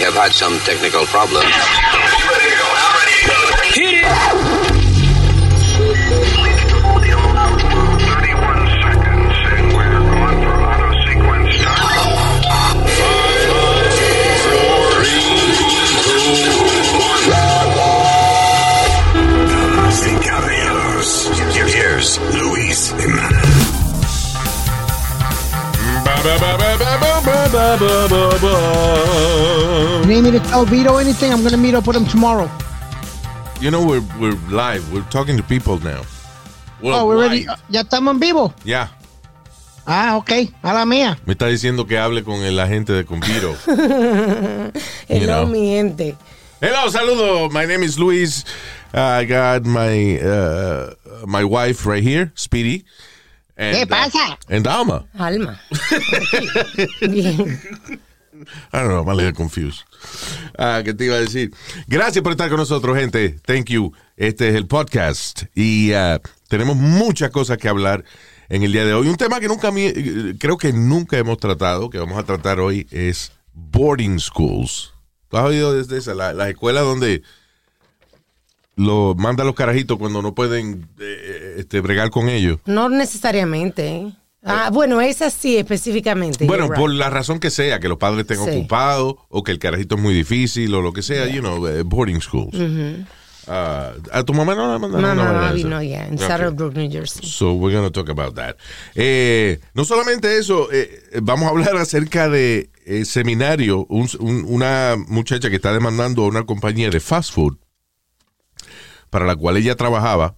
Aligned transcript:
We 0.00 0.06
have 0.06 0.14
had 0.14 0.32
some 0.32 0.58
technical 0.60 1.04
problems. 1.04 1.44
Hit 3.74 4.00
it! 4.00 4.06
Damas 19.50 20.06
y 20.06 20.14
caballeros, 20.24 21.30
here's 27.78 28.10
Luis 28.10 28.40
Jimenez. 28.40 30.06
You 30.06 30.14
need 30.14 30.22
me 30.22 30.30
to 30.32 30.40
tell 30.48 30.64
Vito 30.64 30.96
anything? 30.96 31.32
I'm 31.32 31.40
going 31.40 31.52
to 31.52 31.58
meet 31.58 31.74
up 31.74 31.86
with 31.86 31.96
him 31.96 32.06
tomorrow. 32.06 32.50
You 33.60 33.70
know, 33.70 33.86
we're, 33.86 34.02
we're 34.18 34.38
live. 34.48 34.92
We're 34.92 35.08
talking 35.10 35.36
to 35.36 35.42
people 35.42 35.78
now. 35.80 36.02
We're 36.82 36.94
oh, 36.94 37.06
we're 37.06 37.20
ready. 37.20 37.46
¿Ya 37.68 37.82
estamos 37.82 38.14
en 38.14 38.20
vivo? 38.20 38.54
Yeah. 38.64 38.88
Ah, 39.86 40.16
ok. 40.16 40.30
A 40.62 40.72
la 40.72 40.86
mía. 40.86 41.18
Me 41.26 41.34
está 41.34 41.46
diciendo 41.46 41.86
que 41.86 41.98
hable 41.98 42.24
con 42.24 42.42
el 42.42 42.58
agente 42.58 42.92
de 42.92 43.04
Compiro. 43.04 43.54
Hello, 45.08 45.26
know. 45.26 45.46
mi 45.46 45.68
gente. 45.68 46.16
Hello, 46.60 46.90
saludo. 46.90 47.50
My 47.50 47.66
name 47.66 47.82
is 47.82 47.98
Luis. 47.98 48.44
I 48.94 49.24
got 49.24 49.64
my 49.64 50.18
uh, 50.20 50.94
my 51.26 51.44
wife 51.44 51.86
right 51.86 52.02
here, 52.02 52.32
Speedy. 52.34 52.84
And, 53.60 53.76
¿Qué 53.76 53.86
pasa? 53.86 54.38
and 54.48 54.66
Alma. 54.66 55.04
Alma. 55.18 55.60
Bien. 57.02 57.60
I 58.72 58.78
don't 58.78 58.88
know, 58.88 59.14
little 59.14 59.34
confused. 59.34 59.84
Ah, 60.58 60.80
¿Qué 60.82 60.94
te 60.94 61.04
iba 61.04 61.16
a 61.16 61.20
decir? 61.20 61.52
Gracias 61.86 62.22
por 62.22 62.32
estar 62.32 62.48
con 62.48 62.56
nosotros, 62.56 62.96
gente. 62.96 63.38
Thank 63.44 63.66
you. 63.66 63.92
Este 64.16 64.48
es 64.48 64.54
el 64.54 64.66
podcast. 64.66 65.42
Y 65.54 65.92
ah, 65.92 66.22
tenemos 66.48 66.74
muchas 66.76 67.28
cosas 67.28 67.58
que 67.58 67.68
hablar 67.68 68.02
en 68.48 68.62
el 68.62 68.72
día 68.72 68.86
de 68.86 68.94
hoy. 68.94 69.08
Un 69.08 69.16
tema 69.16 69.40
que 69.40 69.48
nunca, 69.48 69.70
creo 70.38 70.56
que 70.56 70.72
nunca 70.72 71.18
hemos 71.18 71.36
tratado, 71.36 71.90
que 71.90 71.98
vamos 71.98 72.18
a 72.18 72.22
tratar 72.24 72.60
hoy, 72.60 72.86
es 72.90 73.30
boarding 73.52 74.18
schools. 74.20 74.94
¿Tú 75.28 75.36
has 75.36 75.44
oído 75.44 75.74
desde 75.74 75.98
esa? 75.98 76.14
La, 76.14 76.32
la 76.32 76.48
escuela 76.48 76.80
donde 76.80 77.22
lo 78.80 79.14
manda 79.16 79.44
los 79.44 79.54
carajitos 79.54 79.98
cuando 79.98 80.22
no 80.22 80.34
pueden 80.34 80.88
eh, 81.00 81.56
este, 81.58 81.80
bregar 81.80 82.10
con 82.10 82.28
ellos. 82.28 82.58
No 82.66 82.88
necesariamente. 82.88 83.86
¿eh? 83.88 84.12
Ah, 84.42 84.70
bueno, 84.72 85.00
esa 85.02 85.28
sí 85.30 85.56
específicamente. 85.58 86.46
Bueno, 86.46 86.64
you're 86.66 86.76
por 86.80 86.90
right. 86.90 86.98
la 86.98 87.10
razón 87.10 87.38
que 87.40 87.50
sea, 87.50 87.78
que 87.78 87.88
los 87.88 87.98
padres 87.98 88.20
estén 88.22 88.38
Sí. 88.44 88.58
ocupados 88.58 89.16
o 89.28 89.42
que 89.42 89.52
el 89.52 89.58
carajito 89.58 89.96
es 89.96 90.00
muy 90.00 90.14
difícil 90.14 90.74
o 90.74 90.80
lo 90.80 90.92
que 90.92 91.02
sea, 91.02 91.26
you 91.28 91.40
know, 91.40 91.66
eh, 91.66 91.82
boarding 91.82 92.20
schools. 92.22 92.56
Ah, 93.46 93.92
¿A 94.12 94.22
tu 94.22 94.32
mamá 94.32 94.54
no 94.54 94.70
la 94.70 94.78
mandaron? 94.78 95.16
No, 95.16 95.22
una 95.22 95.32
no, 95.32 95.38
no, 95.40 95.44
esa? 95.46 95.52
vino 95.54 95.82
ya, 95.82 96.06
en 96.06 96.14
Ok. 96.14 96.20
Saddlebrook, 96.20 96.74
New 96.74 96.90
Jersey. 96.90 97.26
So 97.26 97.52
we're 97.54 97.74
going 97.76 97.86
to 97.86 97.90
talk 97.90 98.08
about 98.08 98.34
that. 98.36 98.56
Eh, 98.94 99.58
no 99.74 99.84
solamente 99.84 100.38
eso, 100.38 100.68
eh, 100.72 101.02
vamos 101.22 101.46
a 101.46 101.50
hablar 101.50 101.76
acerca 101.76 102.28
de 102.28 102.70
eh, 102.86 103.04
seminario, 103.04 103.86
un- 103.88 104.08
un- 104.20 104.44
una 104.48 104.96
muchacha 105.08 105.48
que 105.50 105.56
está 105.56 105.72
demandando 105.72 106.24
a 106.24 106.28
una 106.28 106.44
compañía 106.44 106.90
de 106.90 107.00
fast 107.00 107.32
food 107.32 107.56
para 109.10 109.26
la 109.26 109.36
cual 109.36 109.56
ella 109.56 109.76
trabajaba 109.76 110.36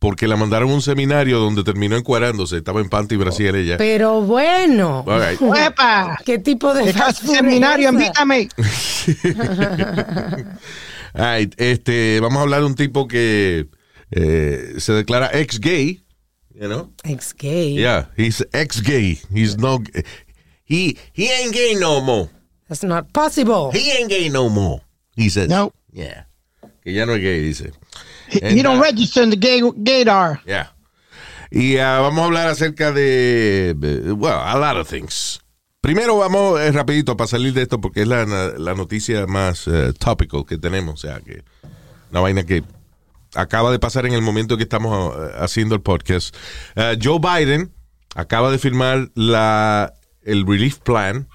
porque 0.00 0.26
la 0.26 0.36
mandaron 0.36 0.70
a 0.70 0.74
un 0.74 0.82
seminario 0.82 1.38
donde 1.38 1.62
terminó 1.62 1.94
encuadrándose, 1.94 2.56
estaba 2.56 2.80
en 2.80 2.88
panty 2.88 3.16
y 3.16 3.18
brasier 3.18 3.54
ella. 3.54 3.76
Pero 3.76 4.22
bueno. 4.22 5.04
¿qué 6.24 6.38
tipo 6.38 6.72
de 6.72 6.84
¿Qué 6.84 6.92
fast 6.94 7.22
clase 7.22 7.26
de 7.26 7.26
food 7.26 7.36
seminario? 7.36 7.90
Invítame. 7.90 8.48
Right, 11.12 11.52
este, 11.60 12.20
vamos 12.20 12.38
a 12.38 12.42
hablar 12.42 12.60
de 12.60 12.66
un 12.66 12.76
tipo 12.76 13.08
que 13.08 13.66
eh, 14.12 14.74
se 14.78 14.92
declara 14.92 15.28
ex-gay, 15.32 16.04
you 16.54 16.68
know? 16.68 16.92
Ex 17.02 17.34
gay. 17.36 17.74
Yeah, 17.74 18.10
he's 18.16 18.46
ex-gay. 18.52 19.18
He's 19.34 19.58
no, 19.58 19.82
he 20.64 20.96
he 21.12 21.28
ain't 21.28 21.52
gay 21.52 21.74
no 21.74 22.00
more. 22.00 22.30
That's 22.68 22.84
not 22.84 23.12
possible. 23.12 23.72
He 23.72 23.90
ain't 23.90 24.08
gay 24.08 24.28
no 24.28 24.48
more. 24.48 24.82
He 25.16 25.28
says. 25.28 25.48
No. 25.48 25.72
Yeah. 25.92 26.26
Que 26.82 26.92
ya 26.92 27.06
no 27.06 27.14
es 27.14 27.22
gay, 27.22 27.40
dice. 27.40 27.72
He, 28.28 28.40
And, 28.42 28.56
he 28.56 28.62
don't 28.62 28.78
uh, 28.78 28.82
register 28.82 29.22
in 29.22 29.30
the 29.30 29.36
gay 29.36 29.60
gaydar. 29.60 30.40
Yeah. 30.46 30.72
Y 31.50 31.78
ah, 31.78 31.98
vamos 32.00 32.20
a 32.20 32.24
hablar 32.26 32.48
acerca 32.48 32.92
de, 32.92 33.74
well, 34.16 34.38
a 34.38 34.56
lot 34.56 34.76
of 34.76 34.88
things. 34.88 35.40
Primero 35.80 36.18
vamos 36.18 36.60
eh, 36.60 36.70
rapidito 36.72 37.16
para 37.16 37.26
salir 37.26 37.54
de 37.54 37.62
esto 37.62 37.80
porque 37.80 38.02
es 38.02 38.08
la, 38.08 38.24
la 38.24 38.74
noticia 38.74 39.26
más 39.26 39.66
eh, 39.66 39.92
topical 39.98 40.44
que 40.46 40.58
tenemos, 40.58 40.94
o 40.94 41.08
sea, 41.08 41.20
que 41.20 41.42
una 42.10 42.20
vaina 42.20 42.44
que 42.44 42.62
acaba 43.34 43.70
de 43.70 43.78
pasar 43.78 44.06
en 44.06 44.12
el 44.12 44.22
momento 44.22 44.56
que 44.56 44.64
estamos 44.64 45.14
eh, 45.16 45.32
haciendo 45.38 45.74
el 45.74 45.80
podcast. 45.80 46.36
Eh, 46.76 46.98
Joe 47.02 47.18
Biden 47.18 47.72
acaba 48.14 48.50
de 48.50 48.58
firmar 48.58 49.10
la, 49.14 49.94
el 50.22 50.46
relief 50.46 50.78
plan, 50.78 51.28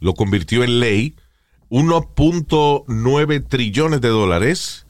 lo 0.00 0.14
convirtió 0.14 0.64
en 0.64 0.80
ley, 0.80 1.16
1.9 1.74 3.48
trillones 3.48 4.00
de 4.00 4.08
dólares 4.08 4.86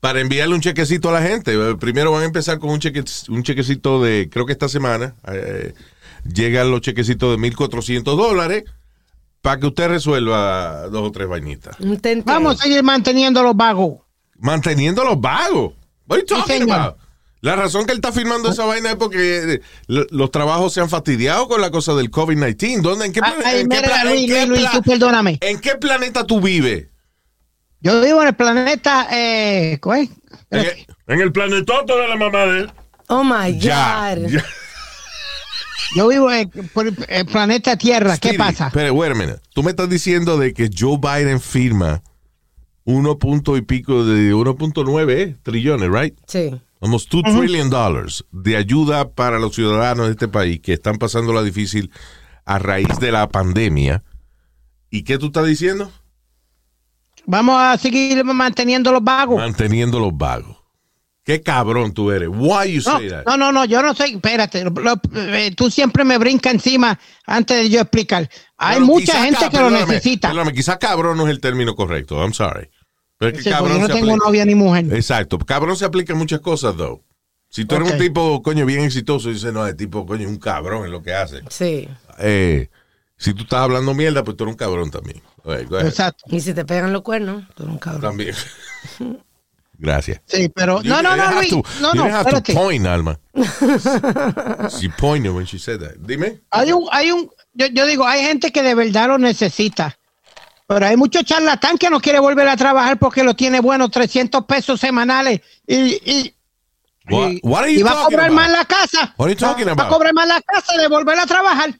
para 0.00 0.20
enviarle 0.20 0.54
un 0.54 0.60
chequecito 0.60 1.08
a 1.08 1.12
la 1.12 1.22
gente. 1.22 1.54
Eh, 1.54 1.74
Primero 1.76 2.12
van 2.12 2.22
a 2.22 2.26
empezar 2.26 2.58
con 2.58 2.68
un, 2.68 2.80
cheque, 2.80 3.02
un 3.30 3.42
chequecito 3.42 4.02
de, 4.02 4.28
creo 4.30 4.44
que 4.44 4.52
esta 4.52 4.68
semana, 4.68 5.14
eh, 5.32 5.72
llegan 6.30 6.70
los 6.70 6.82
chequecitos 6.82 7.30
de 7.30 7.48
1.400 7.48 8.02
dólares 8.14 8.64
para 9.40 9.58
que 9.58 9.68
usted 9.68 9.88
resuelva 9.88 10.88
dos 10.88 11.08
o 11.08 11.12
tres 11.12 11.28
tente. 11.98 12.30
Vamos 12.30 12.60
a 12.60 12.62
seguir 12.62 12.82
manteniendo 12.82 13.42
los 13.42 13.56
vagos. 13.56 14.00
Manteniendo 14.38 15.02
los 15.02 15.18
vagos. 15.18 15.72
What 16.06 16.18
are 16.18 16.20
you 16.20 16.26
talking 16.26 16.58
señor. 16.58 16.78
about? 16.78 16.96
La 17.42 17.56
razón 17.56 17.86
que 17.86 17.92
él 17.92 17.98
está 17.98 18.12
firmando 18.12 18.50
esa 18.50 18.64
vaina 18.66 18.90
es 18.90 18.96
porque 18.96 19.54
eh, 19.54 19.60
lo- 19.86 20.06
los 20.10 20.30
trabajos 20.30 20.74
se 20.74 20.80
han 20.80 20.90
fastidiado 20.90 21.48
con 21.48 21.60
la 21.60 21.70
cosa 21.70 21.94
del 21.94 22.10
COVID-19. 22.10 22.82
¿Dónde? 22.82 23.06
¿En 23.06 23.12
qué, 23.12 23.20
perdóname. 24.84 25.38
¿En 25.40 25.58
qué 25.58 25.76
planeta 25.76 26.26
tú 26.26 26.40
vives? 26.40 26.88
Yo 27.80 28.00
vivo 28.02 28.20
en 28.20 28.28
el 28.28 28.34
planeta, 28.34 29.08
eh, 29.10 29.78
¿cuál 29.80 30.00
es? 30.00 30.10
En 30.50 30.60
el, 30.60 30.86
en 31.06 31.20
el 31.22 31.32
planetoto 31.32 31.96
de 31.98 32.08
la 32.08 32.16
mamá 32.16 32.44
de 32.44 32.58
él. 32.60 32.72
Oh 33.08 33.24
my 33.24 33.58
Ya. 33.58 34.14
God. 34.16 34.28
ya. 34.28 34.44
Yo 35.96 36.08
vivo 36.08 36.30
en 36.30 36.50
el 37.08 37.26
planeta 37.26 37.76
Tierra. 37.76 38.16
¿Qué 38.18 38.34
pasa? 38.34 38.70
Pero, 38.72 38.92
wait 38.94 39.12
a 39.12 39.14
minute. 39.14 39.40
Tú 39.54 39.62
me 39.62 39.70
estás 39.70 39.88
diciendo 39.88 40.36
de 40.38 40.52
que 40.54 40.68
Joe 40.76 40.98
Biden 40.98 41.40
firma 41.40 42.02
uno 42.84 43.18
punto 43.18 43.56
y 43.56 43.62
pico 43.62 44.04
de 44.04 44.32
1.9 44.34 45.10
eh, 45.10 45.36
trillones, 45.42 45.90
right? 45.90 46.16
Sí. 46.26 46.60
Almost 46.80 47.10
2 47.12 47.22
trillion 47.36 47.68
dollars 47.68 48.24
de 48.32 48.56
ayuda 48.56 49.10
para 49.10 49.38
los 49.38 49.54
ciudadanos 49.54 50.06
de 50.06 50.12
este 50.12 50.28
país 50.28 50.60
que 50.60 50.72
están 50.72 50.96
pasando 50.96 51.32
la 51.32 51.42
difícil 51.42 51.90
a 52.46 52.58
raíz 52.58 52.98
de 53.00 53.12
la 53.12 53.28
pandemia. 53.28 54.02
¿Y 54.90 55.02
qué 55.04 55.18
tú 55.18 55.26
estás 55.26 55.46
diciendo? 55.46 55.90
Vamos 57.26 57.56
a 57.60 57.76
seguir 57.76 58.24
manteniendo 58.24 58.90
los 58.92 59.04
vagos. 59.04 59.36
Manteniendo 59.36 60.00
los 60.00 60.16
vagos. 60.16 60.56
Qué 61.22 61.42
cabrón 61.42 61.92
tú 61.92 62.10
eres. 62.10 62.28
Why 62.32 62.72
you 62.72 62.82
No, 62.90 62.98
say 62.98 63.08
that? 63.10 63.24
no, 63.26 63.36
no, 63.36 63.52
no, 63.52 63.64
yo 63.66 63.82
no 63.82 63.94
sé, 63.94 64.06
espérate, 64.06 64.64
lo- 64.64 64.70
lo- 64.70 65.00
eh, 65.14 65.52
tú 65.54 65.70
siempre 65.70 66.02
me 66.02 66.16
brincas 66.16 66.54
encima 66.54 66.98
antes 67.26 67.58
de 67.58 67.68
yo 67.68 67.80
explicar. 67.82 68.28
Hay 68.56 68.78
Bueno, 68.78 68.86
mucha 68.94 69.22
gente 69.22 69.48
que 69.50 69.58
lo 69.60 69.70
necesita. 69.70 70.28
Perdóname, 70.28 70.54
quizá 70.56 70.78
cabrón 70.78 71.18
no 71.18 71.24
es 71.26 71.30
el 71.30 71.40
término 71.40 71.74
correcto. 71.76 72.16
I'm 72.22 72.32
sorry. 72.32 72.68
Pero 73.20 73.30
es 73.32 73.36
que 73.36 73.42
Sí, 73.44 73.50
porque 73.50 73.56
cabrón 73.68 73.72
yo 73.82 73.88
no 73.88 73.94
tengo 73.94 74.10
aplica- 74.12 74.26
novia 74.26 74.44
ni 74.46 74.54
mujer. 74.54 74.86
Exacto. 74.94 75.38
Cabrón 75.38 75.76
se 75.76 75.84
aplica 75.84 76.14
en 76.14 76.18
muchas 76.18 76.40
cosas, 76.40 76.74
though. 76.76 77.02
Si 77.50 77.64
tú 77.66 77.74
eres 77.74 77.92
un 77.92 77.98
tipo, 77.98 78.42
coño, 78.42 78.64
bien 78.64 78.80
exitoso, 78.80 79.28
dices, 79.28 79.52
no, 79.52 79.66
el 79.66 79.76
tipo, 79.76 80.06
coño, 80.06 80.22
es 80.22 80.28
un 80.28 80.38
cabrón 80.38 80.84
en 80.86 80.90
lo 80.90 81.02
que 81.02 81.12
hace. 81.12 81.40
Sí. 81.50 81.86
Eh, 82.18 82.70
si 83.18 83.34
tú 83.34 83.42
estás 83.42 83.60
hablando 83.60 83.92
mierda, 83.92 84.24
pues 84.24 84.36
tú 84.36 84.44
eres 84.44 84.54
un 84.54 84.58
cabrón 84.58 84.90
también. 84.90 85.20
Exacto. 85.44 86.24
Y 86.28 86.40
si 86.40 86.54
te 86.54 86.64
pegan 86.64 86.92
los 86.92 87.02
cuernos, 87.02 87.44
tú 87.54 87.64
eres 87.64 87.72
un 87.74 87.78
cabrón. 87.78 88.00
También. 88.02 88.34
Gracias. 89.78 90.20
Sí, 90.26 90.50
pero 90.54 90.82
You 90.82 90.90
no, 90.90 91.02
no, 91.02 91.16
no, 91.16 91.32
Luis, 91.36 91.48
to- 91.50 91.62
no, 91.80 91.94
no, 91.94 92.04
have 92.04 92.30
to 92.30 92.36
espérate. 92.36 92.52
point, 92.54 92.86
Alma. 92.86 93.18
she 94.78 94.88
pointed 94.90 95.30
when 95.32 95.46
she 95.46 95.58
said 95.58 95.80
that. 95.80 95.94
Dime. 96.06 96.40
Hay 96.50 96.70
un, 96.72 96.86
hay 96.92 97.10
un, 97.10 97.30
yo, 97.54 97.66
yo 97.66 97.86
digo, 97.86 98.06
hay 98.06 98.22
gente 98.24 98.52
que 98.52 98.62
de 98.62 98.74
verdad 98.74 99.08
lo 99.08 99.18
necesita. 99.18 99.98
Pero 100.70 100.86
hay 100.86 100.96
muchos 100.96 101.24
charlatán 101.24 101.76
que 101.78 101.90
no 101.90 101.98
quiere 102.00 102.20
volver 102.20 102.46
a 102.48 102.56
trabajar 102.56 102.96
porque 102.96 103.24
lo 103.24 103.34
tiene 103.34 103.58
bueno 103.58 103.88
300 103.88 104.44
pesos 104.44 104.78
semanales 104.78 105.40
y, 105.66 105.74
y, 106.08 106.34
What, 107.10 107.30
y- 107.32 107.40
what 107.42 107.66
y 107.66 107.82
va 107.82 107.90
a 108.02 108.04
cobrar 108.04 108.26
about? 108.26 108.36
más 108.36 108.50
la 108.52 108.64
casa. 108.66 109.12
What 109.16 109.26
are 109.26 109.34
you 109.34 109.36
talking 109.40 109.66
va, 109.66 109.72
about? 109.72 109.84
va 109.86 109.88
a 109.88 109.90
cobrar 109.90 110.14
más 110.14 110.28
la 110.28 110.40
casa 110.42 110.76
de 110.80 110.86
volver 110.86 111.18
a 111.18 111.26
trabajar. 111.26 111.76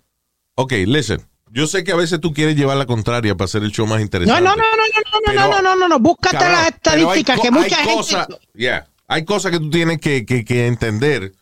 Ok, 0.57 0.73
listen. 0.87 1.25
Yo 1.53 1.69
sé 1.69 1.85
que 1.85 1.93
a 1.93 1.97
veces 1.97 2.21
tú 2.21 2.33
quieres 2.33 2.57
llevar 2.57 2.79
la 2.79 2.87
contraria 2.87 3.37
para 3.37 3.45
hacer 3.45 3.63
el 3.63 3.71
show 3.71 3.87
más 3.87 4.01
interesante. 4.01 4.43
no, 4.43 4.51
no, 4.51 4.57
no, 4.57 4.63
no, 4.63 4.77
no, 4.77 5.21
Pero- 5.25 5.41
no, 5.41 5.49
no, 5.49 5.63
no, 5.63 5.77
no, 5.77 5.89
no, 5.89 5.99
búscate 6.01 6.37
Cabrón, 6.39 6.53
las 6.55 6.69
estadísticas 6.71 7.39
que 7.41 7.51
mucha 7.53 7.77
hay 7.79 7.85
gente... 7.85 7.95
cosa- 7.95 8.29
yeah, 8.55 8.89
hay 9.07 9.25
cosas 9.25 9.53
que 9.53 9.59
tú 9.61 9.71
tienes 9.71 10.01
que, 10.01 10.27
que- 10.27 10.45
que 10.45 10.67
entender 10.67 11.33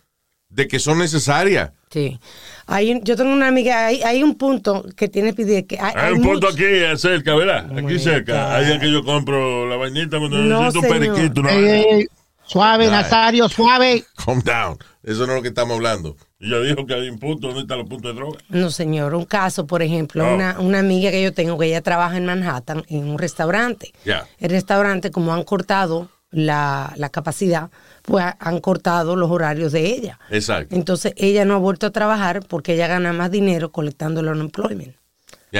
de 0.48 0.66
que 0.68 0.78
son 0.78 0.98
necesarias. 0.98 1.70
Sí. 1.90 2.18
Hay, 2.66 3.00
yo 3.02 3.16
tengo 3.16 3.32
una 3.32 3.48
amiga, 3.48 3.86
hay, 3.86 4.02
hay 4.02 4.22
un 4.22 4.34
punto 4.36 4.84
que 4.96 5.08
tiene 5.08 5.34
que 5.34 5.66
que 5.66 5.78
hay, 5.78 5.92
Hay 5.94 6.06
hay 6.08 6.12
un 6.12 6.22
punto 6.22 6.48
mucho- 6.48 6.54
aquí 6.54 6.64
eh, 6.64 6.96
cerca, 6.96 7.34
¿verdad? 7.34 7.70
Aquí 7.78 7.98
cerca. 7.98 8.32
God. 8.32 8.52
Ahí 8.56 8.72
es 8.72 8.78
que 8.80 8.90
yo 8.92 9.02
compro 9.04 9.66
la 9.68 9.76
vainita 9.76 10.18
cuando 10.18 10.36
No, 10.38 10.64
necesito 10.64 10.86
un 10.86 10.92
señor. 11.00 11.14
periquito. 11.16 11.48
Ey, 11.48 11.64
ey, 11.64 12.06
suave, 12.46 12.84
Ay. 12.86 12.90
Nazario, 12.90 13.48
suave. 13.48 14.04
Calm 14.24 14.40
down. 14.42 14.78
Eso 15.02 15.26
no 15.26 15.32
es 15.32 15.36
lo 15.38 15.42
que 15.42 15.48
estamos 15.48 15.76
hablando. 15.76 16.16
Y 16.38 16.50
ya 16.50 16.58
dijo 16.60 16.86
que 16.86 16.94
hay 16.94 17.08
un 17.08 17.18
punto. 17.18 17.46
¿Dónde 17.48 17.62
están 17.62 17.78
los 17.78 17.88
puntos 17.88 18.12
de 18.14 18.20
droga? 18.20 18.38
No, 18.50 18.70
señor. 18.70 19.14
Un 19.14 19.24
caso, 19.24 19.66
por 19.66 19.82
ejemplo, 19.82 20.26
Oh. 20.28 20.34
una, 20.34 20.60
una 20.60 20.78
amiga 20.80 21.10
que 21.10 21.22
yo 21.22 21.32
tengo 21.32 21.56
que 21.58 21.66
ella 21.66 21.80
trabaja 21.80 22.16
en 22.18 22.26
Manhattan 22.26 22.84
en 22.88 23.08
un 23.08 23.18
restaurante. 23.18 23.92
Ya. 24.04 24.26
El 24.38 24.50
restaurante, 24.50 25.10
como 25.10 25.32
han 25.32 25.44
cortado 25.44 26.10
la, 26.30 26.92
la 26.96 27.08
capacidad, 27.08 27.70
pues 28.08 28.24
han 28.38 28.60
cortado 28.60 29.14
los 29.16 29.30
horarios 29.30 29.70
de 29.72 29.84
ella. 29.86 30.18
Exacto. 30.30 30.74
Entonces 30.74 31.12
ella 31.16 31.44
no 31.44 31.54
ha 31.54 31.58
vuelto 31.58 31.86
a 31.86 31.90
trabajar 31.90 32.40
porque 32.48 32.72
ella 32.72 32.86
gana 32.86 33.12
más 33.12 33.30
dinero 33.30 33.70
colectando 33.70 34.20
el 34.20 34.28
unemployment. 34.28 34.96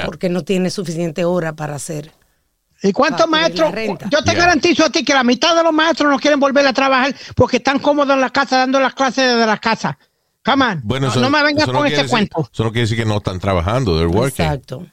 Porque 0.07 0.31
no 0.31 0.43
tiene 0.45 0.71
suficiente 0.71 1.27
hora 1.27 1.53
para 1.55 1.75
hacer. 1.75 2.11
¿Y 2.83 2.93
cuántos 2.93 3.29
maestros? 3.29 3.71
Yo 4.11 4.23
te 4.23 4.31
Yeah. 4.33 4.35
garantizo 4.41 4.85
a 4.87 4.91
ti 4.91 5.05
que 5.05 5.13
la 5.13 5.25
mitad 5.25 5.55
de 5.55 5.63
los 5.63 5.73
maestros 5.75 6.11
no 6.11 6.19
quieren 6.19 6.41
volver 6.41 6.67
a 6.67 6.73
trabajar 6.73 7.15
porque 7.37 7.59
están 7.59 7.79
cómodos 7.81 8.15
en 8.15 8.21
la 8.23 8.31
casa 8.31 8.59
dando 8.59 8.81
las 8.81 8.95
clases 8.95 9.33
desde 9.35 9.47
la 9.47 9.59
casa. 9.59 9.99
Come 10.45 10.65
on. 10.65 10.81
Bueno, 10.85 11.07
no, 11.09 11.13
eso, 11.13 11.21
no 11.21 11.29
me 11.29 11.43
vengas 11.43 11.67
no 11.67 11.75
con 11.75 11.89
decir- 11.89 12.09
cuento. 12.09 12.49
Eso 12.51 12.65
no 12.65 12.71
quiere 12.71 12.83
decir 12.83 12.97
que 12.97 13.05
no 13.05 13.19
están 13.19 13.39
trabajando, 13.41 13.93
they're 13.99 14.07
working. 14.07 14.47
Exacto. 14.47 14.87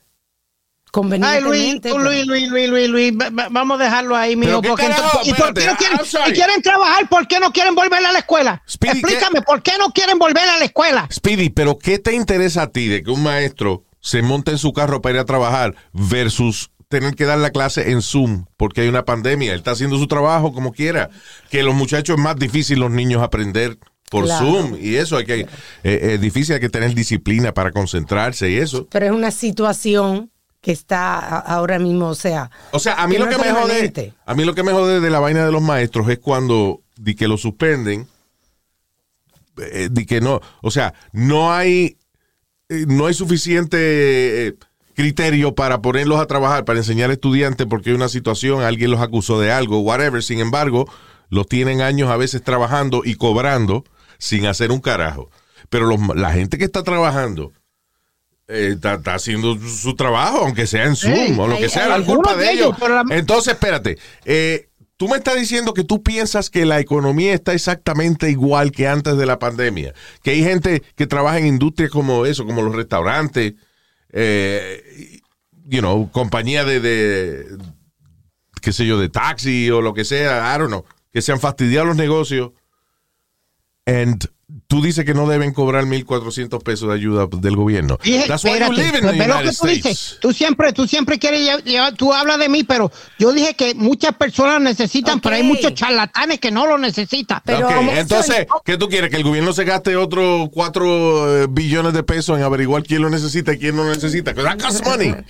Ay, 0.96 1.42
Luis, 1.42 1.44
Convenientemente. 1.44 1.90
pero- 1.92 2.04
Luis, 2.04 2.26
Luis, 2.26 2.50
Luis, 2.50 2.70
Luis, 2.70 2.90
Luis, 2.90 3.14
va- 3.14 3.30
va- 3.30 3.50
vamos 3.50 3.80
a 3.80 3.84
dejarlo 3.84 4.16
ahí, 4.16 4.36
mijo. 4.36 4.62
Porque 4.62 4.86
¿Y 5.24 5.34
por 5.34 5.54
qué 5.54 5.66
no 5.66 5.76
quieren, 5.78 6.56
si 6.56 6.62
trabajar, 6.62 7.10
¿por 7.10 7.28
qué 7.28 7.40
no 7.40 7.52
quieren 7.52 7.76
volver 7.76 8.06
a 8.06 8.12
la 8.12 8.20
escuela? 8.20 8.62
Speedy, 8.70 9.02
¿qué- 9.02 9.14
Explícame, 9.14 9.42
¿por 9.42 9.62
qué 9.62 9.74
no 9.80 9.90
quieren 9.92 10.18
volver 10.20 10.48
a 10.48 10.58
la 10.58 10.66
escuela? 10.66 11.08
Speedy, 11.12 11.50
pero 11.50 11.78
¿qué 11.78 12.00
te 12.00 12.14
interesa 12.14 12.64
a 12.64 12.72
ti 12.72 12.88
de 12.88 13.04
que 13.04 13.12
un 13.12 13.24
maestro 13.24 13.84
se 14.00 14.22
monte 14.22 14.52
en 14.52 14.58
su 14.58 14.72
carro 14.74 15.02
para 15.02 15.16
ir 15.16 15.20
a 15.22 15.26
trabajar 15.26 15.76
versus 15.94 16.70
tener 16.88 17.16
que 17.16 17.26
dar 17.26 17.40
la 17.40 17.50
clase 17.50 17.92
en 17.92 18.02
Zoom 18.02 18.46
porque 18.58 18.82
hay 18.82 18.88
una 18.88 19.04
pandemia? 19.06 19.52
Él 19.54 19.60
está 19.60 19.72
haciendo 19.72 19.98
su 19.98 20.08
trabajo 20.08 20.54
como 20.54 20.72
quiera. 20.72 21.10
Que 21.50 21.64
los 21.64 21.74
muchachos 21.76 22.18
es 22.18 22.24
más 22.24 22.36
difícil 22.38 22.80
los 22.80 22.92
niños 22.92 23.22
aprender 23.24 23.78
por 24.12 24.26
Claro. 24.26 24.46
Zoom 24.46 24.78
y 24.80 24.96
eso 24.96 25.18
hay 25.18 25.26
que 25.26 25.40
eh, 25.42 25.48
es 26.14 26.22
difícil 26.22 26.54
hay 26.56 26.62
que 26.62 26.70
tener 26.70 26.94
disciplina 26.94 27.54
para 27.54 27.72
concentrarse 27.72 28.50
y 28.52 28.58
eso. 28.58 28.88
Pero 28.92 29.08
es 29.08 29.12
una 29.12 29.32
situación 29.32 30.32
que 30.66 30.72
está 30.72 31.20
ahora 31.38 31.78
mismo, 31.78 32.08
o 32.08 32.16
sea. 32.16 32.50
O 32.72 32.80
sea, 32.80 32.96
a 32.96 33.06
mí 33.06 33.14
que 33.14 33.20
lo 33.20 33.26
no 33.26 33.32
que 33.32 33.38
me 33.38 33.52
jode, 33.52 34.14
a 34.26 34.34
mí 34.34 34.46
lo 34.46 34.56
que 34.56 34.64
me 34.64 34.72
jode 34.72 35.00
de 35.00 35.10
la 35.12 35.20
vaina 35.20 35.46
de 35.46 35.52
los 35.52 35.62
maestros 35.62 36.10
es 36.10 36.18
cuando 36.18 36.82
di 36.98 37.14
que 37.14 37.28
lo 37.28 37.38
suspenden, 37.38 38.08
eh, 39.58 39.90
di 39.92 40.08
que 40.08 40.22
no, 40.22 40.42
o 40.64 40.72
sea, 40.72 40.96
no 41.12 41.54
hay 41.54 41.98
eh, 42.70 42.86
no 42.88 43.06
hay 43.06 43.14
suficiente 43.14 44.48
eh, 44.48 44.56
criterio 44.96 45.54
para 45.54 45.84
ponerlos 45.84 46.20
a 46.20 46.26
trabajar, 46.26 46.66
para 46.66 46.80
enseñar 46.80 47.12
a 47.12 47.14
estudiantes 47.14 47.68
porque 47.70 47.92
hay 47.92 47.96
una 47.96 48.10
situación, 48.10 48.64
alguien 48.64 48.90
los 48.90 49.02
acusó 49.02 49.40
de 49.40 49.52
algo, 49.52 49.82
whatever. 49.82 50.24
Sin 50.24 50.40
embargo, 50.40 50.92
los 51.30 51.46
tienen 51.48 51.82
años 51.82 52.10
a 52.10 52.18
veces 52.18 52.42
trabajando 52.42 53.04
y 53.06 53.16
cobrando 53.18 53.84
sin 54.18 54.48
hacer 54.48 54.72
un 54.72 54.80
carajo. 54.80 55.30
Pero 55.70 55.86
los- 55.86 56.16
la 56.16 56.32
gente 56.32 56.58
que 56.58 56.66
está 56.66 56.82
trabajando 56.82 57.52
está, 58.48 58.96
está 58.96 59.16
haciendo 59.16 59.58
su, 59.60 59.96
trabajo, 59.96 60.40
aunque 60.40 60.68
sea 60.68 60.86
en 60.86 60.96
Zoom 60.96 61.40
o 61.40 61.48
lo 61.48 61.58
que 61.58 61.64
hay- 61.66 61.70
sea, 61.70 61.94
hay 61.94 62.02
la 62.02 62.06
culpa 62.06 62.36
de 62.36 62.52
ellos. 62.52 62.66
ellos, 62.68 62.78
pero 62.80 63.04
la- 63.04 63.16
Entonces, 63.16 63.54
espérate. 63.54 63.98
eh, 64.26 64.70
tú 64.98 65.08
me 65.10 65.18
estás 65.18 65.36
diciendo 65.36 65.74
que 65.74 65.84
tú 65.84 66.04
piensas 66.04 66.50
que 66.50 66.66
la 66.66 66.80
economía 66.80 67.34
está 67.34 67.54
exactamente 67.54 68.30
igual 68.30 68.72
que 68.72 68.88
antes 68.88 69.18
de 69.18 69.26
la 69.26 69.40
pandemia. 69.40 69.94
Que 70.24 70.32
hay 70.32 70.44
gente 70.44 70.84
que 70.96 71.08
trabaja 71.08 71.40
en 71.40 71.48
industrias 71.48 71.92
como 71.92 72.26
eso, 72.26 72.46
como 72.46 72.62
los 72.62 72.76
restaurantes, 72.76 73.54
eh, 74.14 75.20
you 75.66 75.80
know, 75.80 76.10
compañía 76.12 76.64
de, 76.64 76.80
de, 76.80 77.46
qué 78.62 78.72
sé 78.72 78.86
yo, 78.86 79.00
de 79.00 79.10
taxi 79.10 79.70
o 79.72 79.82
lo 79.82 79.94
que 79.94 80.06
sea, 80.06 80.54
I 80.56 80.60
don't 80.60 80.70
know, 80.70 80.86
que 81.12 81.22
se 81.22 81.32
han 81.32 81.40
fastidiado 81.40 81.88
los 81.88 81.98
negocios. 81.98 82.52
And 83.86 84.26
tú 84.68 84.82
dices 84.82 85.06
que 85.06 85.14
no 85.14 85.28
deben 85.28 85.54
cobrar 85.54 85.86
1.400 85.86 86.62
pesos 86.62 86.88
de 86.90 86.96
ayuda 86.96 87.28
del 87.32 87.56
gobierno. 87.56 87.98
Dije, 88.04 88.26
That's 88.28 88.44
why 88.44 88.52
you 88.52 88.56
espérate, 88.58 88.76
live 88.84 88.98
in 89.00 89.06
the 89.06 89.12
ve 89.18 89.28
lo 89.28 89.36
United 89.36 89.50
que 89.52 89.56
tú 89.58 89.68
States. 89.68 89.84
dices. 89.84 90.18
Tú 90.22 90.34
siempre, 90.34 90.74
tú 90.74 90.88
siempre 90.88 91.18
quieres, 91.20 91.42
lle- 91.42 91.64
lle- 91.64 91.96
tú 91.96 92.14
hablas 92.14 92.38
de 92.38 92.50
mí, 92.50 92.64
pero 92.64 92.92
yo 93.18 93.32
dije 93.34 93.56
que 93.56 93.74
muchas 93.74 94.14
personas 94.16 94.62
necesitan, 94.62 95.20
pero 95.20 95.36
hay 95.36 95.44
muchos 95.44 95.74
charlatanes 95.74 96.40
que 96.40 96.52
no 96.52 96.68
lo 96.68 96.78
necesitan. 96.78 97.42
Pero- 97.46 97.70
entonces, 97.92 98.46
¿qué 98.64 98.78
tú 98.78 98.88
quieres? 98.88 99.10
¿Que 99.10 99.18
el 99.18 99.24
gobierno 99.24 99.52
se 99.54 99.64
gaste 99.64 99.96
otros 99.96 100.50
4 100.52 101.48
billones 101.50 101.94
de 101.94 102.04
pesos 102.04 102.38
en 102.38 102.44
averiguar 102.44 102.84
quién 102.84 103.02
lo 103.02 103.10
necesita 103.10 103.54
y 103.54 103.58
quién 103.60 103.76
no 103.76 103.84
lo 103.84 103.90
necesita? 103.90 104.34
that 104.34 104.62
costs 104.62 104.86
money. 104.86 105.14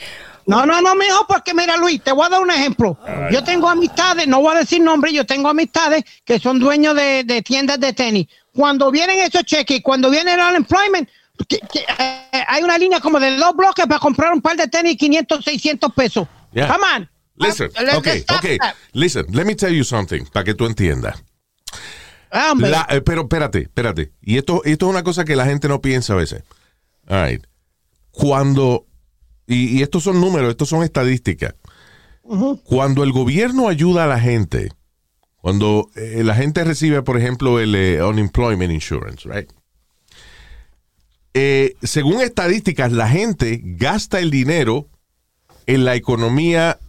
No, 0.48 0.66
no, 0.66 0.80
no, 0.82 0.96
mijo, 0.96 1.26
porque 1.28 1.54
mira, 1.54 1.76
Luis, 1.78 2.02
te 2.04 2.12
voy 2.12 2.26
a 2.26 2.30
dar 2.30 2.42
un 2.42 2.52
ejemplo. 2.52 2.98
Yo 3.32 3.44
tengo 3.44 3.68
amistades, 3.68 4.28
no 4.28 4.42
voy 4.42 4.56
a 4.56 4.60
decir 4.60 4.80
nombre, 4.82 5.12
yo 5.12 5.26
tengo 5.26 5.50
amistades 5.50 6.04
que 6.24 6.40
son 6.40 6.60
dueños 6.60 6.96
de, 6.96 7.24
de 7.24 7.42
tiendas 7.42 7.80
de 7.80 7.94
tenis. 7.94 8.28
Cuando 8.54 8.92
vienen 8.92 9.20
esos 9.20 9.44
cheques, 9.44 9.82
cuando 9.82 10.10
viene 10.10 10.34
el 10.34 10.40
unemployment, 10.40 11.10
que- 11.48 11.60
que, 11.60 11.80
eh, 11.80 12.44
hay 12.48 12.64
una 12.64 12.78
línea 12.78 13.00
como 13.00 13.20
de 13.20 13.36
dos 13.38 13.56
bloques 13.56 13.86
para 13.88 14.00
comprar 14.00 14.32
un 14.34 14.42
par 14.42 14.56
de 14.56 14.68
tenis 14.68 14.96
500, 14.98 15.44
600 15.44 15.92
pesos. 15.94 16.28
Yeah. 16.54 16.68
Come 16.68 16.84
on. 16.96 17.10
Listen, 17.38 17.70
Uh, 17.76 17.82
let's- 17.82 17.98
ok, 17.98 18.06
let's 18.06 18.22
stop 18.22 18.38
ok. 18.38 18.50
that. 18.60 18.76
Listen, 18.94 19.26
let 19.34 19.44
me 19.46 19.56
tell 19.56 19.74
you 19.74 19.84
something, 19.84 20.24
para 20.32 20.44
que 20.46 20.54
tú 20.54 20.66
entiendas. 20.68 21.22
Ah. 22.32 22.54
La- 22.58 22.88
eh, 22.90 23.02
pero 23.02 23.22
espérate, 23.24 23.64
espérate. 23.64 24.12
Y 24.22 24.38
esto, 24.38 24.62
esto 24.64 24.86
es 24.86 24.90
una 24.92 25.04
cosa 25.04 25.26
que 25.26 25.36
la 25.36 25.46
gente 25.46 25.68
no 25.68 25.82
piensa 25.82 26.14
a 26.14 26.16
veces. 26.18 26.44
All 27.10 27.26
right. 27.26 27.44
Cuando, 28.12 28.86
y, 29.48 29.78
y 29.78 29.82
estos 29.82 30.04
son 30.04 30.20
números, 30.22 30.50
estos 30.52 30.70
son 30.70 30.84
estadísticas. 30.84 31.56
Cuando 32.64 33.04
el 33.04 33.12
gobierno 33.12 33.68
ayuda 33.68 34.06
a 34.06 34.08
la 34.08 34.20
gente, 34.20 34.72
cuando 35.46 35.92
eh, 35.96 36.24
la 36.24 36.34
gente 36.34 36.64
recibe, 36.64 37.04
por 37.04 37.20
ejemplo, 37.20 37.60
el 37.60 37.76
eh, 37.76 38.04
unemployment 38.04 38.74
insurance, 38.74 39.30
right? 39.30 39.48
Eh, 41.36 41.76
según 41.84 42.22
estadísticas, 42.22 42.92
la 42.92 43.08
gente 43.08 43.62
gasta 43.64 44.20
el 44.20 44.32
dinero 44.32 44.90
en 45.68 45.86
la 45.86 45.94
economía 45.94 46.80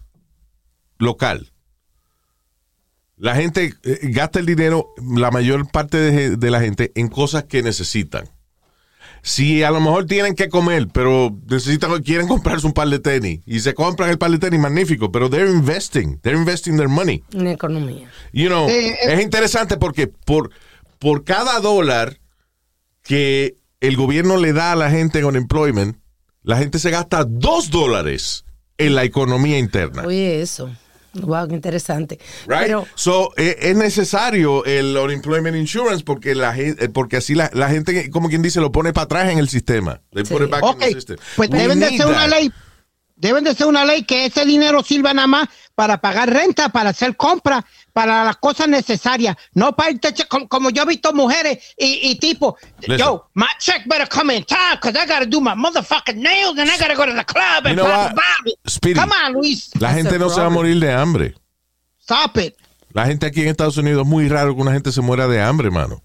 local. 0.97 1.53
La 3.19 3.35
gente 3.35 3.75
gasta 4.05 4.39
el 4.39 4.47
dinero, 4.47 4.89
la 5.15 5.31
mayor 5.31 5.71
parte 5.71 5.99
de, 5.99 6.37
de 6.37 6.51
la 6.51 6.61
gente, 6.61 6.93
en 6.95 7.09
cosas 7.09 7.45
que 7.45 7.63
necesitan. 7.63 8.31
Si 9.27 9.65
a 9.65 9.73
lo 9.73 9.81
mejor 9.81 10.07
tienen 10.07 10.37
que 10.37 10.49
comer, 10.49 10.87
pero 10.93 11.37
necesitan, 11.51 12.01
quieren 12.05 12.29
comprarse 12.29 12.65
un 12.65 12.73
par 12.73 12.87
de 12.87 13.01
tenis 13.01 13.41
y 13.45 13.59
se 13.59 13.75
compran 13.75 14.09
el 14.09 14.19
par 14.19 14.31
de 14.31 14.39
tenis, 14.39 14.61
magnífico, 14.61 15.11
pero 15.11 15.29
they're 15.29 15.51
investing, 15.51 16.21
they're 16.21 16.39
investing 16.39 16.77
their 16.77 16.89
money. 16.89 17.25
En 17.33 17.49
economía. 17.49 18.09
You 18.33 18.47
know, 18.47 18.69
Eh, 18.69 18.91
eh. 18.91 18.97
es 19.15 19.21
interesante 19.21 19.79
porque 19.79 20.07
por, 20.07 20.53
por 21.01 21.25
cada 21.25 21.59
dólar 21.59 22.21
que 23.03 23.57
el 23.81 23.97
gobierno 23.97 24.37
le 24.37 24.53
da 24.53 24.71
a 24.71 24.77
la 24.77 24.91
gente 24.91 25.19
en 25.19 25.25
unemployment, 25.25 25.97
la 26.45 26.59
gente 26.59 26.79
se 26.79 26.91
gasta 26.91 27.25
dos 27.25 27.71
dólares 27.71 28.45
en 28.79 28.95
la 28.95 29.03
economía 29.03 29.59
interna. 29.59 30.05
Oye, 30.07 30.41
eso. 30.41 30.71
Wow, 31.23 31.49
qué 31.49 31.55
interesante. 31.55 32.19
Right? 32.47 32.63
Pero, 32.67 32.87
so, 32.95 33.33
eh, 33.37 33.57
es 33.61 33.77
necesario 33.77 34.65
el 34.65 34.97
unemployment 34.97 35.57
insurance 35.57 36.05
porque 36.05 36.35
la 36.35 36.53
gente, 36.55 36.89
porque 36.89 37.17
así 37.19 37.35
la, 37.35 37.51
la 37.55 37.69
gente, 37.69 38.11
como 38.11 38.29
quien 38.29 38.43
dice, 38.43 38.61
lo 38.61 38.73
pone 38.73 38.93
para 38.93 39.05
atrás 39.05 39.31
en 39.33 39.39
el 39.39 39.49
sistema. 39.49 40.01
They 40.13 40.25
Sí. 40.25 40.33
put 40.35 40.43
it 40.43 40.51
back 40.51 40.63
Ok, 40.63 40.75
in 40.75 40.79
the 40.89 40.93
system. 40.93 41.17
pues 41.37 41.51
We 41.51 41.59
deben 41.59 41.81
de 41.81 41.89
ser 41.97 42.07
una 42.07 42.27
ley, 42.27 42.51
deben 43.17 43.45
de 43.45 43.55
ser 43.55 43.67
una 43.67 43.85
ley 43.85 44.05
que 44.05 44.27
ese 44.27 44.45
dinero 44.45 44.83
sirva 44.83 45.13
nada 45.15 45.27
más 45.27 45.49
para 45.75 45.99
pagar 46.01 46.31
renta, 46.31 46.69
para 46.69 46.91
hacer 46.91 47.17
compras, 47.17 47.65
para 47.93 48.25
las 48.25 48.37
cosas 48.37 48.69
necesarias, 48.69 49.37
no 49.55 49.75
para 49.75 49.91
irte 49.91 50.13
che- 50.15 50.27
como, 50.29 50.49
como 50.49 50.71
yo 50.71 50.83
he 50.83 50.87
visto 50.87 51.13
mujeres 51.15 51.59
y, 51.79 52.11
y 52.11 52.19
tipo, 52.19 52.57
Listen. 52.81 52.99
yo, 52.99 53.29
my 53.35 53.47
check 53.59 53.83
better 53.87 54.07
come 54.09 54.35
in 54.37 54.45
time 54.45 54.77
because 54.81 54.95
I 54.99 55.07
gotta 55.07 55.27
do 55.27 55.41
my 55.41 55.55
motherfucking 55.55 56.17
nails 56.17 56.59
and 56.59 56.71
I 56.71 56.77
gotta 56.79 56.95
go 56.95 57.07
to 57.07 57.15
the 57.15 57.25
club 57.25 57.65
and 57.67 57.77
You 57.77 57.77
know 57.77 57.87
blah. 57.87 58.95
Come 58.95 59.13
on, 59.13 59.33
Luis, 59.35 59.71
La 59.81 59.89
That's 59.89 60.03
gente 60.03 60.19
no 60.19 60.29
se 60.29 60.41
va 60.41 60.47
a 60.47 60.51
morir 60.51 60.79
de 60.79 60.93
hambre. 60.93 61.35
stop 62.03 62.37
it. 62.39 62.55
La 62.93 63.07
gente 63.07 63.27
aquí 63.27 63.43
en 63.43 63.49
Estados 63.49 63.77
Unidos 63.77 64.03
es 64.03 64.09
muy 64.09 64.29
raro 64.29 64.55
que 64.55 64.63
una 64.63 64.73
gente 64.73 64.93
se 64.93 65.01
muera 65.03 65.27
de 65.27 65.41
hambre, 65.43 65.71
mano. 65.71 66.03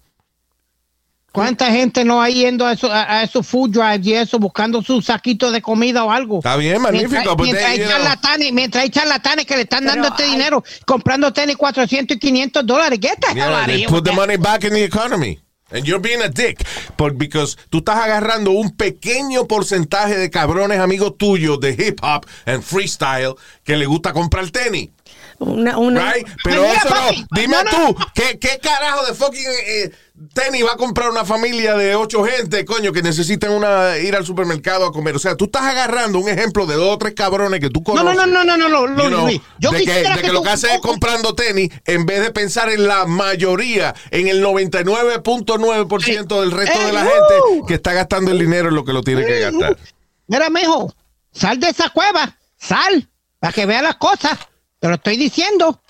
¿Cuánta 1.32 1.70
gente 1.72 2.04
no 2.04 2.20
hay 2.20 2.34
yendo 2.34 2.66
a, 2.66 2.72
eso- 2.74 2.92
a- 2.92 3.20
a 3.20 3.22
esos 3.22 3.46
food 3.46 3.70
drives 3.70 4.06
y 4.06 4.12
eso, 4.14 4.38
buscando 4.38 4.82
su 4.82 5.00
saquito 5.00 5.50
de 5.50 5.62
comida 5.62 6.04
o 6.04 6.10
algo? 6.10 6.38
Está 6.38 6.56
bien, 6.56 6.80
magnífico. 6.82 7.10
Mientras, 7.12 7.36
but 7.36 7.44
mientras 7.44 7.70
they, 7.72 7.80
hay 7.82 7.88
charlatanes, 7.88 8.52
mientras 8.52 8.84
hay 8.84 8.90
charlatanes 8.90 9.46
que 9.46 9.56
le 9.56 9.62
están 9.62 9.80
Pero 9.80 9.92
dando 9.94 10.08
este 10.08 10.24
hay- 10.24 10.30
dinero, 10.32 10.62
comprando 10.84 11.32
tenis 11.32 11.56
400 11.56 12.16
y 12.16 12.20
500 12.20 12.66
dólares. 12.66 13.00
The 13.00 13.08
hell 13.08 13.16
yeah, 13.34 13.66
they 13.66 13.86
put 13.86 14.04
the 14.04 14.12
money 14.12 14.36
back 14.36 14.64
in 14.64 14.74
the 14.74 14.84
economy. 14.84 15.40
And 15.74 15.86
you're 15.86 16.02
being 16.02 16.20
a 16.20 16.28
dick. 16.28 16.62
Por, 16.96 17.14
because 17.14 17.56
tú 17.70 17.78
estás 17.78 17.96
agarrando 17.96 18.50
un 18.50 18.76
pequeño 18.76 19.46
porcentaje 19.48 20.18
de 20.18 20.28
cabrones 20.28 20.78
amigos 20.80 21.16
tuyos 21.16 21.58
de 21.60 21.70
hip 21.70 21.98
hop 22.02 22.26
and 22.44 22.62
freestyle 22.62 23.36
que 23.64 23.76
le 23.78 23.86
gusta 23.86 24.12
comprar 24.12 24.50
tenis. 24.50 24.90
una, 25.38 25.78
una, 25.78 26.12
Right? 26.12 26.26
Pero 26.44 26.60
Mira, 26.62 26.74
eso 26.74 26.88
no. 26.90 27.26
Dime 27.40 27.56
no, 27.56 27.64
no, 27.64 27.94
tú. 27.94 28.04
¿qué, 28.14 28.38
¿qué 28.38 28.58
carajo 28.62 29.06
de 29.06 29.14
fucking 29.14 29.46
eh, 29.66 29.90
tenis 30.34 30.64
va 30.64 30.72
a 30.72 30.76
comprar 30.76 31.10
una 31.10 31.24
familia 31.24 31.74
de 31.74 31.94
ocho 31.96 32.24
gente, 32.24 32.64
coño, 32.64 32.92
que 32.92 33.02
necesitan 33.02 33.52
una, 33.52 33.98
ir 33.98 34.14
al 34.14 34.24
supermercado 34.24 34.86
a 34.86 34.92
comer. 34.92 35.16
O 35.16 35.18
sea, 35.18 35.36
tú 35.36 35.46
estás 35.46 35.62
agarrando 35.62 36.18
un 36.18 36.28
ejemplo 36.28 36.66
de 36.66 36.74
dos 36.76 36.94
o 36.94 36.98
tres 36.98 37.14
cabrones 37.14 37.60
que 37.60 37.70
tú 37.70 37.80
No, 37.80 37.84
conoces. 37.84 38.16
no, 38.16 38.26
no, 38.26 38.44
no, 38.44 38.56
no, 38.56 38.68
no, 38.68 38.86
no, 38.86 39.08
know, 39.08 39.26
Luis. 39.26 39.40
Yo 39.58 39.70
de 39.70 39.84
que, 39.84 39.92
de 39.92 40.14
que 40.14 40.20
que 40.22 40.32
lo 40.32 40.42
que 40.42 40.50
hace 40.50 40.74
es 40.74 40.80
comprando 40.80 41.34
tenis 41.34 41.70
en 41.84 42.06
vez 42.06 42.22
de 42.22 42.30
pensar 42.30 42.70
en 42.70 42.86
la 42.86 43.06
mayoría, 43.06 43.94
en 44.10 44.28
el 44.28 44.42
99.9% 44.44 46.40
del 46.40 46.50
resto 46.50 46.80
¡Eh, 46.80 46.86
de 46.86 46.92
la 46.92 47.04
uh! 47.04 47.08
gente 47.08 47.66
que 47.68 47.74
está 47.74 47.92
gastando 47.92 48.30
el 48.30 48.38
dinero 48.38 48.68
en 48.68 48.74
lo 48.74 48.84
que 48.84 48.92
lo 48.92 49.02
tiene 49.02 49.24
que 49.24 49.40
gastar. 49.40 49.76
Mira, 50.26 50.50
mijo, 50.50 50.92
sal 51.32 51.58
de 51.58 51.68
esa 51.68 51.90
cueva, 51.90 52.36
sal, 52.58 53.08
para 53.38 53.52
que 53.52 53.66
vea 53.66 53.82
las 53.82 53.96
cosas. 53.96 54.38
Te 54.78 54.88
lo 54.88 54.94
estoy 54.94 55.16
diciendo. 55.16 55.80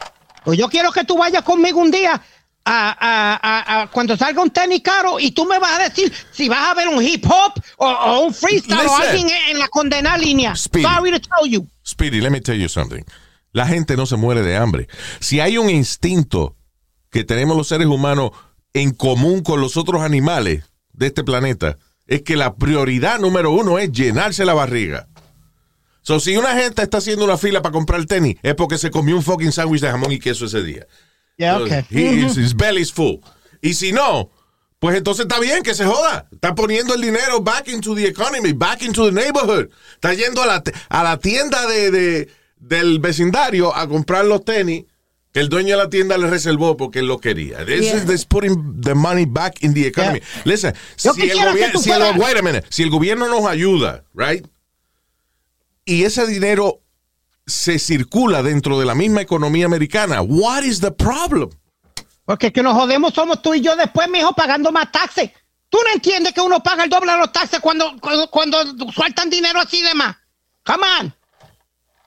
Pues 0.45 0.59
yo 0.59 0.69
quiero 0.69 0.91
que 0.91 1.05
tú 1.05 1.17
vayas 1.17 1.43
conmigo 1.43 1.81
un 1.81 1.91
día 1.91 2.21
a, 2.65 2.91
a- 2.91 3.41
a- 3.43 3.83
a- 3.83 3.87
cuando 3.91 4.17
salga 4.17 4.43
un 4.43 4.51
tenis 4.51 4.83
caro 4.83 5.19
y 5.19 5.33
tú 5.33 5.45
me 5.45 5.59
vas 5.59 5.79
a 5.81 5.83
decir 5.89 6.13
si 6.31 6.49
vas 6.49 6.71
a 6.71 6.75
ver 6.75 6.89
un 6.89 7.03
hip 7.03 7.25
hop 7.27 7.53
o, 7.77 7.89
o 7.89 8.21
un 8.27 8.35
freestyle 8.35 8.87
o 8.87 8.97
alguien 8.97 9.29
en, 9.29 9.51
en 9.53 9.59
la 9.59 9.69
condenada 9.69 10.17
línea. 10.19 10.55
Speedy. 10.55 10.85
Sorry 10.87 11.11
to 11.13 11.21
tell 11.21 11.51
you. 11.51 11.67
Speedy, 11.85 12.21
let 12.21 12.31
me 12.31 12.41
tell 12.41 12.57
you 12.59 12.69
something. 12.69 13.03
La 13.53 13.67
gente 13.67 13.97
no 13.97 14.07
se 14.07 14.17
muere 14.17 14.43
de 14.43 14.57
hambre. 14.57 14.89
Si 15.21 15.41
hay 15.41 15.59
un 15.59 15.69
instinto 15.69 16.57
que 17.11 17.25
tenemos 17.25 17.57
los 17.57 17.69
seres 17.69 17.87
humanos 17.89 18.31
en 18.73 18.93
común 18.95 19.43
con 19.43 19.61
los 19.61 19.77
otros 19.77 20.01
animales 20.03 20.65
de 20.93 21.09
este 21.09 21.25
planeta, 21.25 21.77
es 22.07 22.23
que 22.23 22.37
la 22.37 22.55
prioridad 22.55 23.19
número 23.19 23.51
uno 23.51 23.79
es 23.79 23.93
llenarse 23.93 24.45
la 24.45 24.55
barriga. 24.55 25.09
So, 26.03 26.19
si 26.21 26.37
una 26.37 26.55
gente 26.57 26.83
está 26.83 26.99
haciendo 26.99 27.25
una 27.25 27.37
fila 27.39 27.63
para 27.63 27.73
comprar 27.73 28.05
tenis, 28.07 28.37
es 28.43 28.55
porque 28.55 28.79
se 28.79 28.91
comió 28.91 29.15
un 29.17 29.23
fucking 29.23 29.53
sándwich 29.53 29.81
de 29.83 29.91
jamón 29.91 30.11
y 30.13 30.19
queso 30.19 30.47
ese 30.47 30.63
día. 30.63 30.87
Yeah, 31.39 31.59
okay. 31.59 31.83
he- 31.91 32.25
his 32.27 32.55
belly's 32.55 32.93
full. 32.93 33.21
Y 33.63 33.75
si 33.75 33.93
no, 33.93 34.31
pues 34.79 34.97
entonces 34.97 35.27
está 35.27 35.39
bien 35.41 35.63
que 35.63 35.75
se 35.75 35.85
joda. 35.85 36.27
Está 36.33 36.55
poniendo 36.55 36.95
el 36.95 37.01
dinero 37.01 37.41
back 37.41 37.69
into 37.69 37.95
the 37.95 38.07
economy, 38.07 38.53
back 38.53 38.83
into 38.83 39.07
the 39.07 39.13
neighborhood. 39.13 39.69
Está 39.95 40.15
yendo 40.15 40.43
a 40.43 40.47
la, 40.47 40.63
a 40.89 41.03
la 41.03 41.17
tienda 41.19 41.67
de, 41.67 41.91
de- 41.91 42.29
del 42.59 42.99
vecindario 43.01 43.75
a 43.75 43.89
comprar 43.89 44.25
los 44.25 44.45
tenis 44.45 44.85
que 45.33 45.41
el 45.41 45.49
dueño 45.49 45.79
de 45.79 45.83
la 45.85 45.89
tienda 45.91 46.19
le 46.19 46.29
reservó 46.29 46.77
porque 46.77 46.99
él 46.99 47.07
lo 47.07 47.19
quería. 47.19 47.65
This 47.65 47.81
Yeah. 47.81 48.13
is 48.13 48.27
putting 48.27 48.81
the 48.83 48.95
money 48.95 49.25
back 49.25 49.63
in 49.63 49.73
the 49.73 49.87
economy. 49.87 50.21
Yeah. 50.21 50.43
Listen, 50.45 50.75
Yo 50.99 51.15
si 51.15 51.23
el, 51.31 51.39
gobierno, 51.39 51.73
tú 51.73 51.83
si 51.83 51.91
el- 51.91 51.97
fueras- 52.03 52.19
wait 52.19 52.37
a 52.37 52.43
minute, 52.43 52.67
si 52.69 52.83
el 52.83 52.91
gobierno 52.91 53.29
nos 53.29 53.47
ayuda, 53.47 54.05
right? 54.15 54.47
Y 55.87 56.05
ese 56.05 56.27
dinero 56.27 56.82
se 57.47 57.79
circula 57.79 58.43
dentro 58.43 58.79
de 58.79 58.87
la 58.87 58.95
misma 58.95 59.21
economía 59.21 59.67
americana. 59.67 60.23
What 60.23 60.63
is 60.63 60.81
the 60.81 60.91
problem? 60.91 61.51
Porque 62.25 62.53
que 62.53 62.63
nos 62.63 62.75
jodemos 62.75 63.13
somos 63.15 63.43
tú 63.43 63.55
y 63.55 63.61
yo 63.61 63.75
después, 63.77 64.09
mijo, 64.09 64.33
pagando 64.33 64.71
más 64.71 64.93
taxes. 64.93 65.31
¿Tú 65.69 65.79
no 65.85 65.93
entiendes 65.93 66.33
que 66.33 66.41
uno 66.41 66.63
paga 66.63 66.85
el 66.85 66.91
doble 66.91 67.13
de 67.13 67.19
los 67.19 67.33
taxes 67.33 67.61
cuando, 67.61 67.97
cuando, 68.01 68.29
cuando 68.31 68.59
sueltan 68.93 69.31
dinero 69.31 69.61
así 69.61 69.83
de 69.83 69.95
más? 69.95 70.17
Come 70.65 70.87
on. 71.01 71.15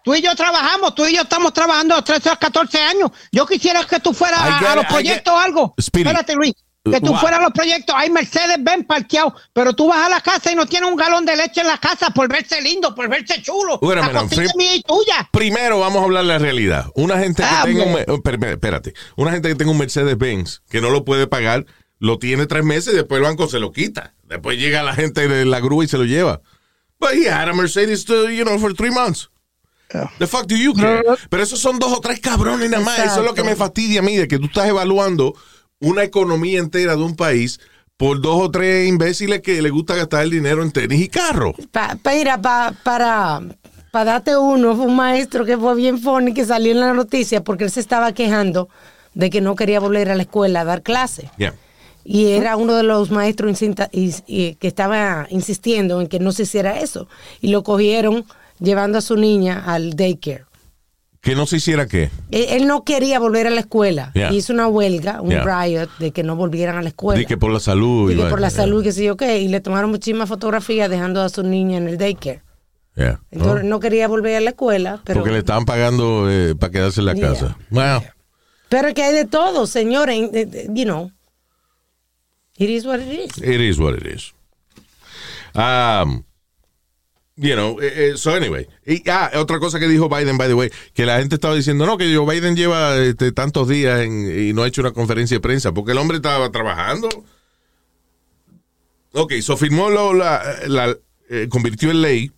Tú 0.04 0.14
y 0.14 0.22
yo 0.22 0.36
trabajamos, 0.36 0.94
tú 0.94 1.06
y 1.06 1.16
yo 1.16 1.24
estamos 1.24 1.52
trabajando 1.52 1.96
de 1.96 2.04
13 2.04 2.30
a 2.30 2.36
14 2.36 2.80
años. 2.80 3.10
Yo 3.32 3.46
quisiera 3.48 3.84
que 3.86 4.00
tú 4.00 4.14
fueras 4.14 4.40
a, 4.40 4.72
a 4.72 4.76
los 4.76 4.86
proyectos 4.86 5.34
o 5.34 5.38
algo. 5.38 5.74
Speedy. 5.82 6.08
Espérate, 6.08 6.36
Luis. 6.36 6.54
Que 6.92 7.02
tú 7.02 7.14
What? 7.14 7.20
fueras 7.20 7.40
a 7.40 7.44
los 7.44 7.52
proyectos. 7.52 7.96
Hay 7.98 8.12
Mercedes 8.12 8.58
Benz 8.60 8.86
parqueado, 8.86 9.34
pero 9.54 9.74
tú 9.74 9.88
vas 9.88 10.06
a 10.06 10.10
la 10.10 10.22
casa 10.22 10.52
y 10.52 10.56
no 10.56 10.68
tienes 10.68 10.88
un 10.88 10.96
galón 10.96 11.26
de 11.26 11.36
leche 11.36 11.62
en 11.62 11.68
la 11.68 11.80
casa 11.80 12.12
por 12.12 12.28
verse 12.30 12.62
lindo, 12.62 12.94
por 12.94 13.10
verse 13.10 13.42
chulo. 13.42 13.80
A 13.82 14.12
la 14.12 14.24
mía 14.56 14.76
y 14.76 14.82
tuya. 14.84 15.28
Primero 15.32 15.80
vamos 15.80 16.02
a 16.02 16.06
hablar 16.06 16.26
la 16.26 16.38
realidad. 16.38 16.86
Una 16.94 17.18
gente 17.18 17.42
que 17.42 17.50
Ah, 17.50 17.64
tenga 17.64 17.84
un, 17.86 17.96
oh, 18.08 18.22
espérate, 18.24 18.94
una 19.16 19.32
gente 19.32 19.50
que 19.50 19.56
tenga 19.56 19.72
un 19.72 19.80
Mercedes 19.80 20.16
Benz 20.18 20.62
que 20.70 20.80
no 20.80 20.92
lo 20.92 21.04
puede 21.04 21.26
pagar, 21.26 21.66
lo 21.98 22.20
tiene 22.20 22.46
tres 22.46 22.64
meses 22.64 22.94
y 22.94 22.98
después 22.98 23.18
el 23.18 23.24
banco 23.24 23.48
se 23.48 23.60
lo 23.60 23.72
quita. 23.72 24.14
Después 24.24 24.60
llega 24.60 24.84
la 24.84 24.94
gente 24.94 25.28
de 25.28 25.46
la 25.46 25.60
grúa 25.60 25.86
y 25.86 25.88
se 25.88 25.98
lo 25.98 26.04
lleva. 26.04 26.42
But 27.00 27.14
he 27.14 27.28
had 27.28 27.50
a 27.50 27.54
Mercedes, 27.54 28.08
uh, 28.10 28.28
you 28.30 28.44
know, 28.46 28.60
for 28.60 28.74
three 28.76 28.92
months. 28.92 29.30
The 30.20 30.28
fuck 30.28 30.46
do 30.48 30.56
you 30.56 30.74
care? 30.74 31.04
Pero 31.30 31.42
esos 31.42 31.60
son 31.60 31.80
dos 31.80 31.92
o 31.94 32.02
tres 32.02 32.20
cabrones 32.20 32.70
nada 32.70 32.84
más. 32.84 33.00
Eso 33.00 33.20
es 33.22 33.26
lo 33.26 33.34
que 33.34 33.44
me 33.44 33.56
fastidia 33.56 34.02
a 34.02 34.04
mí, 34.04 34.18
de 34.18 34.28
que 34.28 34.38
tú 34.40 34.46
estás 34.46 34.68
evaluando 34.68 35.34
una 35.90 36.04
economía 36.04 36.60
entera 36.60 36.96
de 36.96 37.04
un 37.04 37.16
país 37.16 37.60
por 37.98 38.22
dos 38.22 38.42
o 38.42 38.52
tres 38.52 38.88
imbéciles 38.90 39.42
que 39.42 39.62
le 39.62 39.70
gusta 39.70 39.96
gastar 39.96 40.24
el 40.24 40.32
dinero 40.32 40.62
en 40.64 40.72
tenis 40.72 41.00
y 41.02 41.08
carro. 41.08 41.54
Pa- 41.72 41.96
pa- 42.02 42.14
mira, 42.14 42.42
pa- 42.42 42.74
para, 42.84 43.42
para 43.92 44.06
darte 44.14 44.36
uno, 44.36 44.76
fue 44.76 44.86
un 44.86 44.96
maestro 44.96 45.46
que 45.46 45.58
fue 45.58 45.76
bien 45.76 46.00
funny 46.00 46.34
que 46.34 46.44
salió 46.46 46.72
en 46.72 46.80
la 46.82 46.94
noticia 46.94 47.44
porque 47.44 47.64
él 47.66 47.72
se 47.72 47.80
estaba 47.80 48.12
quejando 48.14 48.68
de 49.14 49.30
que 49.30 49.40
no 49.40 49.56
quería 49.56 49.80
volver 49.80 50.10
a 50.10 50.16
la 50.16 50.24
escuela 50.24 50.62
a 50.62 50.66
dar 50.66 50.82
clase. 50.82 51.30
Yeah. 51.38 51.54
Y 52.04 52.28
era 52.34 52.58
uno 52.58 52.74
de 52.76 52.84
los 52.84 53.10
maestros 53.12 53.58
que 53.60 54.58
estaba 54.62 55.26
insistiendo 55.30 56.02
en 56.02 56.08
que 56.08 56.20
no 56.20 56.32
se 56.34 56.44
hiciera 56.44 56.80
eso. 56.80 57.08
Y 57.42 57.48
lo 57.48 57.64
cogieron 57.64 58.26
llevando 58.60 58.98
a 58.98 59.02
su 59.02 59.16
niña 59.16 59.64
al 59.66 59.96
daycare. 59.96 60.46
Que 61.26 61.34
no 61.36 61.48
se 61.48 61.58
hiciera 61.58 61.88
qué. 61.88 62.12
Él, 62.30 62.46
él 62.50 62.68
no 62.68 62.84
quería 62.84 63.18
volver 63.18 63.48
a 63.48 63.50
la 63.50 63.60
escuela. 63.62 64.12
Yeah. 64.14 64.32
Hizo 64.32 64.54
una 64.54 64.68
huelga, 64.68 65.22
un 65.22 65.32
Yeah. 65.32 65.44
riot, 65.64 65.90
de 65.98 66.12
que 66.12 66.22
no 66.24 66.36
volvieran 66.36 66.78
a 66.78 66.84
la 66.84 66.90
escuela. 66.90 67.20
De 67.20 67.26
que 67.26 67.36
por 67.36 67.52
la 67.52 67.60
salud. 67.60 68.12
Y 68.12 68.16
que 68.16 68.26
por 68.26 68.40
la 68.40 68.52
salud, 68.52 68.84
que 68.84 68.92
sé 68.92 69.04
yo 69.04 69.18
qué. 69.18 69.40
Y 69.42 69.48
le 69.48 69.60
tomaron 69.60 69.90
muchísimas 69.90 70.30
fotografías 70.30 70.88
dejando 70.90 71.22
a 71.24 71.30
su 71.30 71.42
niña 71.42 71.78
en 71.80 71.88
el 71.88 71.98
daycare. 71.98 72.44
Yeah. 72.96 73.20
Entonces 73.32 73.64
¿no? 73.64 73.70
no 73.72 73.80
quería 73.80 74.08
volver 74.08 74.36
a 74.36 74.40
la 74.40 74.52
escuela, 74.52 75.02
pero, 75.04 75.20
Porque 75.22 75.34
le 75.34 75.40
estaban 75.40 75.66
pagando 75.66 76.30
eh, 76.32 76.54
para 76.56 76.72
quedarse 76.72 77.02
en 77.02 77.08
la 77.08 77.16
casa. 77.16 77.58
Wow. 77.72 78.04
pero 78.70 78.94
que 78.94 79.02
hay 79.04 79.14
de 79.16 79.26
todo, 79.26 79.66
señores. 79.68 80.30
eh, 80.32 80.48
eh, 80.54 80.68
You 80.70 80.86
know. 80.86 81.12
It 82.58 82.70
is 82.70 82.86
what 82.86 83.00
it 83.00 83.12
is. 83.12 83.38
It 83.40 83.60
is 83.62 83.80
what 83.80 83.96
it 83.96 84.06
is. 84.06 84.32
Um, 85.56 86.24
you 87.38 87.54
know, 87.54 87.80
eh, 87.82 88.12
eh, 88.12 88.18
so 88.18 88.34
anyway. 88.34 88.68
Y, 88.86 89.04
ah, 89.10 89.32
otra 89.36 89.60
cosa 89.60 89.80
que 89.80 89.88
dijo 89.88 90.08
Biden, 90.10 90.38
by 90.38 90.48
the 90.48 90.54
way, 90.54 90.70
que 90.94 91.06
la 91.06 91.20
gente 91.20 91.36
estaba 91.36 91.56
diciendo, 91.56 91.86
no, 91.86 91.98
que 91.98 92.14
Joe 92.16 92.26
Biden 92.34 92.56
lleva 92.56 92.96
este, 92.98 93.32
tantos 93.32 93.68
días 93.68 94.02
en- 94.02 94.48
y 94.50 94.54
no 94.54 94.64
ha 94.64 94.68
hecho 94.68 94.82
una 94.82 94.92
conferencia 94.92 95.36
de 95.38 95.42
prensa, 95.42 95.74
porque 95.74 95.92
el 95.92 95.98
hombre 95.98 96.18
estaba 96.18 96.50
trabajando. 96.52 97.10
Ok, 99.14 99.34
so 99.42 99.56
firmó 99.58 99.90
lo- 99.90 100.14
la, 100.14 100.44
la- 100.68 100.96
eh, 101.30 101.48
convirtió 101.50 101.90
en 101.92 102.02
ley 102.02 102.32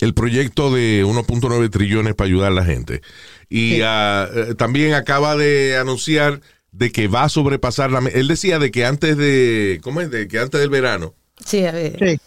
el 0.00 0.14
proyecto 0.14 0.72
de 0.72 1.04
1.9 1.04 1.68
trillones 1.70 2.14
para 2.14 2.26
ayudar 2.26 2.52
a 2.52 2.54
la 2.54 2.64
gente. 2.64 3.02
Y 3.48 3.80
eh, 3.82 4.54
también 4.56 4.94
acaba 4.94 5.36
de 5.36 5.76
anunciar 5.76 6.40
de 6.72 6.92
que 6.92 7.08
va 7.08 7.24
a 7.24 7.28
sobrepasar 7.28 7.90
la... 7.90 8.00
me- 8.00 8.10
Él 8.10 8.28
decía 8.28 8.58
de 8.58 8.70
que 8.70 8.84
antes 8.84 9.16
de... 9.16 9.80
¿Cómo 9.82 10.00
es? 10.00 10.10
De 10.10 10.28
que 10.28 10.38
antes 10.38 10.60
del 10.60 10.70
verano, 10.70 11.14
Sí, 11.44 11.64
a 11.64 11.72
ver. 11.72 11.96
Sí. 11.98 12.20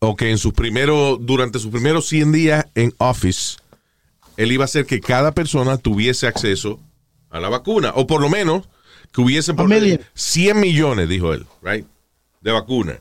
O 0.00 0.16
que 0.16 0.30
en 0.30 0.38
sus 0.38 0.52
primeros, 0.54 1.18
durante 1.20 1.58
sus 1.58 1.70
primeros 1.70 2.08
100 2.08 2.32
días 2.32 2.66
en 2.74 2.92
office, 2.98 3.58
él 4.36 4.50
iba 4.50 4.64
a 4.64 4.66
hacer 4.66 4.86
que 4.86 5.00
cada 5.00 5.32
persona 5.32 5.76
tuviese 5.76 6.26
acceso 6.26 6.80
a 7.28 7.38
la 7.38 7.48
vacuna, 7.50 7.92
o 7.94 8.06
por 8.06 8.20
lo 8.22 8.28
menos 8.30 8.66
que 9.12 9.20
hubiese 9.20 9.52
por 9.54 9.68
million. 9.68 10.00
100 10.14 10.58
millones, 10.58 11.08
dijo 11.08 11.34
él, 11.34 11.44
right, 11.62 11.86
de 12.40 12.50
vacuna. 12.50 13.00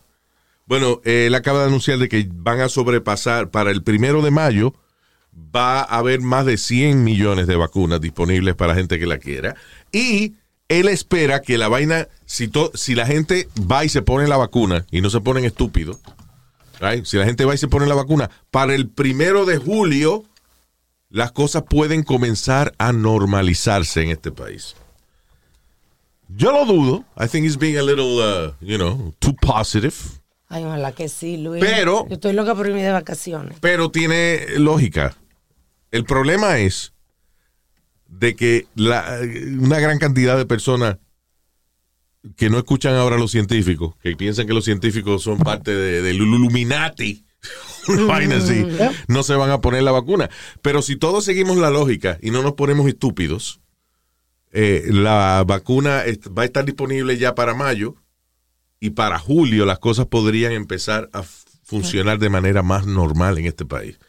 Bueno, 0.65 0.99
eh, 1.05 1.25
él 1.27 1.35
acaba 1.35 1.61
de 1.61 1.67
anunciar 1.67 1.97
de 1.99 2.09
que 2.09 2.27
van 2.31 2.59
a 2.59 2.69
sobrepasar 2.69 3.49
para 3.49 3.71
el 3.71 3.81
primero 3.81 4.21
de 4.21 4.31
mayo, 4.31 4.75
va 5.55 5.79
a 5.79 5.97
haber 5.99 6.19
más 6.19 6.45
de 6.45 6.57
100 6.57 7.03
millones 7.03 7.47
de 7.47 7.55
vacunas 7.55 8.01
disponibles 8.01 8.55
para 8.55 8.75
gente 8.75 8.99
que 8.99 9.05
la 9.07 9.19
quiera. 9.19 9.55
Y 9.93 10.33
él 10.67 10.89
espera 10.89 11.41
que 11.41 11.57
la 11.57 11.69
vaina, 11.69 12.07
si, 12.25 12.49
to- 12.49 12.71
si 12.75 12.93
la 12.93 13.05
gente 13.07 13.47
va 13.59 13.85
y 13.85 13.89
se 13.89 14.01
pone 14.01 14.27
la 14.27 14.37
vacuna 14.37 14.85
y 14.91 14.99
no 15.01 15.09
se 15.09 15.21
ponen 15.21 15.45
estúpidos, 15.45 15.97
right? 16.79 17.05
si 17.05 17.17
la 17.17 17.25
gente 17.25 17.45
va 17.45 17.53
y 17.55 17.57
se 17.57 17.67
pone 17.67 17.85
la 17.87 17.95
vacuna, 17.95 18.29
para 18.51 18.73
el 18.75 18.89
primero 18.89 19.45
de 19.45 19.57
julio 19.57 20.23
las 21.09 21.31
cosas 21.31 21.63
pueden 21.69 22.03
comenzar 22.03 22.73
a 22.77 22.91
normalizarse 22.93 24.01
en 24.03 24.09
este 24.11 24.31
país. 24.31 24.75
Yo 26.27 26.51
lo 26.51 26.65
dudo. 26.65 27.05
I 27.19 27.27
think 27.27 27.45
he's 27.45 27.57
being 27.57 27.77
a 27.77 27.81
little, 27.81 28.19
uh, 28.21 28.53
you 28.61 28.77
know, 28.77 29.13
too 29.19 29.33
positive. 29.35 29.95
Ay, 30.47 30.63
ojalá 30.63 30.91
que 30.91 31.09
sí, 31.09 31.37
Luis. 31.37 31.63
Pero- 31.63 32.07
Yo 32.07 32.15
estoy 32.15 32.33
loca 32.33 32.53
por 32.55 32.67
irme 32.67 32.83
de 32.83 32.91
vacaciones. 32.91 33.57
pero 33.61 33.89
tiene 33.89 34.45
lógica. 34.57 35.15
El 35.91 36.05
problema 36.05 36.59
es 36.59 36.93
de 38.07 38.35
que 38.35 38.67
la- 38.75 39.19
una 39.59 39.79
gran 39.79 39.97
cantidad 39.97 40.37
de 40.37 40.45
personas 40.45 40.97
que 42.35 42.49
no 42.49 42.57
escuchan 42.57 42.95
ahora 42.95 43.17
los 43.17 43.31
científicos, 43.31 43.95
que 44.01 44.15
piensan 44.15 44.45
que 44.47 44.53
los 44.53 44.65
científicos 44.65 45.23
son 45.23 45.37
parte 45.39 45.73
de- 45.73 46.01
del 46.01 46.17
Illuminati, 46.17 47.25
una 47.87 48.03
vaina 48.05 48.37
así, 48.37 48.65
no 49.07 49.23
se 49.23 49.35
van 49.35 49.49
a 49.51 49.61
poner 49.61 49.83
la 49.83 49.91
vacuna. 49.91 50.29
Pero 50.61 50.81
si 50.81 50.95
todos 50.97 51.23
seguimos 51.25 51.57
la 51.57 51.69
lógica 51.69 52.17
y 52.21 52.31
no 52.31 52.43
nos 52.43 52.53
ponemos 52.53 52.87
estúpidos, 52.87 53.61
eh, 54.51 54.85
la 54.89 55.43
vacuna 55.47 56.03
va 56.37 56.41
a 56.41 56.45
estar 56.45 56.65
disponible 56.65 57.17
ya 57.17 57.35
para 57.35 57.53
mayo 57.53 57.95
y 58.79 58.89
para 58.91 59.19
julio 59.19 59.65
las 59.65 59.79
cosas 59.79 60.07
podrían 60.07 60.51
empezar 60.51 61.09
a 61.13 61.23
funcionar 61.63 62.17
de 62.19 62.29
manera 62.29 62.63
más 62.63 62.85
normal 62.87 63.37
en 63.37 63.45
este 63.45 63.65
país. 63.65 63.99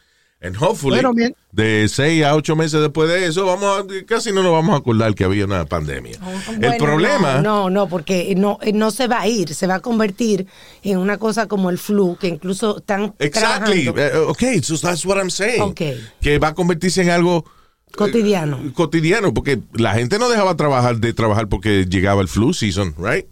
And 0.43 0.55
hopefully, 0.57 0.99
bien. 1.15 1.35
de 1.51 1.87
seis 1.87 2.23
a 2.23 2.33
ocho 2.35 2.55
meses 2.55 2.81
después 2.81 3.07
de 3.07 3.27
eso, 3.27 3.45
vamos 3.45 3.79
a- 3.79 4.05
casi 4.07 4.31
no 4.31 4.41
nos 4.41 4.51
vamos 4.51 4.73
a 4.73 4.77
acordar 4.77 5.13
que 5.13 5.23
había 5.23 5.45
una 5.45 5.65
pandemia. 5.65 6.13
el 6.49 6.57
Bueno, 6.59 6.77
problema, 6.83 7.33
No, 7.41 7.41
no, 7.41 7.69
no, 7.69 7.87
porque 7.87 8.33
no, 8.35 8.57
eh, 8.63 8.73
no 8.73 8.89
se 8.89 9.05
va 9.07 9.21
a 9.21 9.27
ir, 9.27 9.53
se 9.53 9.67
va 9.67 9.75
a 9.75 9.79
convertir 9.81 10.47
en 10.81 10.97
una 10.97 11.19
cosa 11.19 11.47
como 11.47 11.69
el 11.69 11.77
flu, 11.77 12.17
que 12.19 12.27
incluso 12.29 12.77
están 12.79 13.13
exactly, 13.19 13.83
trabajando 13.83 14.01
eh, 14.01 14.29
okay, 14.29 14.63
so 14.63 14.75
that's 14.79 15.05
what 15.05 15.17
I'm 15.17 15.29
saying. 15.29 15.61
Okay. 15.61 16.03
Que 16.21 16.39
va 16.39 16.47
a 16.49 16.53
convertirse 16.55 17.03
en 17.03 17.11
algo 17.11 17.45
cotidiano. 17.95 18.57
eh, 18.65 18.71
cotidiano, 18.73 19.33
porque 19.35 19.59
la 19.73 19.93
gente 19.93 20.17
no 20.17 20.27
dejaba 20.27 20.55
trabajar 20.57 20.97
de 20.97 21.13
trabajar 21.13 21.49
porque 21.49 21.85
llegaba 21.85 22.19
el 22.21 22.27
flu 22.27 22.51
season, 22.53 22.95
right? 22.97 23.27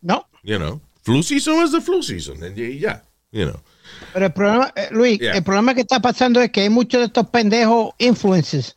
No. 0.00 0.26
You 0.42 0.56
know, 0.56 0.80
flu 1.02 1.22
season 1.22 1.62
is 1.62 1.72
the 1.72 1.82
flu 1.82 2.02
season, 2.02 2.42
and 2.42 2.56
y 2.56 2.78
ya, 2.78 3.02
you 3.32 3.44
know. 3.44 3.60
Pero 4.12 4.26
el 4.26 4.32
problema, 4.32 4.72
eh, 4.74 4.88
Luis, 4.90 5.18
Yeah. 5.18 5.34
el 5.36 5.42
problema 5.42 5.74
que 5.74 5.82
está 5.82 6.00
pasando 6.00 6.40
es 6.40 6.50
que 6.50 6.62
hay 6.62 6.70
muchos 6.70 7.00
de 7.00 7.06
estos 7.06 7.28
pendejos 7.28 7.92
influencers, 7.98 8.74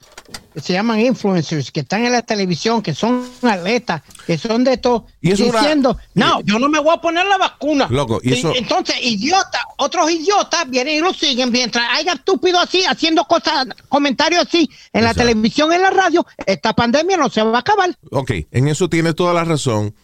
que 0.53 0.59
se 0.59 0.73
llaman 0.73 0.99
influencers, 0.99 1.71
que 1.71 1.79
están 1.81 2.05
en 2.05 2.11
la 2.11 2.21
televisión, 2.21 2.81
que 2.81 2.93
son 2.93 3.25
atletas, 3.41 4.01
que 4.27 4.37
son 4.37 4.63
de 4.65 4.73
estos, 4.73 5.03
Y 5.21 5.31
eso 5.31 5.45
una- 5.45 5.59
diciendo, 5.61 5.97
no, 6.15 6.41
yo 6.41 6.59
no 6.59 6.67
me 6.67 6.79
voy 6.79 6.93
a 6.93 6.99
poner 6.99 7.25
la 7.25 7.37
vacuna. 7.37 7.87
Loco, 7.89 8.19
y 8.21 8.33
eso- 8.33 8.53
Entonces, 8.55 8.95
idiotas, 9.01 9.61
otros 9.77 10.11
idiotas 10.11 10.69
vienen 10.69 10.97
y 10.97 10.99
lo 10.99 11.13
siguen, 11.13 11.51
mientras 11.51 11.85
haya 11.93 12.13
estúpidos 12.13 12.63
así, 12.63 12.83
haciendo 12.85 13.23
cosas, 13.23 13.67
comentarios 13.87 14.45
así, 14.45 14.69
en 14.91 15.03
la 15.05 15.13
televisión, 15.13 15.71
en 15.71 15.81
la 15.81 15.89
radio, 15.91 16.25
esta 16.45 16.73
pandemia 16.73 17.15
no 17.17 17.29
se 17.29 17.41
va 17.41 17.57
a 17.57 17.61
acabar. 17.61 17.95
Ok, 18.11 18.31
en 18.51 18.67
eso 18.67 18.89
tienes 18.89 19.15
toda 19.15 19.33
la 19.33 19.45
razón. 19.45 19.95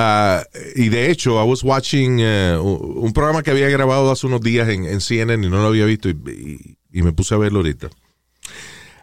Ah, 0.00 0.44
y 0.76 0.90
de 0.90 1.10
hecho, 1.10 1.42
I 1.42 1.48
was 1.48 1.64
watching 1.64 2.18
eh, 2.20 2.56
un 2.56 3.12
programa 3.12 3.42
que 3.42 3.50
había 3.50 3.68
grabado 3.68 4.12
hace 4.12 4.28
unos 4.28 4.40
días 4.42 4.68
en, 4.68 4.84
en 4.84 5.00
CNN 5.00 5.44
y 5.44 5.50
no 5.50 5.56
lo 5.60 5.66
había 5.66 5.86
visto 5.86 6.08
y, 6.08 6.12
y- 6.12 6.78
y 7.00 7.02
me 7.02 7.12
puse 7.12 7.34
a 7.34 7.38
verlo 7.38 7.58
ahorita. 7.58 7.90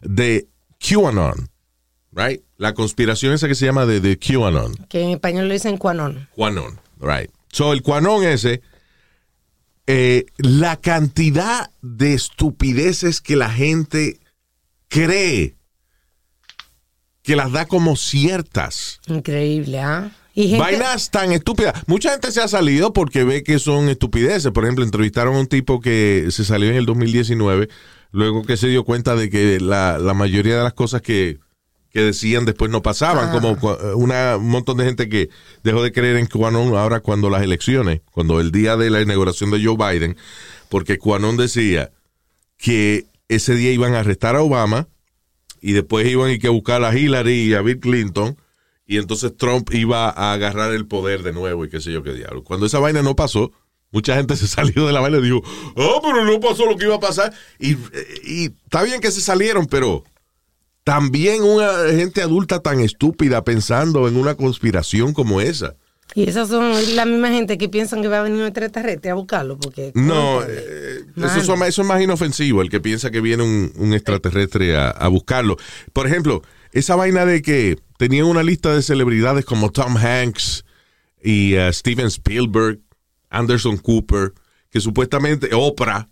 De 0.01 0.47
QAnon, 0.79 1.49
right? 2.13 2.41
La 2.57 2.73
conspiración 2.73 3.33
esa 3.33 3.47
que 3.49 3.55
se 3.55 3.65
llama 3.65 3.85
de, 3.85 3.99
de 3.99 4.17
QAnon. 4.17 4.73
Que 4.87 5.01
en 5.01 5.09
español 5.09 5.49
le 5.49 5.55
dicen 5.55 5.77
cuanón. 5.77 6.29
QAnon, 6.35 6.79
right. 7.01 7.29
So, 7.51 7.73
el 7.73 7.81
QAnon 7.81 8.23
ese, 8.23 8.61
eh, 9.87 10.25
la 10.37 10.77
cantidad 10.77 11.71
de 11.81 12.13
estupideces 12.13 13.19
que 13.19 13.35
la 13.35 13.49
gente 13.49 14.19
cree 14.87 15.55
que 17.21 17.35
las 17.35 17.51
da 17.51 17.65
como 17.65 17.95
ciertas. 17.97 19.01
Increíble, 19.07 19.79
¿ah? 19.81 20.11
Gente, 20.35 20.57
Vainas 20.57 21.11
tan 21.11 21.31
estúpidas. 21.31 21.83
Mucha 21.87 22.11
gente 22.11 22.31
se 22.31 22.41
ha 22.41 22.47
salido 22.47 22.93
porque 22.93 23.23
ve 23.23 23.43
que 23.43 23.57
son 23.59 23.89
estupideces. 23.89 24.51
Por 24.51 24.65
ejemplo, 24.65 24.83
entrevistaron 24.83 25.35
a 25.35 25.39
un 25.39 25.47
tipo 25.47 25.79
que 25.79 26.27
se 26.29 26.43
salió 26.43 26.69
en 26.69 26.75
el 26.75 26.85
2019, 26.85 27.69
luego 28.11 28.43
que 28.43 28.57
se 28.57 28.67
dio 28.67 28.83
cuenta 28.83 29.15
de 29.15 29.29
que 29.29 29.59
la, 29.59 29.97
la 29.97 30.13
mayoría 30.13 30.57
de 30.57 30.63
las 30.63 30.73
cosas 30.73 31.01
que, 31.01 31.39
que 31.95 32.01
decían 32.01 32.43
después 32.43 32.69
no 32.69 32.81
pasaban, 32.81 33.31
como 33.31 33.57
una, 33.95 34.35
un 34.35 34.49
montón 34.49 34.75
de 34.75 34.83
gente 34.83 35.07
que 35.07 35.29
dejó 35.63 35.81
de 35.81 35.93
creer 35.93 36.17
en 36.17 36.25
QAnon 36.25 36.75
ahora 36.75 36.99
cuando 36.99 37.29
las 37.29 37.41
elecciones, 37.41 38.01
cuando 38.11 38.41
el 38.41 38.51
día 38.51 38.75
de 38.75 38.89
la 38.89 38.99
inauguración 38.99 39.49
de 39.49 39.63
Joe 39.63 39.77
Biden, 39.77 40.17
porque 40.67 40.99
QAnon 40.99 41.37
decía 41.37 41.91
que 42.57 43.05
ese 43.29 43.55
día 43.55 43.71
iban 43.71 43.93
a 43.93 44.01
arrestar 44.01 44.35
a 44.35 44.41
Obama 44.41 44.89
y 45.61 45.71
después 45.71 46.05
iban 46.05 46.31
y 46.31 46.37
que 46.37 46.49
buscar 46.49 46.83
a 46.83 46.93
Hillary 46.93 47.43
y 47.43 47.53
a 47.53 47.61
Bill 47.61 47.79
Clinton 47.79 48.35
y 48.87 48.97
entonces 48.97 49.35
Trump 49.37 49.69
iba 49.73 50.09
a 50.09 50.33
agarrar 50.33 50.71
el 50.73 50.85
poder 50.87 51.23
de 51.23 51.33
nuevo 51.33 51.65
y 51.65 51.69
qué 51.69 51.81
sé 51.81 51.91
yo 51.91 52.03
qué 52.03 52.13
diablo. 52.13 52.43
Cuando 52.43 52.65
esa 52.67 52.79
vaina 52.79 53.01
no 53.01 53.15
pasó, 53.15 53.51
mucha 53.91 54.15
gente 54.15 54.35
se 54.35 54.47
salió 54.47 54.85
de 54.85 54.93
la 54.93 54.99
vaina 55.01 55.17
y 55.17 55.21
dijo, 55.21 55.41
ah, 55.77 55.99
pero 56.03 56.23
no 56.25 56.39
pasó 56.39 56.65
lo 56.65 56.77
que 56.77 56.85
iba 56.85 56.95
a 56.95 56.99
pasar. 56.99 57.33
Y, 57.59 57.73
y 58.23 58.45
está 58.63 58.83
bien 58.83 59.01
que 59.01 59.11
se 59.11 59.21
salieron, 59.21 59.65
pero 59.65 60.03
también 60.83 61.41
una 61.43 61.71
gente 61.89 62.21
adulta 62.21 62.59
tan 62.59 62.79
estúpida 62.79 63.43
pensando 63.43 64.07
en 64.07 64.17
una 64.17 64.35
conspiración 64.35 65.13
como 65.13 65.41
esa. 65.41 65.75
y 66.13 66.29
esas 66.29 66.47
son 66.49 66.73
la 66.95 67.05
misma 67.05 67.29
gente 67.29 67.57
que 67.57 67.69
piensan 67.69 68.03
que 68.03 68.07
va 68.07 68.19
a 68.19 68.23
venir 68.23 68.39
un 68.39 68.45
extraterrestre 68.45 69.09
a 69.09 69.15
buscarlo. 69.15 69.57
Porque, 69.57 69.91
No, 69.95 70.43
eh, 70.43 71.05
eso, 71.17 71.41
son 71.41 71.63
eso 71.63 71.81
es 71.81 71.87
más 71.87 72.01
inofensivo, 72.01 72.61
el 72.61 72.69
que 72.69 72.79
piensa 72.81 73.09
que 73.09 73.19
viene 73.19 73.41
un, 73.41 73.73
un 73.77 73.93
extraterrestre 73.95 74.77
a, 74.77 74.89
a 74.91 75.07
buscarlo. 75.07 75.57
Por 75.91 76.05
ejemplo, 76.05 76.43
esa 76.75 76.95
vaina 76.95 77.25
de 77.25 77.41
que 77.41 77.79
tenían 77.97 78.25
una 78.27 78.43
lista 78.43 78.73
de 78.73 78.81
celebridades 78.81 79.45
como 79.45 79.71
Tom 79.71 79.95
Hanks 79.97 80.65
y 81.23 81.55
eh, 81.55 81.71
Steven 81.71 82.07
Spielberg, 82.07 82.81
Anderson 83.29 83.77
Cooper, 83.77 84.33
que 84.69 84.81
supuestamente, 84.81 85.49
Oprah, 85.53 86.09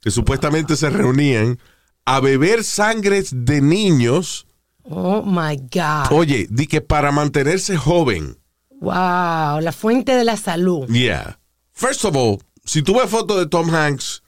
que 0.00 0.10
supuestamente 0.10 0.76
se 0.76 0.90
reunían 0.90 1.58
a 2.04 2.20
beber 2.20 2.62
sangres 2.62 3.30
de 3.32 3.60
niños, 3.62 4.46
Oh 4.84 5.22
my 5.24 5.56
God. 5.56 6.10
oye, 6.12 6.46
di 6.50 6.66
que 6.66 6.80
para 6.80 7.10
mantenerse 7.10 7.76
joven. 7.76 8.36
Wow, 8.80 9.60
la 9.60 9.72
fuente 9.72 10.14
de 10.14 10.24
la 10.24 10.36
salud. 10.36 10.88
Yeah. 10.88 11.38
First 11.72 12.04
of 12.04 12.16
all, 12.16 12.38
si 12.64 12.82
tú 12.82 12.94
ves 12.98 13.08
fotos 13.08 13.38
de 13.38 13.46
Tom 13.46 13.70
Hanks 13.70 14.22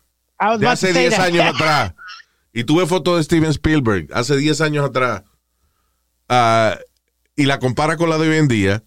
de 0.61 0.66
hace 0.66 0.92
say 0.92 1.09
10 1.09 1.16
that. 1.16 1.27
años 1.27 1.44
atrás. 1.55 1.94
Y 2.53 2.64
tuve 2.64 2.87
fotos 2.87 3.16
de 3.16 3.25
Steven 3.25 3.51
Spielberg 3.51 4.09
hace 4.14 4.37
10 4.37 4.61
años 4.61 4.87
atrás. 4.87 5.25
Ah, 6.29 6.79
y 7.37 7.45
la 7.45 7.59
compara 7.59 7.97
con 7.97 8.11
la 8.11 8.19
de 8.19 8.29
hoy 8.29 8.37
en 8.37 8.49
día. 8.49 8.83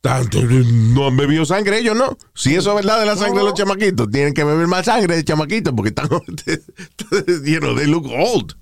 Tanto, 0.00 0.40
no 0.42 1.08
han 1.08 1.16
bebido 1.16 1.44
sangre 1.44 1.78
ellos, 1.78 1.94
¿no? 1.94 2.16
Si 2.34 2.54
eso 2.54 2.70
es 2.70 2.76
verdad 2.76 3.00
de 3.00 3.06
la 3.06 3.16
sangre 3.16 3.40
de 3.40 3.44
los 3.44 3.54
chamaquitos, 3.54 4.10
tienen 4.10 4.32
que 4.32 4.44
beber 4.44 4.66
más 4.66 4.86
sangre 4.86 5.14
de 5.14 5.24
chamaquitos 5.24 5.74
porque 5.74 5.90
están, 5.90 6.08
you 7.44 7.58
know, 7.58 7.76
they 7.76 7.86
look 7.86 8.06
old. 8.06 8.56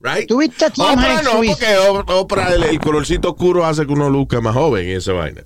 Right? 0.00 0.26
¿Tuviste 0.26 0.64
a 0.64 0.70
Tom 0.70 0.86
Oprah 0.92 1.18
Hanks, 1.18 1.24
no, 1.24 1.42
porque 1.42 1.76
Oprah, 2.12 2.54
el, 2.54 2.62
el 2.64 2.80
colorcito 2.80 3.30
oscuro 3.30 3.66
hace 3.66 3.86
que 3.86 3.92
uno 3.92 4.10
luzca 4.10 4.40
más 4.40 4.54
joven 4.54 4.88
y 4.88 4.92
esa 4.92 5.12
vaina. 5.12 5.44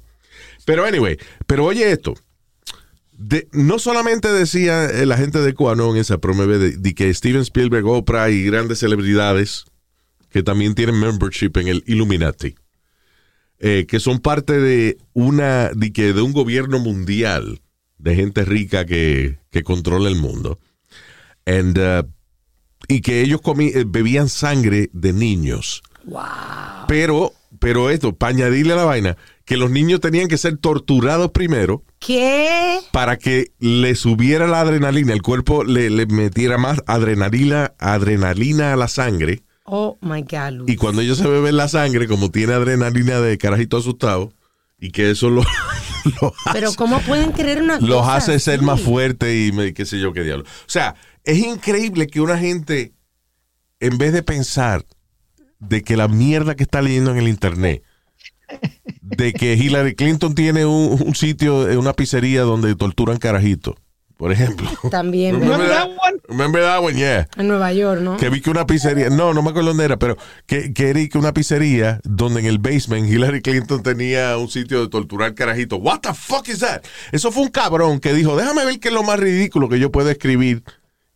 Pero 0.64 0.86
anyway, 0.86 1.18
pero 1.46 1.64
oye 1.66 1.90
esto. 1.90 2.14
De- 3.12 3.48
no 3.52 3.78
solamente 3.78 4.32
decía 4.32 4.86
eh, 4.86 5.04
la 5.06 5.16
gente 5.16 5.40
de 5.40 5.54
QAnon 5.54 5.96
esa 5.96 6.18
promueve 6.18 6.58
de, 6.58 6.76
de 6.76 6.94
que 6.94 7.12
Steven 7.12 7.42
Spielberg, 7.42 7.86
Oprah 7.86 8.30
y 8.30 8.44
grandes 8.44 8.78
celebridades 8.78 9.66
que 10.34 10.42
también 10.42 10.74
tienen 10.74 10.98
membership 10.98 11.52
en 11.58 11.68
el 11.68 11.84
Illuminati, 11.86 12.56
eh, 13.60 13.86
que 13.88 14.00
son 14.00 14.18
parte 14.18 14.58
de 14.58 14.98
una 15.12 15.68
de, 15.68 15.92
que, 15.92 16.12
de 16.12 16.22
un 16.22 16.32
gobierno 16.32 16.80
mundial 16.80 17.62
de 17.98 18.16
gente 18.16 18.44
rica 18.44 18.84
que, 18.84 19.38
que 19.52 19.62
controla 19.62 20.08
el 20.08 20.16
mundo. 20.16 20.58
And, 21.46 21.78
uh, 21.78 22.08
y 22.88 23.00
que 23.00 23.20
ellos 23.20 23.42
eh, 23.60 23.84
bebían 23.86 24.28
sangre 24.28 24.90
de 24.92 25.12
niños. 25.12 25.84
Pero, 26.88 27.32
pero 27.60 27.90
esto, 27.90 28.16
para 28.16 28.30
añadirle 28.30 28.72
a 28.72 28.76
la 28.76 28.84
vaina, 28.86 29.16
que 29.44 29.56
los 29.56 29.70
niños 29.70 30.00
tenían 30.00 30.26
que 30.26 30.36
ser 30.36 30.56
torturados 30.56 31.30
primero 31.30 31.84
¿Qué? 32.00 32.80
para 32.90 33.18
que 33.18 33.52
le 33.60 33.94
subiera 33.94 34.48
la 34.48 34.62
adrenalina, 34.62 35.12
el 35.12 35.22
cuerpo 35.22 35.62
le, 35.62 35.90
le 35.90 36.06
metiera 36.06 36.58
más 36.58 36.82
adrenalina, 36.88 37.72
adrenalina 37.78 38.72
a 38.72 38.76
la 38.76 38.88
sangre. 38.88 39.43
Oh 39.64 39.98
my 40.02 40.22
God, 40.22 40.52
Luis. 40.52 40.72
Y 40.72 40.76
cuando 40.76 41.00
ellos 41.02 41.18
se 41.18 41.26
beben 41.26 41.56
la 41.56 41.68
sangre, 41.68 42.06
como 42.06 42.30
tiene 42.30 42.52
adrenalina 42.52 43.20
de 43.20 43.38
carajito 43.38 43.78
asustado, 43.78 44.32
y 44.78 44.90
que 44.90 45.10
eso 45.10 45.30
lo, 45.30 45.42
lo 46.20 46.34
Pero 46.52 46.68
hace, 46.68 46.76
¿cómo 46.76 47.00
pueden 47.00 47.32
creer 47.32 47.62
una 47.62 47.78
los 47.80 48.06
hace 48.06 48.38
ser 48.40 48.60
más 48.62 48.80
fuerte 48.80 49.46
y 49.46 49.52
me- 49.52 49.72
qué 49.72 49.86
sé 49.86 49.98
yo 50.00 50.12
qué 50.12 50.22
diablo. 50.22 50.44
O 50.44 50.68
sea, 50.68 50.94
es 51.24 51.38
increíble 51.38 52.06
que 52.06 52.20
una 52.20 52.36
gente, 52.36 52.92
en 53.80 53.96
vez 53.96 54.12
de 54.12 54.22
pensar 54.22 54.84
de 55.60 55.82
que 55.82 55.96
la 55.96 56.08
mierda 56.08 56.54
que 56.56 56.62
está 56.64 56.82
leyendo 56.82 57.10
en 57.12 57.16
el 57.16 57.28
internet, 57.28 57.82
de 59.00 59.32
que 59.32 59.54
Hillary 59.54 59.94
Clinton 59.94 60.34
tiene 60.34 60.66
un, 60.66 61.02
un 61.02 61.14
sitio, 61.14 61.68
eh, 61.70 61.78
una 61.78 61.94
pizzería 61.94 62.42
donde 62.42 62.74
torturan 62.74 63.16
carajitos, 63.16 63.76
por 64.24 64.32
ejemplo. 64.32 64.70
También, 64.90 65.38
Remember 65.38 65.68
that 65.68 65.86
one? 65.86 66.18
Remember 66.28 66.62
that 66.62 66.82
one, 66.82 66.96
yeah. 66.96 67.28
En 67.36 67.46
Nueva 67.46 67.74
York, 67.74 68.00
¿no? 68.00 68.16
Que 68.16 68.30
vi 68.30 68.40
que 68.40 68.48
una 68.48 68.64
pizzería, 68.64 69.10
no, 69.10 69.34
no 69.34 69.42
me 69.42 69.50
acuerdo 69.50 69.68
dónde 69.68 69.84
era, 69.84 69.98
pero 69.98 70.16
que, 70.46 70.72
que 70.72 70.88
era 70.88 71.06
que 71.06 71.18
una 71.18 71.34
pizzería 71.34 72.00
donde 72.04 72.40
en 72.40 72.46
el 72.46 72.58
basement 72.58 73.06
Hillary 73.06 73.42
Clinton 73.42 73.82
tenía 73.82 74.38
un 74.38 74.48
sitio 74.48 74.80
de 74.80 74.88
torturar 74.88 75.34
carajitos. 75.34 75.78
What 75.78 76.00
the 76.00 76.14
fuck 76.14 76.48
is 76.48 76.60
that? 76.60 76.80
Eso 77.12 77.30
fue 77.32 77.42
un 77.42 77.50
cabrón 77.50 78.00
que 78.00 78.14
dijo, 78.14 78.34
déjame 78.34 78.64
ver 78.64 78.80
qué 78.80 78.88
es 78.88 78.94
lo 78.94 79.02
más 79.02 79.20
ridículo 79.20 79.68
que 79.68 79.78
yo 79.78 79.92
puedo 79.92 80.08
escribir 80.08 80.62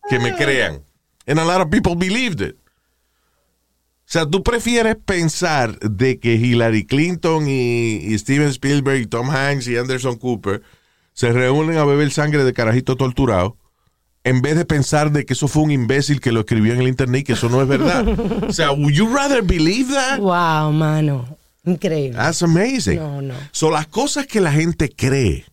que 0.07 0.19
me 0.19 0.35
crean. 0.35 0.83
And 1.25 1.39
a 1.39 1.45
lot 1.45 1.61
of 1.61 1.71
people 1.71 1.95
believed 1.95 2.41
it. 2.41 2.57
O 2.61 4.11
sea, 4.11 4.27
tú 4.27 4.43
prefieres 4.43 4.97
pensar 5.03 5.79
de 5.79 6.19
que 6.19 6.35
Hillary 6.35 6.85
Clinton 6.85 7.47
y, 7.47 8.01
y 8.03 8.19
Steven 8.19 8.49
Spielberg 8.49 9.01
y 9.01 9.07
Tom 9.07 9.31
Hanks 9.31 9.67
y 9.67 9.77
Anderson 9.77 10.15
Cooper 10.17 10.61
se 11.13 11.31
reúnen 11.31 11.77
a 11.77 11.85
beber 11.85 12.11
sangre 12.11 12.43
de 12.43 12.53
carajito 12.53 12.95
torturado 12.95 13.57
en 14.23 14.41
vez 14.41 14.55
de 14.55 14.65
pensar 14.65 15.11
de 15.11 15.25
que 15.25 15.33
eso 15.33 15.47
fue 15.47 15.63
un 15.63 15.71
imbécil 15.71 16.19
que 16.19 16.31
lo 16.31 16.41
escribió 16.41 16.73
en 16.73 16.81
el 16.81 16.87
internet 16.87 17.21
y 17.21 17.23
que 17.23 17.33
eso 17.33 17.49
no 17.49 17.61
es 17.61 17.67
verdad. 17.67 18.07
o 18.47 18.53
sea, 18.53 18.71
would 18.71 18.93
you 18.93 19.07
rather 19.07 19.41
believe 19.41 19.91
that? 19.93 20.19
Wow, 20.19 20.71
mano. 20.71 21.37
Increíble. 21.65 22.17
That's 22.17 22.41
amazing. 22.41 22.97
No, 22.97 23.21
no. 23.21 23.33
Son 23.51 23.73
las 23.73 23.87
cosas 23.87 24.27
que 24.27 24.41
la 24.41 24.51
gente 24.51 24.89
cree 24.89 25.45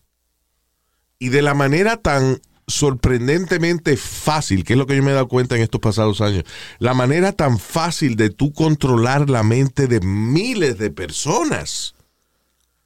y 1.19 1.29
de 1.29 1.41
la 1.41 1.53
manera 1.53 1.97
tan 1.97 2.39
sorprendentemente 2.67 3.95
fácil, 3.95 4.63
que 4.63 4.73
es 4.73 4.79
lo 4.79 4.85
que 4.85 4.95
yo 4.95 5.03
me 5.03 5.11
he 5.11 5.13
dado 5.13 5.29
cuenta 5.29 5.55
en 5.55 5.61
estos 5.61 5.79
pasados 5.79 6.19
años, 6.19 6.43
la 6.79 6.93
manera 6.93 7.31
tan 7.31 7.59
fácil 7.59 8.17
de 8.17 8.29
tú 8.29 8.51
controlar 8.51 9.29
la 9.29 9.43
mente 9.43 9.87
de 9.87 10.01
miles 10.01 10.77
de 10.77 10.91
personas. 10.91 11.95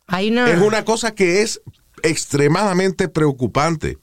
Una, 0.07 0.51
Es 0.51 0.61
una 0.61 0.85
cosa 0.85 1.15
que 1.15 1.41
es 1.41 1.61
extremadamente 2.03 3.07
preocupante. 3.09 3.97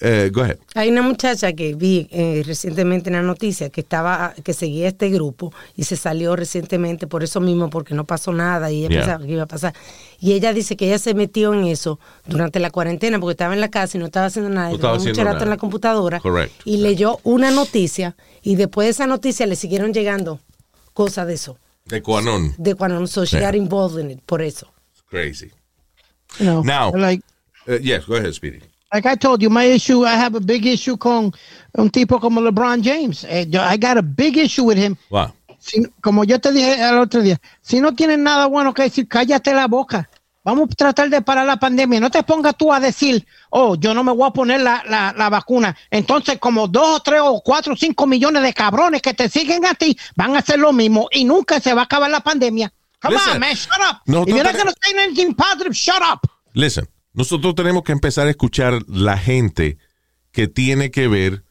Eh, 0.00 0.30
go 0.34 0.42
ahead. 0.42 0.58
hay 0.74 0.88
una 0.90 1.02
muchacha 1.02 1.52
que 1.52 1.76
vi 1.76 2.08
eh, 2.10 2.42
recientemente 2.44 3.10
en 3.10 3.14
la 3.14 3.22
noticia 3.22 3.70
que 3.70 3.80
estaba 3.80 4.34
que 4.42 4.52
seguía 4.52 4.88
este 4.88 5.08
grupo 5.08 5.52
y 5.76 5.84
se 5.84 5.94
salió 5.96 6.34
recientemente 6.34 7.06
por 7.06 7.22
eso 7.22 7.40
mismo 7.40 7.70
porque 7.70 7.94
no 7.94 8.04
pasó 8.04 8.32
nada 8.32 8.72
y 8.72 8.80
ella 8.80 8.88
Yeah. 8.88 9.00
pensaba 9.02 9.24
que 9.24 9.32
iba 9.32 9.42
a 9.44 9.46
pasar 9.46 9.72
y 10.18 10.32
ella 10.32 10.52
dice 10.52 10.76
que 10.76 10.86
ella 10.88 10.98
se 10.98 11.14
metió 11.14 11.54
en 11.54 11.66
eso 11.66 12.00
durante 12.26 12.58
la 12.58 12.70
cuarentena 12.70 13.20
porque 13.20 13.32
estaba 13.34 13.54
en 13.54 13.60
la 13.60 13.70
casa 13.70 13.96
y 13.96 14.00
no 14.00 14.06
estaba 14.06 14.26
haciendo 14.26 14.50
nada 14.50 14.70
No 14.70 14.74
estaba 14.74 14.94
duró 14.94 15.00
mucho 15.00 15.10
haciendo 15.12 15.24
rato 15.30 15.34
nada. 15.36 15.44
en 15.44 15.50
la 15.50 15.56
computadora 15.58 16.18
Correcto. 16.20 16.56
y 16.64 16.78
leyó 16.78 17.20
una 17.22 17.52
noticia 17.52 18.16
y 18.42 18.56
después 18.56 18.86
de 18.86 18.90
esa 18.90 19.06
noticia 19.06 19.46
le 19.46 19.54
siguieron 19.54 19.94
llegando 19.94 20.40
cosas 20.92 21.28
de 21.28 21.34
eso 21.34 21.56
De 21.86 22.02
Quanon. 22.02 22.52
de 22.58 22.74
cuando 22.74 23.06
so 23.06 23.24
she 23.24 23.38
Yeah. 23.38 23.46
got 23.46 23.54
involved 23.54 24.04
in 24.04 24.10
it 24.10 24.20
por 24.26 24.42
eso 24.42 24.66
Crazy. 25.08 25.52
You 26.38 26.46
know, 26.46 26.62
Now- 26.62 26.90
like, 26.92 27.22
Uh, 27.66 27.78
yes, 27.80 28.04
go 28.04 28.16
ahead, 28.16 28.32
Speedy. 28.34 28.60
like 28.92 29.06
I 29.06 29.16
told 29.16 29.40
you, 29.42 29.48
my 29.50 29.64
issue, 29.64 30.04
I 30.04 30.16
have 30.16 30.36
a 30.36 30.40
big 30.40 30.66
issue 30.66 30.96
con 30.98 31.32
un 31.78 31.90
tipo 31.90 32.20
como 32.20 32.40
LeBron 32.42 32.82
James. 32.82 33.24
Eh, 33.24 33.46
I 33.50 33.76
got 33.78 33.96
a 33.96 34.02
big 34.02 34.36
issue 34.36 34.64
with 34.64 34.76
him. 34.76 34.96
Wow. 35.10 35.32
Si- 35.58 35.86
como 36.02 36.24
yo 36.24 36.38
te 36.38 36.52
dije 36.52 36.74
el 36.78 36.98
otro 36.98 37.22
día, 37.22 37.40
si 37.62 37.80
no 37.80 37.94
tienes 37.94 38.18
nada 38.18 38.46
bueno 38.46 38.74
que 38.74 38.82
decir, 38.82 39.08
cállate 39.08 39.54
la 39.54 39.66
boca. 39.66 40.08
Vamos 40.44 40.68
a 40.70 40.74
tratar 40.74 41.08
de 41.08 41.22
parar 41.22 41.46
la 41.46 41.56
pandemia. 41.56 41.98
No 42.00 42.10
te 42.10 42.22
pongas 42.22 42.54
tú 42.58 42.70
a 42.70 42.78
decir, 42.78 43.26
oh, 43.48 43.76
yo 43.76 43.94
no 43.94 44.04
me 44.04 44.12
voy 44.12 44.28
a 44.28 44.30
poner 44.30 44.60
la, 44.60 44.84
la, 44.86 45.14
la 45.16 45.30
vacuna. 45.30 45.74
Entonces, 45.90 46.38
como 46.38 46.68
dos 46.68 46.96
o 46.96 47.00
tres 47.00 47.20
o 47.24 47.40
cuatro 47.42 47.72
o 47.72 47.76
cinco 47.76 48.06
millones 48.06 48.42
de 48.42 48.52
cabrones 48.52 49.00
que 49.00 49.14
te 49.14 49.30
siguen 49.30 49.64
a 49.64 49.72
ti 49.72 49.96
van 50.16 50.36
a 50.36 50.40
hacer 50.40 50.58
lo 50.58 50.74
mismo 50.74 51.08
y 51.10 51.24
nunca 51.24 51.60
se 51.60 51.72
va 51.72 51.80
a 51.80 51.84
acabar 51.84 52.10
la 52.10 52.20
pandemia. 52.20 52.70
Come 53.04 53.16
Listen, 53.16 53.34
on, 53.34 53.40
man, 53.40 53.54
shut 53.56 53.72
up. 53.80 54.00
nosotros 54.06 54.28
If 54.28 54.34
you're 54.34 54.44
not 54.44 54.52
tenemos- 54.54 54.64
going 54.64 54.74
to 54.74 54.80
say 54.82 55.04
anything 55.04 55.34
positive, 55.34 55.74
shut 55.76 56.02
up. 56.02 56.26
Listen, 56.54 56.88
nosotros 57.12 57.54
tenemos 57.54 57.82
que 57.84 57.92
empezar 57.92 58.26
a 58.26 58.30
escuchar 58.30 58.80
la 58.88 59.18
gente 59.18 59.76
que 60.32 60.48
tiene 60.48 60.90
que 60.90 61.06
ver, 61.06 61.44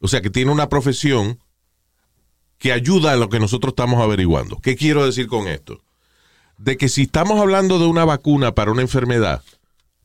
o 0.00 0.06
sea, 0.08 0.20
que 0.20 0.30
tiene 0.30 0.52
una 0.52 0.68
profesión 0.68 1.38
que 2.58 2.72
ayuda 2.72 3.12
a 3.12 3.16
lo 3.16 3.28
que 3.28 3.40
nosotros 3.40 3.72
estamos 3.72 4.00
averiguando. 4.00 4.58
¿Qué 4.58 4.76
quiero 4.76 5.04
decir 5.04 5.26
con 5.26 5.48
esto? 5.48 5.82
De 6.58 6.76
que 6.76 6.88
si 6.88 7.02
estamos 7.02 7.40
hablando 7.40 7.80
de 7.80 7.86
una 7.86 8.04
vacuna 8.04 8.54
para 8.54 8.70
una 8.70 8.82
enfermedad, 8.82 9.42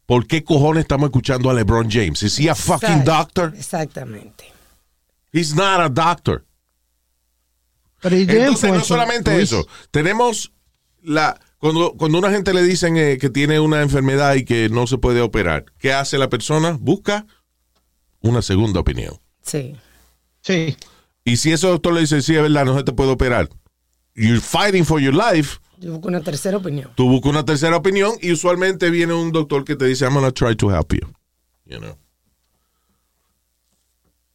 ¿por 0.07 0.25
qué 0.25 0.43
cojones 0.43 0.81
estamos 0.81 1.07
escuchando 1.10 1.51
a 1.51 1.53
LeBron 1.53 1.89
James? 1.91 2.23
¿Es 2.23 2.39
he 2.39 2.49
a 2.49 2.55
fucking 2.55 3.03
doctor? 3.03 3.53
exactamente 3.55 4.51
He's 5.31 5.53
not 5.53 5.79
a 5.79 5.89
doctor. 5.89 6.43
But 8.01 8.12
he's 8.13 8.27
the 8.27 8.39
Entonces, 8.41 8.71
no 8.73 8.83
solamente 8.83 9.31
Luis. 9.36 9.51
eso. 9.51 9.67
Tenemos 9.91 10.51
la. 11.08 11.39
Cuando, 11.58 11.93
cuando 11.93 12.20
una 12.20 12.30
gente 12.30 12.54
le 12.54 12.62
dicen 12.62 12.98
eh, 12.98 13.17
que 13.20 13.32
tiene 13.32 13.60
una 13.60 13.82
enfermedad 13.82 14.36
y 14.36 14.46
que 14.46 14.70
no 14.70 14.86
se 14.86 15.00
puede 15.00 15.22
operar, 15.22 15.65
¿qué 15.80 15.91
hace 15.91 16.20
la 16.20 16.30
persona? 16.30 16.78
Busca 16.80 17.26
una 18.22 18.43
segunda 18.43 18.80
opinión. 18.80 19.20
sí 19.41 19.76
Sí. 20.41 20.78
Y 21.26 21.38
si 21.38 21.52
ese 21.52 21.67
doctor 21.67 21.93
le 21.93 22.02
dice, 22.02 22.22
sí, 22.22 22.36
es 22.36 22.41
verdad, 22.41 22.63
no 22.63 22.78
se 22.78 22.84
te 22.84 22.93
puede 22.93 23.12
operar, 23.12 23.50
you're 24.15 24.39
fighting 24.39 24.86
for 24.86 25.02
your 25.02 25.13
life, 25.13 25.58
yo 25.78 25.91
busco 25.91 26.08
una 26.08 26.22
tercera 26.22 26.58
opinión 26.58 26.91
tú 26.96 27.10
buscas 27.10 27.32
una 27.32 27.43
tercera 27.43 27.76
opinión 27.76 28.13
y 28.22 28.32
usualmente 28.32 28.89
viene 28.89 29.13
un 29.13 29.32
doctor 29.32 29.65
que 29.65 29.76
te 29.76 29.86
dice, 29.86 30.06
I'm 30.06 30.13
gonna 30.13 30.32
try 30.32 30.56
to 30.56 30.70
help 30.70 30.93
you. 30.93 31.08
You 31.65 31.80
know. 31.80 31.98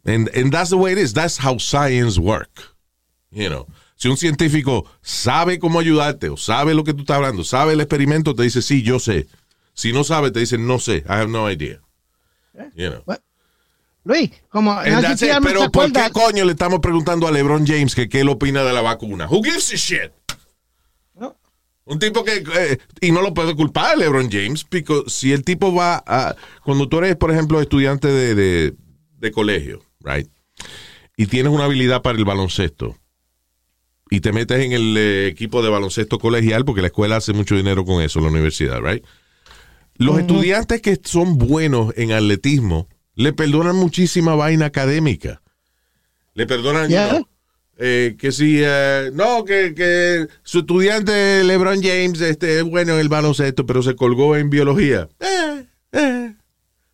And, 0.05 0.29
and 0.35 0.53
that's 0.53 0.71
the 0.71 0.77
way 0.77 0.93
it 0.93 0.99
is. 0.99 1.15
That's 1.15 1.39
how 1.39 1.59
science 1.59 2.19
work. 2.19 2.75
You 3.31 3.49
know. 3.49 3.67
Si 4.03 4.09
un 4.09 4.17
científico 4.17 4.85
sabe 5.01 5.61
cómo 5.61 5.79
ayudarte 5.79 6.29
o 6.29 6.37
sabe 6.37 6.75
lo 6.75 6.83
que 6.83 6.93
tú 6.93 7.03
estás 7.03 7.19
hablando, 7.19 7.45
sabe 7.45 7.75
el 7.75 7.81
experimento, 7.81 8.35
te 8.35 8.43
dice, 8.43 8.61
sí, 8.61 8.83
yo 8.83 8.99
sé. 8.99 9.29
Si 9.75 9.93
no 9.93 10.03
sabe, 10.03 10.33
te 10.33 10.41
dice, 10.41 10.59
no 10.59 10.81
sé, 10.81 11.05
I 11.07 11.13
have 11.13 11.29
no 11.29 11.49
idea. 11.49 11.81
You 12.75 12.91
know. 12.91 13.05
Luis, 14.03 14.33
como 14.49 14.75
no 14.75 15.01
it. 15.13 15.21
Pero 15.45 15.71
¿por 15.71 15.93
qué 15.93 16.11
coño 16.13 16.45
le 16.45 16.51
estamos 16.51 16.81
preguntando 16.81 17.29
a 17.29 17.31
LeBron 17.31 17.65
James 17.65 17.95
que 17.95 18.09
qué 18.09 18.23
él 18.23 18.29
opina 18.29 18.65
de 18.65 18.73
la 18.73 18.81
vacuna? 18.81 19.29
Who 19.31 19.41
gives 19.45 19.73
a 19.73 19.77
shit? 19.77 20.11
No. 21.15 21.37
Un 21.85 22.01
tipo 22.01 22.25
que, 22.25 22.43
eh, 22.57 22.79
y 23.01 23.13
no 23.13 23.23
lo 23.23 23.33
puedo 23.35 23.55
culpar 23.55 23.93
a 23.93 23.95
LeBron 23.95 24.29
James, 24.29 24.65
porque 24.65 25.05
si 25.07 25.33
el 25.33 25.45
tipo 25.45 25.73
va 25.73 26.03
a, 26.05 26.35
cuando 26.65 26.89
tú 26.89 26.99
eres, 26.99 27.15
por 27.15 27.31
ejemplo, 27.31 27.61
estudiante 27.61 28.09
de, 28.09 28.35
de, 28.35 28.75
de 29.19 29.31
colegio, 29.31 29.81
right, 30.01 30.29
y 31.17 31.27
tienes 31.27 31.53
una 31.53 31.67
habilidad 31.67 32.03
para 32.03 32.19
el 32.19 32.25
baloncesto, 32.25 32.97
y 34.15 34.21
te 34.21 34.33
metes 34.33 34.61
en 34.65 34.73
el 34.73 34.97
eh, 34.97 35.27
equipo 35.29 35.63
de 35.63 35.71
baloncesto 35.71 36.19
colegial, 36.19 36.65
porque 36.65 36.81
la 36.83 36.89
escuela 36.89 37.17
hace 37.17 37.33
mucho 37.33 37.57
dinero 37.57 37.85
con 37.85 38.03
eso, 38.03 38.21
la 38.21 38.29
universidad, 38.29 38.81
right, 38.81 39.05
los 39.97 40.19
estudiantes 40.19 40.81
que 40.83 40.99
son 41.03 41.39
buenos 41.39 41.93
en 41.97 42.13
atletismo 42.13 42.89
le 43.15 43.33
perdonan 43.33 43.77
muchísima 43.77 44.35
vaina 44.35 44.67
académica. 44.67 45.41
Le 46.35 46.47
perdonan 46.47 46.89
Yeah. 46.89 47.23
eh, 47.79 48.17
que 48.19 48.33
si 48.33 48.61
eh, 48.65 49.11
no, 49.15 49.45
que, 49.45 49.75
que 49.75 50.27
su 50.43 50.61
estudiante 50.61 51.45
LeBron 51.45 51.83
James 51.83 52.21
este, 52.21 52.59
es 52.59 52.65
bueno 52.65 52.95
en 52.95 53.01
el 53.01 53.09
baloncesto, 53.09 53.65
pero 53.67 53.83
se 53.83 53.95
colgó 53.97 54.37
en 54.37 54.49
biología. 54.51 55.09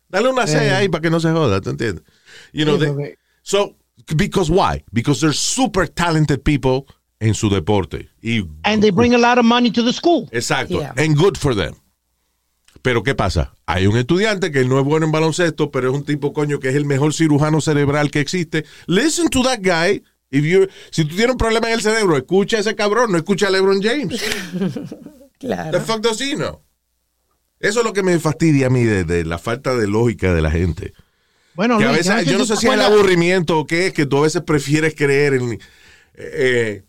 Dale 0.09 0.29
una 0.29 0.47
C 0.47 0.57
ahí 0.71 0.89
para 0.89 1.01
que 1.01 1.09
no 1.09 1.19
se 1.19 1.31
joda, 1.31 1.61
¿te 1.61 1.69
entiendes? 1.69 2.03
You 2.51 2.65
know, 2.65 2.77
they- 2.77 3.15
so, 3.43 3.75
because 4.15 4.51
why? 4.51 4.83
Because 4.91 5.21
they're 5.21 5.33
super 5.33 5.87
talented 5.87 6.39
people 6.43 6.85
en 7.19 7.33
su 7.33 7.49
deporte. 7.49 8.09
Y 8.21 8.45
And 8.63 8.81
they 8.81 8.91
bring 8.91 9.13
a 9.13 9.17
lot 9.17 9.37
of 9.37 9.45
money 9.45 9.71
to 9.71 9.83
the 9.83 9.93
school. 9.93 10.27
Exacto. 10.31 10.79
Yeah. 10.79 10.93
And 10.97 11.17
good 11.17 11.37
for 11.37 11.55
them. 11.55 11.75
Pero 12.81 13.03
¿qué 13.03 13.13
pasa? 13.13 13.53
Hay 13.65 13.87
un 13.87 13.97
estudiante 13.97 14.51
que 14.51 14.63
no 14.63 14.79
es 14.79 14.85
bueno 14.85 15.05
en 15.05 15.11
baloncesto, 15.11 15.69
pero 15.69 15.89
es 15.89 15.95
un 15.95 16.05
tipo 16.05 16.31
coño 16.31 16.59
que 16.59 16.69
es 16.69 16.75
el 16.75 16.85
mejor 16.85 17.13
cirujano 17.13 17.59
cerebral 17.59 18.09
que 18.09 18.21
existe. 18.21 18.65
Listen 18.87 19.27
to 19.29 19.43
that 19.43 19.59
guy. 19.61 20.01
If 20.31 20.45
you, 20.45 20.67
si 20.91 21.03
tú 21.05 21.15
tienes 21.15 21.31
un 21.31 21.37
problema 21.37 21.67
en 21.67 21.73
el 21.73 21.81
cerebro, 21.81 22.15
escucha 22.15 22.57
a 22.57 22.59
ese 22.61 22.75
cabrón, 22.75 23.11
no 23.11 23.17
escucha 23.17 23.47
a 23.47 23.49
LeBron 23.49 23.81
James. 23.81 24.21
The 25.39 25.47
claro 25.47 25.81
fuck 25.81 26.01
does 26.01 26.21
he 26.21 26.35
know? 26.35 26.61
Eso 27.59 27.79
es 27.79 27.85
lo 27.85 27.93
que 27.93 28.03
me 28.03 28.17
fastidia 28.19 28.67
a 28.67 28.69
mí 28.69 28.83
de, 28.83 29.03
de 29.03 29.25
la 29.25 29.37
falta 29.37 29.75
de 29.75 29.87
lógica 29.87 30.33
de 30.33 30.41
la 30.41 30.51
gente. 30.51 30.93
Bueno, 31.55 31.77
Que 31.77 31.85
a 31.85 31.91
Luis, 31.91 32.07
veces, 32.07 32.25
yo 32.25 32.37
no 32.37 32.45
sé 32.45 32.55
si 32.55 32.67
es 32.67 32.73
el 32.73 32.81
aburrimiento 32.81 33.57
o 33.57 33.65
qué 33.67 33.87
es, 33.87 33.93
que 33.93 34.05
tú 34.05 34.17
a 34.17 34.21
veces 34.21 34.43
prefieres 34.43 34.95
creer 34.95 35.33
en, 35.33 35.59
eh, 36.13 36.83
en 36.83 36.88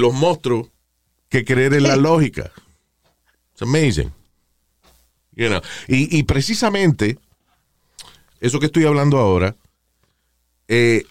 los 0.00 0.12
monstruos 0.14 0.68
que 1.28 1.44
creer 1.44 1.74
en 1.74 1.84
la 1.84 1.96
lógica. 1.96 2.52
It's 3.52 3.62
amazing. 3.62 4.12
You 5.34 5.48
know. 5.48 5.60
y, 5.88 6.18
y 6.18 6.22
precisamente, 6.24 7.18
eso 8.40 8.60
que 8.60 8.66
estoy 8.66 8.84
hablando 8.84 9.18
ahora, 9.18 9.56
eh, 10.68 11.04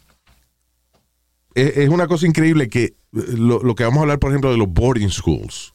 es, 1.56 1.78
es 1.78 1.89
una 1.89 2.08
cosa 2.08 2.28
increíble 2.28 2.70
que 2.70 2.84
eh, 2.84 2.94
lo, 3.12 3.63
lo 3.63 3.76
que 3.76 3.84
vamos 3.84 4.00
a 4.00 4.02
hablar, 4.02 4.20
por 4.20 4.32
ejemplo, 4.32 4.52
de 4.52 4.58
los 4.58 4.70
boarding 4.70 5.10
schools. 5.10 5.74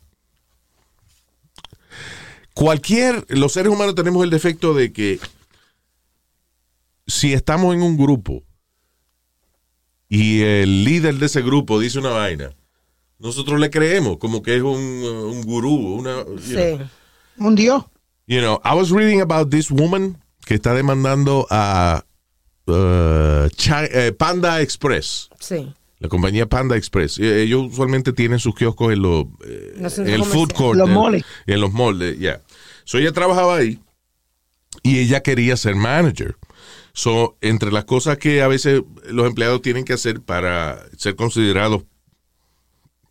Cualquier, 2.55 3.27
los 3.29 3.53
seres 3.53 3.71
humanos 3.71 3.95
tenemos 3.95 4.25
el 4.25 4.31
defecto 4.31 4.73
de 4.73 4.93
que 4.93 5.21
si 7.07 7.33
estamos 7.35 7.75
en 7.75 7.83
un 7.83 7.97
grupo 7.97 8.43
y 10.09 10.41
el 10.41 10.85
líder 10.85 11.17
de 11.17 11.27
ese 11.27 11.43
grupo 11.43 11.79
dice 11.79 11.99
una 11.99 12.11
vaina, 12.11 12.55
nosotros 13.19 13.61
le 13.61 13.71
creemos 13.71 14.19
como 14.19 14.43
que 14.43 14.57
es 14.57 14.63
un, 14.63 15.03
uh, 15.03 15.31
un 15.31 15.43
gurú, 15.43 15.97
una, 15.97 16.25
you 16.25 16.39
sí 16.39 16.55
know. 16.55 16.89
Un 17.39 17.55
dios. 17.55 17.85
You 18.27 18.41
know, 18.41 18.61
I 18.65 18.75
was 18.75 18.91
reading 18.91 19.21
about 19.21 19.51
this 19.51 19.71
woman 19.71 20.19
que 20.45 20.55
está 20.55 20.75
demandando 20.75 21.47
a 21.51 22.05
uh, 22.67 23.49
eh, 23.57 24.13
Panda 24.19 24.61
Express, 24.61 25.29
sí 25.39 25.73
la 25.99 26.09
compañía 26.09 26.47
Panda 26.47 26.77
Express. 26.77 27.19
Eh, 27.19 27.43
Ellos 27.43 27.73
usualmente 27.73 28.13
tienen 28.13 28.39
sus 28.39 28.55
kioscos 28.55 28.93
en, 28.93 29.03
los, 29.03 29.25
eh, 29.45 29.75
Los 29.79 29.99
en 29.99 30.09
el 30.09 30.25
food 30.25 30.53
court. 30.53 30.79
Los 30.79 30.89
eh, 30.89 30.93
moles. 30.93 31.25
En 31.47 31.61
los 31.61 31.73
moldes, 31.73 32.19
ya. 32.19 32.43
So 32.85 32.99
ella 32.99 33.13
trabajaba 33.13 33.57
ahí 33.57 33.81
y 34.83 34.99
ella 34.99 35.23
quería 35.23 35.57
ser 35.57 35.75
manager. 35.75 36.37
So, 36.93 37.37
entre 37.43 37.73
las 37.73 37.85
cosas 37.85 38.17
que 38.17 38.41
a 38.41 38.49
veces 38.49 38.83
los 39.11 39.27
empleados 39.27 39.61
tienen 39.61 39.85
que 39.85 39.93
hacer 39.93 40.23
para 40.23 40.83
ser 40.97 41.15
considerados 41.15 41.85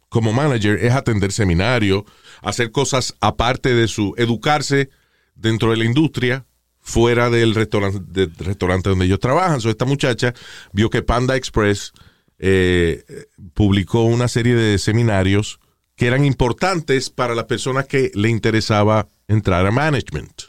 como 0.09 0.33
manager 0.33 0.83
es 0.83 0.93
atender 0.93 1.31
seminarios, 1.31 2.03
hacer 2.41 2.71
cosas 2.71 3.15
aparte 3.19 3.73
de 3.73 3.87
su 3.87 4.13
educarse 4.17 4.89
dentro 5.35 5.71
de 5.71 5.77
la 5.77 5.85
industria, 5.85 6.45
fuera 6.79 7.31
del 7.31 7.55
restaurante, 7.55 8.89
donde 8.89 9.05
ellos 9.05 9.19
trabajan. 9.19 9.59
So, 9.59 9.69
esta 9.69 9.85
muchacha 9.85 10.33
vio 10.71 10.89
que 10.89 11.01
Panda 11.01 11.35
Express 11.35 11.93
eh, 12.37 13.03
publicó 13.53 14.03
una 14.03 14.27
serie 14.27 14.55
de 14.55 14.77
seminarios 14.77 15.59
que 15.95 16.07
eran 16.07 16.25
importantes 16.25 17.09
para 17.09 17.35
las 17.35 17.45
personas 17.45 17.85
que 17.85 18.11
le 18.13 18.29
interesaba 18.29 19.09
entrar 19.27 19.65
a 19.65 19.71
management. 19.71 20.43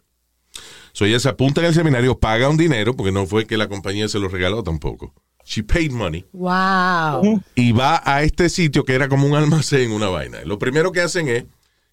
So 0.92 1.04
ella 1.04 1.20
se 1.20 1.28
apunta 1.28 1.60
en 1.60 1.66
el 1.66 1.74
seminario, 1.74 2.18
paga 2.18 2.48
un 2.48 2.56
dinero, 2.56 2.96
porque 2.96 3.12
no 3.12 3.26
fue 3.26 3.46
que 3.46 3.56
la 3.56 3.68
compañía 3.68 4.08
se 4.08 4.18
lo 4.18 4.28
regaló 4.28 4.62
tampoco. 4.62 5.12
She 5.46 5.62
paid 5.62 5.92
money. 5.92 6.24
Wow. 6.32 7.40
Y 7.54 7.70
va 7.70 8.02
a 8.04 8.24
este 8.24 8.48
sitio 8.48 8.84
que 8.84 8.94
era 8.94 9.08
como 9.08 9.28
un 9.28 9.36
almacén, 9.36 9.92
una 9.92 10.08
vaina. 10.08 10.40
Lo 10.44 10.58
primero 10.58 10.90
que 10.90 11.00
hacen 11.00 11.28
es 11.28 11.44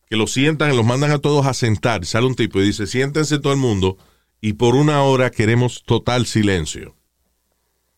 que 0.10 0.16
los 0.16 0.34
sientan, 0.34 0.76
los 0.76 0.84
mandan 0.84 1.12
a 1.12 1.20
todos 1.20 1.46
a 1.46 1.54
sentar. 1.54 2.04
Sale 2.04 2.26
un 2.26 2.34
tipo 2.34 2.60
y 2.60 2.66
dice, 2.66 2.88
siéntense 2.88 3.38
todo 3.38 3.54
el 3.54 3.60
mundo 3.60 3.98
y 4.42 4.54
por 4.54 4.74
una 4.76 5.04
hora 5.04 5.30
queremos 5.30 5.84
total 5.84 6.26
silencio. 6.26 6.96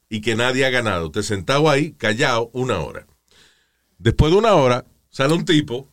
Y 0.10 0.20
que 0.20 0.36
nadie 0.36 0.65
ha 0.65 0.70
ganado. 0.72 1.10
Te 1.10 1.24
sentado 1.24 1.70
ahí, 1.70 1.94
callado, 1.94 2.50
una 2.52 2.80
hora. 2.80 3.08
Después 3.98 4.34
de 4.34 4.38
una 4.38 4.56
hora, 4.56 4.86
sale 5.10 5.36
un 5.36 5.46
tipo 5.46 5.89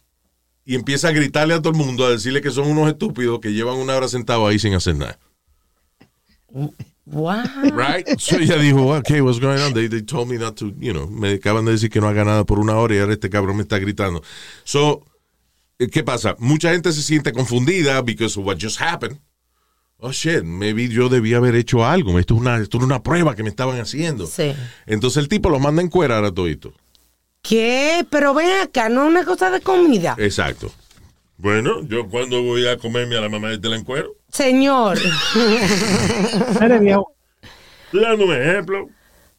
y 0.65 0.75
empieza 0.75 1.09
a 1.09 1.13
gritarle 1.13 1.55
a 1.55 1.63
todo 1.63 1.71
el 1.71 1.79
mundo, 1.79 2.05
a 2.05 2.11
decirle 2.11 2.41
que 2.41 2.51
son 2.51 2.67
unos 2.67 2.89
estúpidos 2.89 3.39
que 3.39 3.53
llevan 3.53 3.77
una 3.77 3.95
hora 3.95 4.09
sentados 4.09 4.51
ahí 4.51 4.59
sin 4.59 4.75
hacer 4.75 4.97
nada. 4.97 5.21
Wow. 7.05 7.43
Right? 7.73 8.07
So 8.19 8.37
ella 8.37 8.57
dijo, 8.57 8.97
okay, 8.99 9.21
what's 9.21 9.41
going 9.41 9.61
on? 9.61 9.75
They, 9.75 9.89
they 9.89 10.03
told 10.03 10.29
me 10.29 10.39
not 10.39 10.57
to, 10.59 10.73
you 10.79 10.93
know, 10.93 11.07
me 11.09 11.33
acaban 11.33 11.65
de 11.65 11.73
decir 11.73 11.91
que 11.91 12.01
no 12.01 12.09
haga 12.09 12.25
nada 12.25 12.45
por 12.45 12.59
una 12.59 12.77
hora 12.77 12.95
y 12.95 12.99
ahora 12.99 13.13
este 13.13 13.29
cabrón 13.29 13.57
me 13.57 13.63
está 13.63 13.79
gritando. 13.79 14.23
So, 14.65 15.03
eh, 15.79 15.89
¿qué 15.89 16.05
pasa? 16.05 16.37
Mucha 16.39 16.71
gente 16.73 16.93
se 16.93 17.03
siente 17.03 17.33
confundida 17.33 18.03
because 18.03 18.39
of 18.39 18.47
what 18.47 18.59
just 18.61 18.81
happened. 18.81 19.19
Oh 20.05 20.11
shit, 20.11 20.43
maybe 20.43 20.89
yo 20.89 21.09
debía 21.09 21.37
haber 21.37 21.55
hecho 21.55 21.85
algo. 21.85 22.19
Esto 22.19 22.35
es 22.35 22.41
una, 22.41 22.59
esto 22.59 22.79
era 22.79 22.87
una 22.87 23.03
prueba 23.03 23.37
que 23.37 23.43
me 23.43 23.51
estaban 23.51 23.81
haciendo. 23.81 24.27
Sí. 24.27 24.53
Entonces 24.87 25.23
el 25.23 25.29
tipo 25.29 25.49
lo 25.49 25.61
manda 25.61 25.81
a 25.81 25.85
encuerar 25.85 26.25
a 26.25 26.33
todito. 26.33 26.73
¿Qué? 27.41 28.07
Pero 28.11 28.35
ven 28.35 28.51
acá, 28.63 28.89
no 28.89 29.05
es 29.05 29.11
una 29.11 29.25
cosa 29.25 29.51
de 29.51 29.61
comida. 29.61 30.15
Exacto. 30.19 30.73
Bueno, 31.37 31.83
yo 31.87 32.09
cuando 32.09 32.43
voy 32.43 32.67
a 32.69 32.79
comerme 32.79 33.17
a 33.17 33.21
la 33.21 33.29
mamá 33.29 33.49
de 33.49 33.69
la 33.69 33.77
encuero, 33.77 34.15
Señor. 34.33 34.99
Mire, 36.61 36.79
viejo. 36.81 37.15
estoy 37.93 38.25
un 38.25 38.35
ejemplo. 38.35 38.89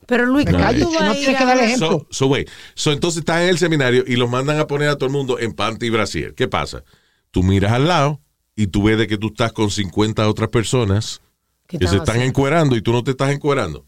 Pero 0.05 0.25
Luis, 0.25 0.45
¿cómo 0.45 0.57
tú 0.73 0.91
vas 0.93 1.01
No 1.01 1.11
a 1.11 1.13
tienes 1.13 1.29
ir 1.29 1.37
que 1.37 1.45
dar 1.45 1.57
ejemplo. 1.57 1.89
So, 1.89 2.07
so 2.11 2.27
wait. 2.27 2.49
So, 2.75 2.91
entonces 2.91 3.19
están 3.19 3.41
en 3.43 3.49
el 3.49 3.57
seminario 3.57 4.03
y 4.05 4.15
los 4.17 4.29
mandan 4.29 4.59
a 4.59 4.67
poner 4.67 4.89
a 4.89 4.95
todo 4.97 5.05
el 5.07 5.13
mundo 5.13 5.39
en 5.39 5.53
panty 5.53 5.87
y 5.87 5.89
brasier. 5.89 6.35
¿Qué 6.35 6.47
pasa? 6.47 6.83
Tú 7.31 7.41
miras 7.41 7.71
al 7.71 7.87
lado 7.87 8.21
y 8.55 8.67
tú 8.67 8.83
ves 8.83 8.97
de 8.97 9.07
que 9.07 9.17
tú 9.17 9.27
estás 9.27 9.53
con 9.53 9.71
50 9.71 10.27
otras 10.29 10.49
personas 10.49 11.21
¿Qué 11.67 11.79
que 11.79 11.87
se 11.87 11.95
están 11.95 12.15
haciendo? 12.17 12.29
encuerando 12.29 12.75
y 12.75 12.81
tú 12.81 12.91
no 12.91 13.03
te 13.03 13.11
estás 13.11 13.31
encuerando. 13.31 13.87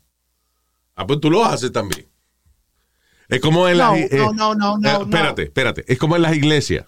Ah, 0.95 1.05
pues 1.05 1.19
tú 1.19 1.29
lo 1.29 1.43
haces 1.45 1.71
también. 1.71 2.07
Es 3.27 3.41
como 3.41 3.67
en 3.67 3.77
No, 3.77 3.95
las... 3.95 4.11
no, 4.11 4.33
no, 4.33 4.55
no, 4.55 4.77
no, 4.77 4.89
eh, 4.89 5.01
espérate, 5.01 5.43
espérate. 5.43 5.83
Es 5.91 5.99
como 5.99 6.15
en 6.15 6.21
las 6.21 6.35
iglesias. 6.35 6.85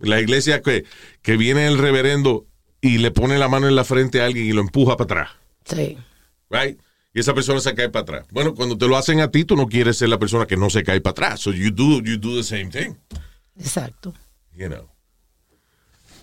En 0.00 0.10
las 0.10 0.22
iglesias 0.22 0.60
que, 0.62 0.84
que 1.22 1.36
viene 1.36 1.66
el 1.66 1.78
reverendo 1.78 2.46
y 2.82 2.98
le 2.98 3.10
pone 3.12 3.38
la 3.38 3.48
mano 3.48 3.66
en 3.68 3.74
la 3.76 3.84
frente 3.84 4.20
a 4.20 4.26
alguien 4.26 4.44
y 4.44 4.52
lo 4.52 4.60
empuja 4.60 4.98
para 4.98 5.04
atrás. 5.22 5.30
Sí. 5.64 5.96
Right? 6.50 6.78
Y 7.14 7.20
esa 7.20 7.32
persona 7.32 7.60
se 7.60 7.74
cae 7.74 7.88
para 7.88 8.02
atrás. 8.02 8.26
Bueno, 8.30 8.54
cuando 8.54 8.76
te 8.76 8.86
lo 8.88 8.96
hacen 8.98 9.20
a 9.20 9.30
ti, 9.30 9.44
tú 9.44 9.54
no 9.56 9.66
quieres 9.68 9.96
ser 9.98 10.08
la 10.10 10.18
persona 10.18 10.46
que 10.46 10.56
no 10.58 10.68
se 10.68 10.82
cae 10.82 11.00
para 11.00 11.12
atrás. 11.12 11.40
So 11.40 11.52
you 11.52 11.70
do, 11.70 12.00
you 12.02 12.18
do 12.18 12.36
the 12.36 12.42
same 12.42 12.66
thing. 12.66 12.94
Exacto. 13.58 14.12
You 14.54 14.68
know. 14.68 14.88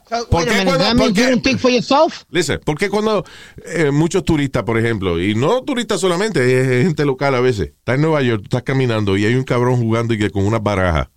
So, 0.09 0.27
¿Por 0.27 0.43
qué 0.43 0.49
minute, 0.49 0.65
cuando- 0.65 0.83
that 0.85 0.91
por 0.93 0.97
means 0.97 1.13
qué? 1.13 1.21
you 1.21 1.29
don't 1.29 1.43
think 1.43 1.59
for 1.59 1.69
yourself? 1.69 2.23
Listen, 2.31 2.59
porque 2.65 2.89
cuando 2.89 3.23
eh, 3.63 3.91
muchos 3.91 4.25
turistas, 4.25 4.63
por 4.63 4.79
ejemplo, 4.79 5.21
y 5.21 5.35
no 5.35 5.61
turistas 5.61 6.01
solamente, 6.01 6.39
es 6.79 6.83
gente 6.85 7.05
local 7.05 7.35
a 7.35 7.39
veces, 7.41 7.73
está 7.77 7.93
en 7.93 8.01
Nueva 8.01 8.23
York, 8.23 8.39
tú 8.41 8.45
estás 8.45 8.63
caminando 8.63 9.15
y 9.17 9.25
hay 9.25 9.35
un 9.35 9.43
cabrón 9.43 9.77
jugando 9.77 10.15
y 10.15 10.17
que 10.17 10.31
con 10.31 10.45
una 10.47 10.57
baraja. 10.57 11.11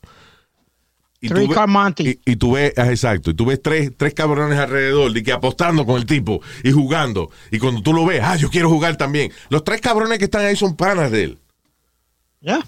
Y 1.25 1.29
Three 1.29 1.47
ve-. 1.47 1.55
Y, 2.03 2.19
y 2.33 2.37
tú 2.37 2.53
ves, 2.53 2.73
ah, 2.77 2.91
exacto, 2.91 3.31
y 3.31 3.35
tú 3.35 3.47
ves 3.47 3.63
tres, 3.63 3.93
tres 3.97 4.13
cabrones 4.13 4.59
alrededor 4.59 5.17
y 5.17 5.23
que 5.23 5.33
apostando 5.33 5.87
con 5.87 5.97
el 5.97 6.05
tipo 6.05 6.43
y 6.65 6.73
jugando. 6.73 7.31
Y 7.53 7.59
cuando 7.61 7.81
tú 7.81 7.93
lo 7.93 8.05
ves, 8.05 8.21
ah, 8.25 8.37
yo 8.37 8.51
quiero 8.51 8.69
jugar 8.69 8.97
también. 8.97 9.31
Los 9.49 9.63
tres 9.65 9.81
cabrones 9.81 10.19
que 10.19 10.25
están 10.25 10.45
ahí 10.45 10.57
son 10.57 10.77
panas 10.77 11.11
de 11.13 11.23
él. 11.25 11.39
Yeah. 12.41 12.67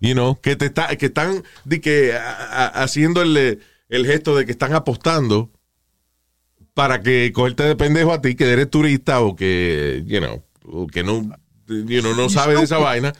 You 0.00 0.12
know, 0.14 0.38
que 0.40 0.54
te 0.56 0.66
está, 0.66 0.94
que 0.96 1.06
están 1.06 1.42
de 1.64 1.80
que, 1.80 2.12
a- 2.14 2.66
a- 2.66 2.82
haciendo 2.84 3.22
el, 3.22 3.60
el 3.88 4.06
gesto 4.06 4.36
de 4.36 4.44
que 4.46 4.52
están 4.52 4.72
apostando 4.74 5.50
para 6.74 7.00
que 7.02 7.32
cogerte 7.32 7.62
de 7.64 7.76
pendejo 7.76 8.12
a 8.12 8.20
ti, 8.20 8.34
que 8.34 8.50
eres 8.50 8.68
turista 8.70 9.20
o 9.20 9.34
que, 9.34 10.02
you 10.06 10.18
know, 10.20 10.42
o 10.64 10.86
que 10.86 11.02
no, 11.02 11.22
you 11.68 12.00
know, 12.02 12.14
no 12.14 12.28
sabes 12.28 12.58
de 12.58 12.64
esa 12.64 12.78
vaina, 12.78 13.12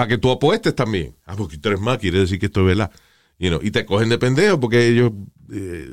para 0.00 0.08
que 0.08 0.16
tú 0.16 0.30
apuestes 0.30 0.74
también. 0.74 1.14
Ah, 1.26 1.34
porque 1.36 1.58
tú 1.58 1.68
eres 1.68 1.78
más, 1.78 1.98
quiere 1.98 2.20
decir 2.20 2.38
que 2.38 2.46
esto 2.46 2.60
es 2.60 2.66
verdad. 2.68 2.90
You 3.38 3.50
know, 3.50 3.60
y 3.62 3.70
te 3.70 3.84
cogen 3.84 4.08
de 4.08 4.16
pendejo 4.16 4.58
porque 4.58 4.88
ellos 4.88 5.12
eh, 5.52 5.90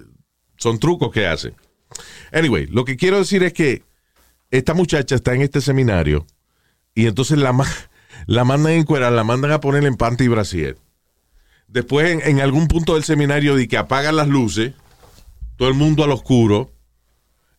son 0.56 0.80
trucos 0.80 1.12
que 1.12 1.28
hacen. 1.28 1.54
Anyway, 2.32 2.68
lo 2.68 2.86
que 2.86 2.96
quiero 2.96 3.18
decir 3.18 3.44
es 3.44 3.52
que 3.52 3.84
esta 4.50 4.74
muchacha 4.74 5.16
está 5.16 5.34
en 5.34 5.42
este 5.42 5.60
seminario 5.60 6.26
y 6.96 7.08
entonces 7.08 7.38
la, 7.38 7.54
la 8.28 8.46
mandan 8.46 8.72
a 8.72 8.76
encuerar, 8.76 9.12
la 9.12 9.26
mandan 9.26 9.52
a 9.52 9.60
poner 9.60 9.84
en 9.84 9.98
panty 9.98 10.24
y 10.24 10.30
brasier. 10.30 10.78
Después, 11.68 12.10
en, 12.10 12.22
en 12.22 12.40
algún 12.40 12.70
punto 12.70 12.94
del 12.94 13.04
seminario, 13.04 13.58
di 13.58 13.68
que 13.68 13.76
apagan 13.76 14.16
las 14.16 14.30
luces, 14.30 14.72
todo 15.58 15.68
el 15.68 15.74
mundo 15.74 16.06
al 16.06 16.12
oscuro, 16.12 16.72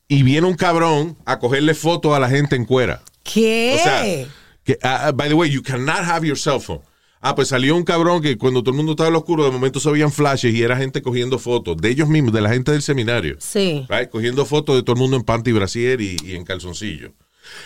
y 0.09 0.23
viene 0.23 0.47
un 0.47 0.55
cabrón 0.55 1.19
a 1.27 1.41
cogerle 1.41 1.75
fotos 1.75 2.17
a 2.17 2.19
la 2.19 2.31
gente 2.31 2.57
en 2.57 2.65
cuera. 2.65 3.03
¿Qué? 3.23 3.77
O 3.79 3.83
sea, 3.83 4.27
que, 4.69 4.79
ah, 4.83 5.07
ah, 5.09 5.13
by 5.13 5.29
the 5.29 5.35
way, 5.35 5.49
you 5.51 5.63
cannot 5.63 6.05
have 6.05 6.27
your 6.27 6.37
cell 6.37 6.61
phone. 6.61 6.81
Ah, 7.23 7.35
pues 7.35 7.49
salió 7.49 7.75
un 7.75 7.85
cabrón 7.85 8.21
que 8.21 8.37
cuando 8.37 8.61
todo 8.63 8.73
el 8.73 8.77
mundo 8.77 8.93
estaba 8.93 9.09
al 9.09 9.17
oscuro, 9.17 9.45
de 9.45 9.51
momento 9.51 9.81
se 9.81 9.91
veían 9.91 10.13
flashes 10.13 10.55
y 10.55 10.63
era 10.63 10.77
gente 10.77 11.01
cogiendo 11.01 11.39
fotos 11.39 11.77
de 11.79 11.89
ellos 11.89 12.07
mismos, 12.09 12.35
de 12.35 12.43
la 12.43 12.51
gente 12.51 12.71
del 12.73 12.83
seminario. 12.83 13.37
sí. 13.41 13.87
Right? 13.89 14.11
Cogiendo 14.11 14.45
fotos 14.45 14.77
de 14.77 14.83
todo 14.83 14.95
el 14.95 15.01
mundo 15.01 15.17
en 15.17 15.23
panty 15.25 15.51
y 15.51 15.53
brasier 15.55 16.01
y, 16.03 16.17
y 16.23 16.35
en 16.37 16.45
calzoncillo. 16.45 17.15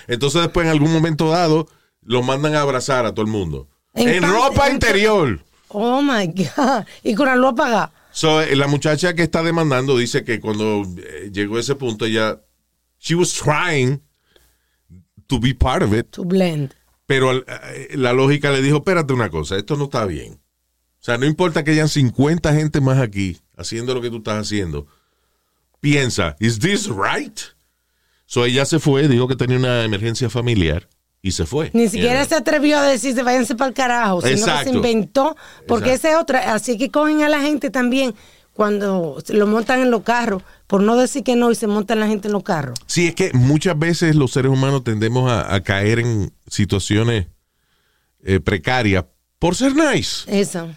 Entonces 0.06 0.42
después 0.42 0.64
en 0.64 0.70
algún 0.70 0.92
momento 0.92 1.28
dado 1.28 1.68
los 2.02 2.24
mandan 2.24 2.54
a 2.54 2.60
abrazar 2.62 3.04
a 3.04 3.12
todo 3.12 3.26
el 3.26 3.30
mundo. 3.32 3.68
En 3.94 4.08
En, 4.08 4.22
ropa 4.22 4.68
en- 4.68 4.74
interior. 4.74 5.40
Oh 5.68 6.00
my 6.00 6.26
God. 6.28 6.84
Y 7.02 7.14
con 7.14 7.26
la 7.26 7.34
luz 7.36 7.50
apagada. 7.52 7.92
So, 8.12 8.40
eh, 8.42 8.54
la 8.56 8.68
muchacha 8.68 9.14
que 9.14 9.22
está 9.22 9.42
demandando 9.42 9.96
dice 9.98 10.22
que 10.24 10.38
cuando 10.38 10.82
eh, 10.98 11.30
llegó 11.32 11.56
a 11.56 11.60
ese 11.60 11.74
punto 11.74 12.04
ella, 12.06 12.40
she 13.00 13.14
was 13.14 13.32
trying 13.32 14.00
to 15.26 15.38
be 15.38 15.54
part 15.54 15.82
of 15.82 15.92
it, 15.94 16.06
To 16.12 16.24
blend. 16.24 16.74
Pero 17.06 17.30
al- 17.30 17.44
eh, 17.74 17.88
la 17.96 18.12
lógica 18.12 18.50
le 18.50 18.62
dijo, 18.62 18.78
espérate 18.78 19.12
una 19.12 19.30
cosa, 19.30 19.56
esto 19.56 19.76
no 19.76 19.84
está 19.84 20.04
bien. 20.06 20.34
O 21.00 21.04
sea, 21.04 21.18
no 21.18 21.26
importa 21.26 21.64
que 21.64 21.72
hayan 21.72 21.88
50 21.88 22.52
gente 22.54 22.80
más 22.80 22.98
aquí 23.00 23.38
haciendo 23.56 23.92
lo 23.94 24.00
que 24.00 24.10
tú 24.10 24.18
estás 24.18 24.38
haciendo. 24.40 24.86
Piensa, 25.80 26.36
¿is 26.38 26.58
this 26.60 26.88
right? 26.88 27.38
So 28.26 28.44
ella 28.44 28.64
se 28.64 28.78
fue, 28.78 29.08
dijo 29.08 29.26
que 29.28 29.36
tenía 29.36 29.58
una 29.58 29.84
emergencia 29.84 30.30
familiar 30.30 30.88
y 31.20 31.32
se 31.32 31.44
fue. 31.44 31.70
Ni 31.74 31.88
siquiera 31.88 32.14
Yeah. 32.20 32.24
se 32.26 32.34
atrevió 32.36 32.78
a 32.78 32.82
decirse 32.86 33.22
váyanse 33.22 33.56
para 33.56 33.68
el 33.68 33.74
carajo, 33.74 34.20
sino 34.22 34.32
que 34.34 34.40
Exacto. 34.40 34.70
se 34.70 34.76
inventó, 34.76 35.36
porque 35.66 35.90
Exacto. 35.92 36.08
esa 36.08 36.16
es 36.16 36.22
otra. 36.22 36.54
Así 36.54 36.78
que 36.78 36.90
cogen 36.90 37.22
a 37.22 37.28
la 37.28 37.40
gente 37.40 37.70
también 37.70 38.14
cuando 38.54 39.18
se 39.24 39.34
lo 39.34 39.46
montan 39.46 39.80
en 39.80 39.90
los 39.90 40.02
carros, 40.02 40.42
por 40.66 40.82
no 40.82 40.96
decir 40.96 41.22
que 41.24 41.36
no, 41.36 41.50
y 41.50 41.54
se 41.54 41.66
montan 41.66 42.00
la 42.00 42.06
gente 42.06 42.28
en 42.28 42.32
los 42.32 42.42
carros. 42.42 42.78
Sí, 42.86 43.06
es 43.08 43.14
que 43.14 43.30
muchas 43.34 43.78
veces 43.78 44.14
los 44.14 44.32
seres 44.32 44.50
humanos 44.52 44.84
tendemos 44.84 45.30
a, 45.30 45.54
a 45.54 45.62
caer 45.62 45.98
en 46.00 46.32
situaciones 46.46 47.26
eh, 48.24 48.40
precarias 48.40 49.04
por 49.38 49.54
ser 49.56 49.74
nice. 49.74 50.24
Eso. 50.28 50.68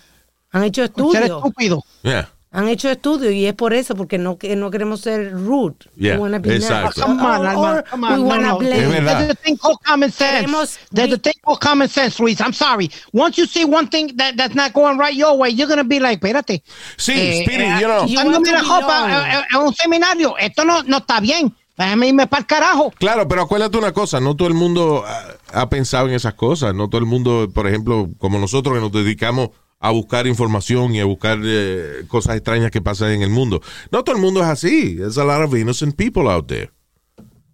Han 0.51 0.63
hecho 0.63 0.81
Ser 0.81 0.89
estudios. 0.91 1.23
estúpido. 1.25 1.83
Yeah. 2.03 2.29
Han 2.57 2.69
hecho 2.69 2.89
estudios 2.89 3.33
y 3.33 3.45
es 3.45 3.53
por 3.53 3.73
eso, 3.73 3.95
porque 3.95 4.17
no, 4.17 4.37
que 4.37 4.55
no 4.55 4.71
queremos 4.71 5.01
ser 5.01 5.33
rude. 5.33 5.75
Yeah, 5.97 6.13
We 6.15 6.19
wanna 6.21 6.39
be 6.39 6.51
nice. 6.51 6.63
exacto. 6.67 7.01
Come 7.01 7.21
on, 7.21 7.45
Or- 7.57 7.83
come 7.83 8.07
we 8.07 8.13
on. 8.13 8.19
No, 8.21 8.25
wanna 8.29 8.47
no. 8.47 8.57
blend. 8.59 8.81
Es 8.81 8.89
verdad. 8.89 9.17
There's 9.17 9.31
a 9.31 9.35
thing 9.35 9.57
called 9.57 9.77
common 9.83 10.09
Queremos 10.11 10.69
sense. 10.69 10.87
There's 10.93 11.13
a 11.13 11.17
thing 11.17 11.33
called 11.43 11.59
common 11.59 11.89
sense, 11.89 12.17
Luis. 12.21 12.39
I'm 12.39 12.53
sorry. 12.53 12.89
Once 13.11 13.37
you 13.37 13.45
see 13.45 13.65
one 13.65 13.87
thing 13.89 14.15
that, 14.15 14.37
that's 14.37 14.55
not 14.55 14.71
going 14.71 14.97
right 14.97 15.13
your 15.13 15.37
way, 15.37 15.49
you're 15.49 15.67
going 15.67 15.79
to 15.79 15.83
be 15.83 15.99
like, 15.99 16.21
espérate. 16.21 16.63
Sí, 16.97 17.11
Eh, 17.13 17.43
Speedy, 17.43 17.63
eh, 17.63 17.79
you 17.81 17.87
know. 17.87 18.05
Want 18.31 18.45
to 18.45 18.51
la 18.53 18.61
ropa 18.61 19.09
eh, 19.09 19.37
eh, 19.39 19.43
en 19.55 19.61
un 19.61 19.73
seminario. 19.75 20.37
Esto 20.37 20.63
no, 20.63 20.81
no 20.83 20.97
está 20.99 21.19
bien. 21.19 21.53
Déjame 21.77 22.07
irme 22.07 22.25
para 22.25 22.39
el 22.39 22.45
carajo. 22.47 22.89
Claro, 22.97 23.27
pero 23.27 23.41
acuérdate 23.41 23.77
una 23.77 23.91
cosa, 23.91 24.21
no 24.21 24.33
todo 24.37 24.47
el 24.47 24.53
mundo 24.53 25.03
ha, 25.05 25.61
ha 25.61 25.69
pensado 25.69 26.07
en 26.07 26.13
esas 26.13 26.33
cosas, 26.35 26.73
no 26.73 26.87
todo 26.87 26.99
el 26.99 27.05
mundo, 27.05 27.49
por 27.53 27.67
ejemplo, 27.67 28.07
como 28.17 28.39
nosotros 28.39 28.75
que 28.75 28.79
nos 28.79 28.93
dedicamos 28.93 29.49
a 29.87 29.91
buscar 29.91 30.27
información 30.27 30.95
y 30.95 30.99
a 30.99 31.05
buscar 31.05 31.39
eh, 31.43 32.03
cosas 32.07 32.35
extrañas 32.35 32.71
que 32.71 32.81
pasan 32.81 33.11
en 33.11 33.21
el 33.21 33.29
mundo. 33.29 33.61
No 33.91 34.03
todo 34.03 34.15
el 34.15 34.21
mundo 34.21 34.41
es 34.41 34.47
así. 34.47 34.95
There's 34.95 35.17
a 35.17 35.23
lot 35.23 35.41
of 35.43 35.53
innocent 35.55 35.95
people 35.95 36.29
out 36.29 36.47
there. 36.47 36.71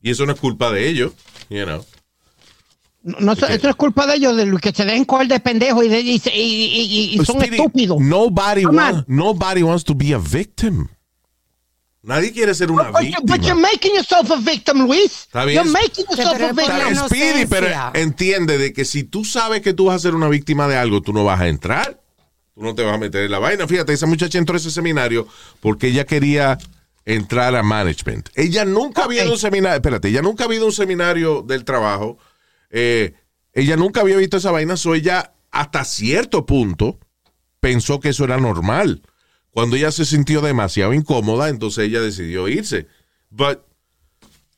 Y 0.01 0.11
eso 0.11 0.25
no 0.25 0.33
es 0.33 0.39
culpa 0.39 0.71
de 0.71 0.87
ellos, 0.89 1.13
you 1.49 1.63
know. 1.65 1.85
No, 3.03 3.17
no, 3.19 3.31
eso- 3.33 3.47
es 3.47 3.75
culpa 3.75 4.05
de 4.05 4.15
ellos, 4.15 4.35
de 4.37 4.45
los 4.45 4.61
que 4.61 4.71
se 4.71 4.85
dejen 4.85 5.05
coger 5.05 5.27
de 5.27 5.39
pendejo 5.39 5.83
y, 5.83 5.89
de- 5.89 6.01
y, 6.01 6.19
se- 6.19 6.35
y- 6.35 7.13
y- 7.15 7.25
son 7.25 7.37
Speedy, 7.37 7.55
estúpidos. 7.55 7.99
Nobody, 7.99 8.65
wants, 8.65 9.03
nobody 9.07 9.63
wants 9.63 9.83
to 9.83 9.95
be 9.95 10.13
a 10.13 10.19
victim. 10.19 10.87
Nadie 12.03 12.31
quiere 12.31 12.55
ser 12.55 12.71
una 12.71 12.89
But, 12.91 13.01
víctima. 13.01 13.35
but 13.37 13.41
you're 13.45 13.61
making 13.61 13.93
yourself 13.93 14.31
a 14.31 14.37
victim, 14.37 14.87
Luis. 14.87 15.27
Está 15.27 15.45
bien. 15.45 15.63
You're 15.63 15.71
making 15.71 16.05
yourself 16.09 16.31
Pero 16.33 16.47
a 16.47 16.53
victim. 16.53 17.05
Speedy, 17.07 17.45
pero 17.45 17.67
entiende 17.93 18.57
de 18.57 18.73
que 18.73 18.85
si 18.85 19.03
tú 19.03 19.23
sabes 19.23 19.61
que 19.61 19.73
tú 19.73 19.85
vas 19.85 19.97
a 19.97 19.99
ser 19.99 20.15
una 20.15 20.27
víctima 20.27 20.67
de 20.67 20.77
algo, 20.77 21.01
tú 21.01 21.13
no 21.13 21.23
vas 21.23 21.39
a 21.41 21.47
entrar. 21.47 22.00
Tú 22.55 22.61
no 22.63 22.75
te 22.75 22.83
vas 22.83 22.95
a 22.95 22.97
meter 22.97 23.23
en 23.23 23.31
la 23.31 23.39
vaina. 23.39 23.67
Fíjate, 23.67 23.93
esa 23.93 24.05
muchacha 24.07 24.37
entró 24.37 24.55
a 24.55 24.57
ese 24.57 24.71
seminario 24.71 25.27
porque 25.61 25.87
ella 25.87 26.05
quería 26.05 26.57
entrar 27.05 27.55
a 27.55 27.63
management. 27.63 28.29
Ella 28.35 28.65
nunca 28.65 29.05
había 29.05 29.21
ido 29.23 29.31
a 29.31 29.35
un 29.35 29.39
seminario, 29.39 29.75
espérate, 29.75 30.09
ella 30.09 30.21
nunca 30.21 30.43
había 30.43 30.57
ido 30.57 30.65
a 30.65 30.69
un 30.69 30.73
seminario 30.73 31.41
del 31.41 31.63
trabajo. 31.65 32.17
eh, 32.69 33.13
ella 33.53 33.75
nunca 33.75 33.99
había 34.01 34.15
visto 34.15 34.37
esa 34.37 34.51
vaina, 34.51 34.77
so 34.77 34.95
ella 34.95 35.33
hasta 35.51 35.83
cierto 35.83 36.45
punto 36.45 36.99
pensó 37.59 37.99
que 37.99 38.09
eso 38.09 38.23
era 38.23 38.37
normal. 38.37 39.01
Cuando 39.49 39.75
ella 39.75 39.91
se 39.91 40.05
sintió 40.05 40.39
demasiado 40.39 40.93
incómoda, 40.93 41.49
entonces 41.49 41.85
ella 41.85 41.99
decidió 41.99 42.47
irse. 42.47 42.87
But 43.29 43.59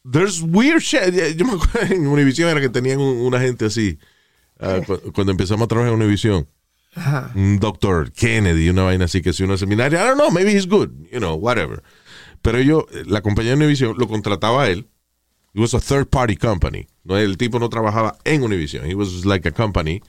there's 0.09 0.41
weird 0.41 0.81
shit. 0.81 1.13
Yo 1.35 1.45
me 1.45 1.53
acuerdo 1.53 1.81
en 1.95 2.05
Univision 2.07 2.49
era 2.49 2.61
que 2.61 2.69
tenían 2.69 2.99
un- 2.99 3.17
una 3.21 3.39
gente 3.39 3.65
así. 3.65 3.97
ah, 4.59 4.79
cu- 4.85 5.11
cuando 5.13 5.31
empezamos 5.31 5.65
a 5.65 5.67
trabajar 5.67 5.93
en 5.93 5.99
Univision. 6.01 6.47
Un 7.35 7.59
doctor 7.59 8.11
Kennedy, 8.11 8.69
una 8.69 8.83
vaina 8.83 9.05
así 9.05 9.21
que 9.21 9.33
si 9.33 9.43
uno 9.43 9.57
seminario, 9.57 9.99
I 9.99 10.03
don't 10.03 10.17
know, 10.17 10.31
maybe 10.31 10.51
he's 10.51 10.67
good, 10.67 10.89
you 11.11 11.19
know, 11.19 11.35
whatever. 11.35 11.81
Pero 12.41 12.57
ellos, 12.57 12.83
la 13.05 13.21
compañía 13.21 13.51
de 13.51 13.57
Univision 13.57 13.95
lo 13.97 14.07
contrataba 14.07 14.63
a 14.63 14.69
él. 14.69 14.87
It 15.53 15.61
was 15.61 15.73
a 15.73 15.79
third 15.79 16.07
party 16.09 16.35
company. 16.35 16.87
No, 17.03 17.17
el 17.17 17.37
tipo 17.37 17.59
no 17.59 17.69
trabajaba 17.69 18.17
en 18.25 18.43
Univision. 18.43 18.85
He 18.85 18.95
was 18.95 19.25
like 19.25 19.47
a 19.47 19.51
company 19.51 20.01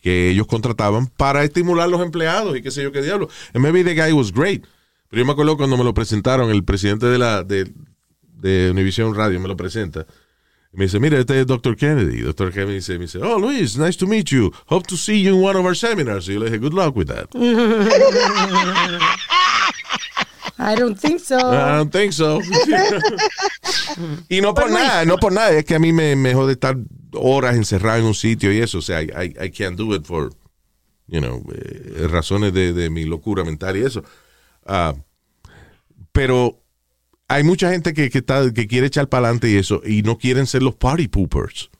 que 0.00 0.30
ellos 0.30 0.46
contrataban 0.46 1.06
para 1.06 1.44
estimular 1.44 1.88
los 1.88 2.00
empleados 2.00 2.56
y 2.56 2.62
qué 2.62 2.70
sé 2.70 2.82
yo 2.82 2.92
qué 2.92 3.02
diablo. 3.02 3.28
And 3.54 3.62
maybe 3.62 3.82
the 3.82 3.94
guy 3.94 4.12
was 4.12 4.32
great. 4.32 4.64
Pero 5.08 5.20
yo 5.20 5.26
me 5.26 5.32
acuerdo 5.32 5.56
cuando 5.56 5.76
me 5.76 5.84
lo 5.84 5.94
presentaron, 5.94 6.50
el 6.50 6.64
presidente 6.64 7.06
de 7.06 7.18
la 7.18 7.42
de, 7.42 7.70
de 8.22 8.70
Univision 8.70 9.14
Radio 9.14 9.40
me 9.40 9.48
lo 9.48 9.56
presenta. 9.56 10.06
Me 10.72 10.84
dice, 10.84 11.00
mira, 11.00 11.18
este 11.18 11.40
es 11.40 11.46
Dr. 11.46 11.76
Kennedy. 11.76 12.20
Dr. 12.20 12.52
Kennedy 12.52 12.74
dice, 12.74 12.98
me 12.98 13.06
dice, 13.06 13.18
oh, 13.22 13.38
Luis, 13.38 13.78
nice 13.78 13.96
to 13.96 14.06
meet 14.06 14.30
you. 14.30 14.52
Hope 14.66 14.86
to 14.86 14.96
see 14.96 15.20
you 15.20 15.34
in 15.36 15.42
one 15.42 15.56
of 15.56 15.64
our 15.64 15.74
seminars. 15.74 16.28
Y 16.28 16.34
yo 16.34 16.40
le 16.40 16.50
dije, 16.50 16.60
good 16.60 16.74
luck 16.74 16.94
with 16.94 17.08
that. 17.08 17.28
I 20.58 20.74
don't 20.74 20.98
think 20.98 21.20
so. 21.20 21.38
I 21.38 21.76
don't 21.76 21.90
think 21.90 22.12
so. 22.12 22.40
y 24.28 24.40
no 24.40 24.52
por 24.54 24.68
nada, 24.70 25.04
no 25.06 25.16
por 25.16 25.32
nada. 25.32 25.52
Es 25.56 25.64
que 25.64 25.74
a 25.74 25.78
mí 25.78 25.92
me, 25.92 26.16
me 26.16 26.34
jode 26.34 26.52
estar 26.52 26.76
horas 27.14 27.56
encerrado 27.56 28.00
en 28.00 28.04
un 28.04 28.14
sitio 28.14 28.52
y 28.52 28.58
eso. 28.58 28.78
O 28.78 28.82
sea, 28.82 29.00
I, 29.02 29.06
I, 29.06 29.44
I 29.46 29.50
can't 29.50 29.76
do 29.78 29.94
it 29.94 30.04
for, 30.04 30.30
you 31.06 31.20
know, 31.20 31.42
eh, 31.54 32.08
razones 32.08 32.52
de, 32.52 32.72
de 32.72 32.90
mi 32.90 33.04
locura 33.04 33.44
mental 33.44 33.76
y 33.76 33.84
eso. 33.84 34.02
Ah, 34.66 34.94
pero 36.12 36.60
hay 37.28 37.44
mucha 37.44 37.70
gente 37.70 37.92
que, 37.92 38.10
que, 38.10 38.18
está, 38.18 38.52
que 38.52 38.66
quiere 38.66 38.86
echar 38.86 39.08
para 39.08 39.26
adelante 39.26 39.50
y 39.50 39.56
eso, 39.56 39.82
y 39.84 40.02
no 40.02 40.18
quieren 40.18 40.46
ser 40.46 40.62
los 40.62 40.74
party 40.74 41.08
poopers. 41.08 41.70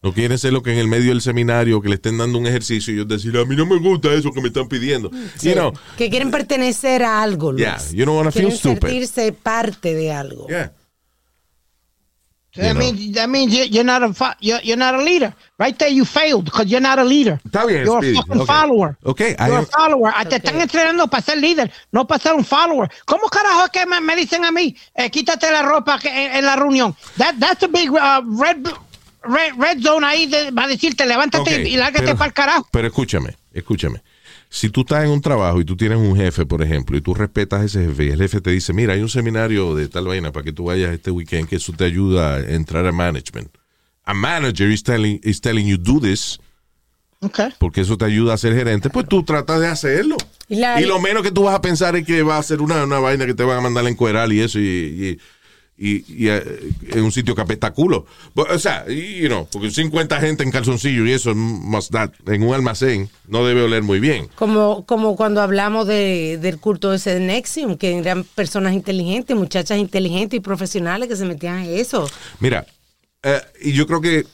No 0.00 0.12
quieren 0.14 0.38
ser 0.38 0.52
lo 0.52 0.62
que 0.62 0.72
en 0.72 0.78
el 0.78 0.86
medio 0.86 1.08
del 1.10 1.20
seminario 1.20 1.82
que 1.82 1.88
le 1.88 1.96
estén 1.96 2.18
dando 2.18 2.38
un 2.38 2.46
ejercicio 2.46 2.92
y 2.94 2.96
ellos 2.98 3.08
decir, 3.08 3.36
a 3.36 3.44
mí 3.44 3.56
no 3.56 3.66
me 3.66 3.78
gusta 3.80 4.14
eso 4.14 4.30
que 4.32 4.40
me 4.40 4.46
están 4.46 4.68
pidiendo. 4.68 5.10
Sí, 5.36 5.48
You 5.48 5.54
know, 5.56 5.72
que 5.96 6.08
quieren 6.08 6.30
pertenecer 6.30 7.02
a 7.02 7.20
algo, 7.20 7.50
Luis. 7.50 7.64
Yeah, 7.64 7.78
you 7.92 8.04
don't 8.04 8.16
wanna 8.16 8.30
feel 8.30 8.44
Quieren 8.46 8.58
stupid. 8.58 8.80
sentirse 8.80 9.32
parte 9.32 9.94
de 9.94 10.12
algo. 10.12 10.46
yeah. 10.48 10.72
That 12.62 12.74
know. 12.74 12.80
means, 12.92 13.14
that 13.14 13.28
means 13.28 13.52
you- 13.54 13.64
you're 13.64 13.84
not 13.84 14.02
a 14.02 14.36
you're, 14.40 14.60
you're 14.62 14.76
not 14.76 14.94
a 14.94 15.02
leader. 15.02 15.34
Right 15.58 15.76
there, 15.78 15.90
you 15.90 16.04
failed 16.04 16.44
because 16.44 16.66
you're 16.70 16.80
not 16.80 16.98
a 16.98 17.04
leader. 17.04 17.40
Está 17.44 17.64
bien, 17.66 17.84
You're 17.84 17.98
Speedy. 18.00 18.18
a 18.18 18.22
fucking 18.22 18.40
Okay. 18.42 18.46
follower. 18.46 18.96
Okay, 19.04 19.36
I 19.38 19.46
You're 19.48 19.58
am- 19.58 19.64
a 19.64 19.66
follower. 19.66 20.12
Ah, 20.14 20.24
Te 20.24 20.36
están 20.36 20.60
entrenando 20.60 21.08
para 21.08 21.22
ser 21.22 21.38
líder, 21.38 21.70
no 21.92 22.06
para 22.06 22.22
ser 22.22 22.34
un 22.34 22.44
follower. 22.44 22.90
¿Cómo 23.06 23.28
carajo 23.28 23.64
es 23.64 23.70
que 23.70 23.86
me, 23.86 24.00
me 24.00 24.14
dicen 24.16 24.44
a 24.44 24.50
mí, 24.52 24.76
eh, 24.94 25.10
quítate 25.10 25.50
la 25.50 25.62
ropa 25.62 25.98
que, 25.98 26.08
en, 26.08 26.36
en 26.36 26.44
la 26.44 26.56
reunión? 26.56 26.94
That, 27.16 27.34
that's 27.40 27.62
a 27.64 27.68
big 27.68 27.90
uh, 27.90 28.20
red, 28.40 28.58
red, 29.24 29.52
red 29.58 29.80
zone 29.82 30.04
ahí 30.06 30.26
de- 30.26 30.50
va 30.52 30.64
a 30.64 30.68
decirte, 30.68 31.04
levántate 31.06 31.62
Ok, 31.62 31.66
y 31.66 31.76
lárgate 31.76 32.14
para 32.14 32.26
el 32.26 32.32
carajo. 32.32 32.68
Pero 32.70 32.86
escúchame, 32.88 33.36
escúchame. 33.52 34.00
Si 34.50 34.70
tú 34.70 34.80
estás 34.80 35.04
en 35.04 35.10
un 35.10 35.20
trabajo 35.20 35.60
y 35.60 35.64
tú 35.64 35.76
tienes 35.76 35.98
un 35.98 36.16
jefe, 36.16 36.46
por 36.46 36.62
ejemplo, 36.62 36.96
y 36.96 37.00
tú 37.02 37.12
respetas 37.14 37.60
a 37.60 37.64
ese 37.66 37.84
jefe, 37.86 38.06
y 38.06 38.08
el 38.10 38.18
jefe 38.18 38.40
te 38.40 38.50
dice, 38.50 38.72
mira, 38.72 38.94
hay 38.94 39.00
un 39.02 39.08
seminario 39.10 39.74
de 39.74 39.88
tal 39.88 40.06
vaina 40.06 40.32
para 40.32 40.42
que 40.44 40.52
tú 40.52 40.64
vayas 40.64 40.92
este 40.94 41.10
weekend, 41.10 41.48
que 41.48 41.56
eso 41.56 41.72
te 41.74 41.84
ayuda 41.84 42.36
a 42.36 42.40
entrar 42.40 42.86
a 42.86 42.92
management. 42.92 43.48
A 44.04 44.14
manager 44.14 44.70
is 44.70 44.82
telling, 44.82 45.20
is 45.22 45.40
telling 45.40 45.66
you 45.66 45.76
do 45.76 46.00
this, 46.00 46.38
Okay. 47.20 47.48
porque 47.58 47.80
eso 47.80 47.98
te 47.98 48.04
ayuda 48.04 48.34
a 48.34 48.38
ser 48.38 48.54
gerente, 48.54 48.90
pues 48.90 49.06
tú 49.08 49.24
tratas 49.24 49.58
de 49.60 49.66
hacerlo. 49.66 50.16
Y 50.48 50.54
la- 50.54 50.80
y 50.80 50.86
lo 50.86 51.00
menos 51.00 51.24
que 51.24 51.32
tú 51.32 51.42
vas 51.42 51.54
a 51.56 51.60
pensar 51.60 51.96
es 51.96 52.06
que 52.06 52.22
va 52.22 52.38
a 52.38 52.42
ser 52.44 52.60
una, 52.62 52.84
una 52.84 53.00
vaina 53.00 53.26
que 53.26 53.34
te 53.34 53.42
van 53.42 53.58
a 53.58 53.60
mandar 53.60 53.84
a 53.84 53.88
encuerar 53.88 54.32
y 54.32 54.40
eso, 54.40 54.60
y, 54.60 54.62
y, 54.62 55.18
y- 55.78 56.04
y, 56.12 56.28
eh, 56.28 56.42
en 56.90 57.04
un 57.04 57.12
sitio 57.12 57.34
que 57.34 57.42
apesta 57.42 57.68
a 57.68 57.72
culo. 57.72 58.04
Bu- 58.34 58.46
O 58.52 58.58
sea, 58.58 58.84
y, 58.88 59.20
you 59.20 59.28
know, 59.28 59.46
porque 59.52 59.70
50 59.70 60.20
gente 60.20 60.42
en 60.42 60.50
calzoncillo 60.50 61.06
y 61.06 61.12
eso 61.12 61.34
must 61.34 61.92
not- 61.92 62.12
en 62.28 62.42
un 62.42 62.52
almacén 62.54 63.08
no 63.28 63.46
debe 63.46 63.62
oler 63.62 63.82
muy 63.84 64.00
bien. 64.00 64.28
Como, 64.34 64.84
como 64.86 65.14
cuando 65.16 65.40
hablamos 65.40 65.86
de, 65.86 66.38
del 66.42 66.58
culto 66.58 66.92
ese 66.92 67.14
de 67.14 67.20
Nexium, 67.20 67.76
que 67.76 67.96
eran 67.96 68.24
personas 68.24 68.72
inteligentes, 68.74 69.36
muchachas 69.36 69.78
inteligentes 69.78 70.36
y 70.36 70.40
profesionales 70.40 71.08
que 71.08 71.16
se 71.16 71.24
metían 71.24 71.58
en 71.64 71.78
eso. 71.78 72.08
Mira, 72.40 72.66
eh, 73.22 73.40
y 73.62 73.72
yo 73.72 73.86
creo 73.86 74.00
que 74.00 74.26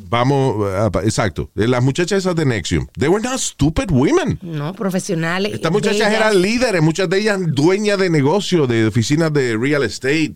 vamos, 0.00 0.66
a- 0.66 0.90
exacto, 1.04 1.50
de 1.54 1.68
las 1.68 1.82
muchachas 1.82 2.18
esas 2.18 2.34
de 2.36 2.44
Nexium, 2.44 2.86
they 2.98 3.08
were 3.08 3.22
not 3.22 3.38
stupid 3.38 3.90
women. 3.90 4.38
No, 4.42 4.72
profesionales. 4.74 5.52
Estas 5.54 5.72
muchachas 5.72 6.12
eran 6.12 6.40
líderes, 6.40 6.82
muchas 6.82 7.08
de 7.08 7.18
ellas 7.20 7.38
dueñas 7.48 7.98
de 7.98 8.10
negocio, 8.10 8.66
de 8.66 8.86
oficinas 8.86 9.32
de 9.32 9.56
real 9.56 9.82
estate, 9.82 10.34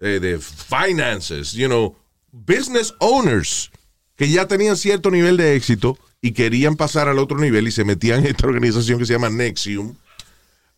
eh, 0.00 0.18
de 0.20 0.38
finances, 0.38 1.52
you 1.52 1.66
know, 1.66 1.96
business 2.32 2.94
owners, 3.00 3.70
que 4.16 4.28
ya 4.28 4.46
tenían 4.46 4.76
cierto 4.76 5.10
nivel 5.10 5.36
de 5.36 5.54
éxito 5.56 5.96
y 6.20 6.32
querían 6.32 6.76
pasar 6.76 7.08
al 7.08 7.18
otro 7.18 7.38
nivel 7.38 7.68
y 7.68 7.72
se 7.72 7.84
metían 7.84 8.20
en 8.20 8.26
esta 8.26 8.46
organización 8.46 8.98
que 8.98 9.06
se 9.06 9.12
llama 9.12 9.30
Nexium, 9.30 9.94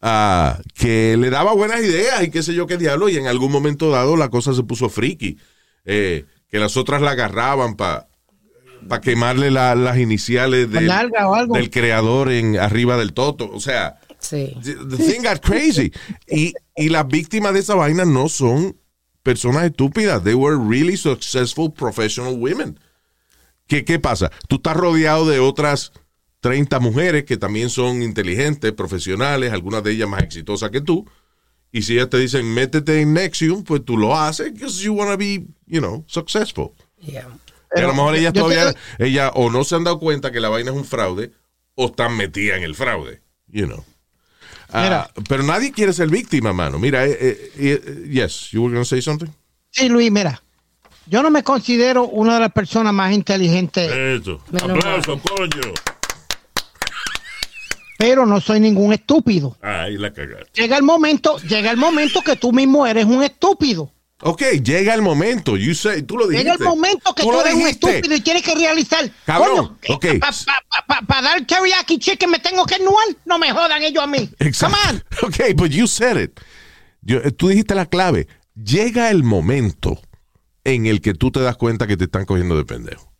ah, 0.03 0.59
que 0.75 1.17
le 1.17 1.31
daba 1.31 1.55
buenas 1.55 1.81
ideas 1.81 2.23
y 2.23 2.31
qué 2.31 2.43
sé 2.43 2.55
yo 2.55 2.67
qué 2.67 2.77
diablo, 2.77 3.09
y 3.09 3.17
en 3.17 3.27
algún 3.27 3.51
momento 3.53 3.91
dado 3.91 4.17
la 4.17 4.29
cosa 4.29 4.55
se 4.55 4.63
puso 4.63 4.89
friki, 4.89 5.39
eh, 5.85 6.27
que 6.51 6.59
las 6.59 6.77
otras 6.77 7.01
la 7.01 7.13
agarraban 7.13 7.77
para 7.77 8.09
para 8.89 9.01
quemarle 9.01 9.51
la- 9.51 9.75
las 9.75 9.99
iniciales 9.99 10.71
del, 10.71 10.91
creador 11.71 12.31
en 12.31 12.59
arriba 12.59 12.97
del 12.97 13.13
toto. 13.13 13.51
O 13.53 13.61
sea, 13.61 13.99
Sí. 14.19 14.55
the 14.63 14.97
thing 14.97 15.23
got 15.23 15.41
crazy. 15.41 15.93
Y, 16.29 16.53
y 16.77 16.89
las 16.91 17.07
víctimas 17.09 17.55
de 17.55 17.61
esa 17.61 17.75
vaina 17.75 18.05
no 18.05 18.29
son 18.29 18.77
personas 19.23 19.65
estúpidas. 19.65 20.23
They 20.23 20.35
were 20.35 20.57
really 20.59 20.97
successful 20.97 21.73
professional 21.73 22.35
women. 22.39 22.79
¿Qué, 23.67 23.85
qué 23.85 23.99
pasa? 23.99 24.31
Tú 24.49 24.57
estás 24.57 24.77
rodeado 24.77 25.29
de 25.29 25.39
otras 25.39 25.93
30 26.41 26.81
mujeres 26.81 27.25
que 27.25 27.37
también 27.37 27.71
son 27.71 28.03
inteligentes, 28.03 28.73
profesionales, 28.73 29.53
algunas 29.53 29.83
de 29.85 29.93
ellas 29.93 30.09
más 30.09 30.23
exitosas 30.23 30.71
que 30.71 30.81
tú. 30.81 31.07
Y 31.73 31.83
si 31.83 31.95
ellas 31.95 32.11
te 32.11 32.19
dicen, 32.19 32.53
métete 32.53 33.01
en 33.01 33.13
Nexium, 33.13 33.63
pues 33.63 33.85
tú 33.85 33.97
lo 33.97 34.19
haces 34.19 34.53
because 34.53 34.83
you 34.83 34.93
want 34.93 35.11
to 35.13 35.17
be, 35.17 35.47
you 35.67 35.79
know, 35.81 36.05
successful. 36.09 36.73
Yeah. 37.01 37.29
Pero, 37.73 37.87
a 37.87 37.91
lo 37.91 37.95
mejor 37.97 38.17
ellas 38.17 38.33
todavía, 38.33 38.73
te- 38.73 39.07
ellas 39.07 39.31
o 39.35 39.51
no 39.51 39.63
se 39.65 39.77
han 39.77 39.85
dado 39.85 39.99
cuenta 39.99 40.33
que 40.33 40.41
la 40.41 40.49
vaina 40.49 40.71
es 40.73 40.77
un 40.77 40.85
fraude, 40.85 41.33
o 41.77 41.87
están 41.87 42.17
metidas 42.17 42.59
en 42.59 42.65
el 42.65 42.75
fraude, 42.75 43.23
you 43.49 43.67
know. 43.67 43.85
Ah, 44.73 44.83
Mira. 44.83 45.11
pero 45.29 45.43
nadie 45.43 45.73
quiere 45.73 45.93
ser 45.93 46.09
víctima, 46.09 46.53
mano. 46.53 46.79
Mira, 46.79 47.05
eh, 47.07 47.17
eh, 47.21 47.51
eh, 47.57 48.09
yes, 48.11 48.51
you 48.53 48.63
were 48.63 48.73
going 48.73 48.83
to 48.83 48.89
say 48.89 49.01
something? 49.03 49.29
Sí, 49.71 49.89
Luis, 49.89 50.11
mira. 50.13 50.43
Yo 51.07 51.23
no 51.23 51.31
me 51.31 51.43
considero 51.43 52.05
una 52.05 52.35
de 52.35 52.41
las 52.41 52.53
personas 52.53 52.93
más 52.93 53.13
inteligentes, 53.13 53.91
Eso. 53.91 54.41
Aplauso, 54.63 55.19
coño. 55.21 55.75
pero 57.99 58.25
no 58.27 58.41
soy 58.41 58.61
ningún 58.61 58.93
estúpido. 58.93 59.57
Ahí 59.61 59.97
la 59.99 60.13
cagaste. 60.13 60.51
Llega 60.61 60.77
el 60.77 60.83
momento, 60.83 61.37
llega 61.39 61.71
el 61.71 61.77
momento 61.77 62.21
que 62.23 62.37
tú 62.37 62.53
mismo 62.53 62.87
eres 62.87 63.05
un 63.05 63.23
estúpido. 63.23 63.93
Ok, 64.23 64.43
llega 64.63 64.93
el 64.95 65.03
momento. 65.03 65.57
You 65.57 65.75
say, 65.75 66.03
tú 66.03 66.17
lo 66.19 66.27
dijiste. 66.27 66.51
Llega 66.53 66.63
el 66.65 66.69
momento 66.69 67.15
que 67.15 67.23
tú, 67.23 67.33
lo 67.33 67.41
eres 67.41 67.55
un 67.55 67.67
estúpido 67.67 68.15
y 68.15 68.21
tienes 68.21 68.43
que 68.43 68.55
realizar. 68.55 69.11
Cabrón, 69.25 69.79
ok. 69.89 70.07
Para 71.07 71.23
dar 71.23 71.47
teriyaki 71.47 71.99
chicken 71.99 72.31
me 72.31 72.39
tengo 72.39 72.67
que 72.67 72.75
anuar. 72.75 73.07
No 73.25 73.39
me 73.39 73.51
jodan 73.53 73.83
ellos 73.83 74.03
a 74.03 74.07
mí. 74.07 74.31
Exacto. 74.39 74.77
Come 74.87 74.99
on. 74.99 75.05
Ok, 75.29 75.55
but 75.57 75.71
you 75.71 75.87
said 75.87 76.17
it. 76.19 76.39
Yo- 77.03 77.19
eh, 77.25 77.31
tú 77.31 77.49
dijiste 77.49 77.75
la 77.75 77.87
clave. 77.87 78.27
Llega 78.55 79.11
el 79.11 79.23
momento 79.23 79.99
en 80.65 80.85
el 80.87 81.01
que 81.01 81.15
tú 81.15 81.31
te 81.31 81.41
das 81.41 81.57
cuenta 81.57 81.87
que 81.87 81.97
te 81.97 82.05
están 82.05 82.27
cogiendo 82.27 82.57
de 82.57 82.65
pendejo. 82.67 83.11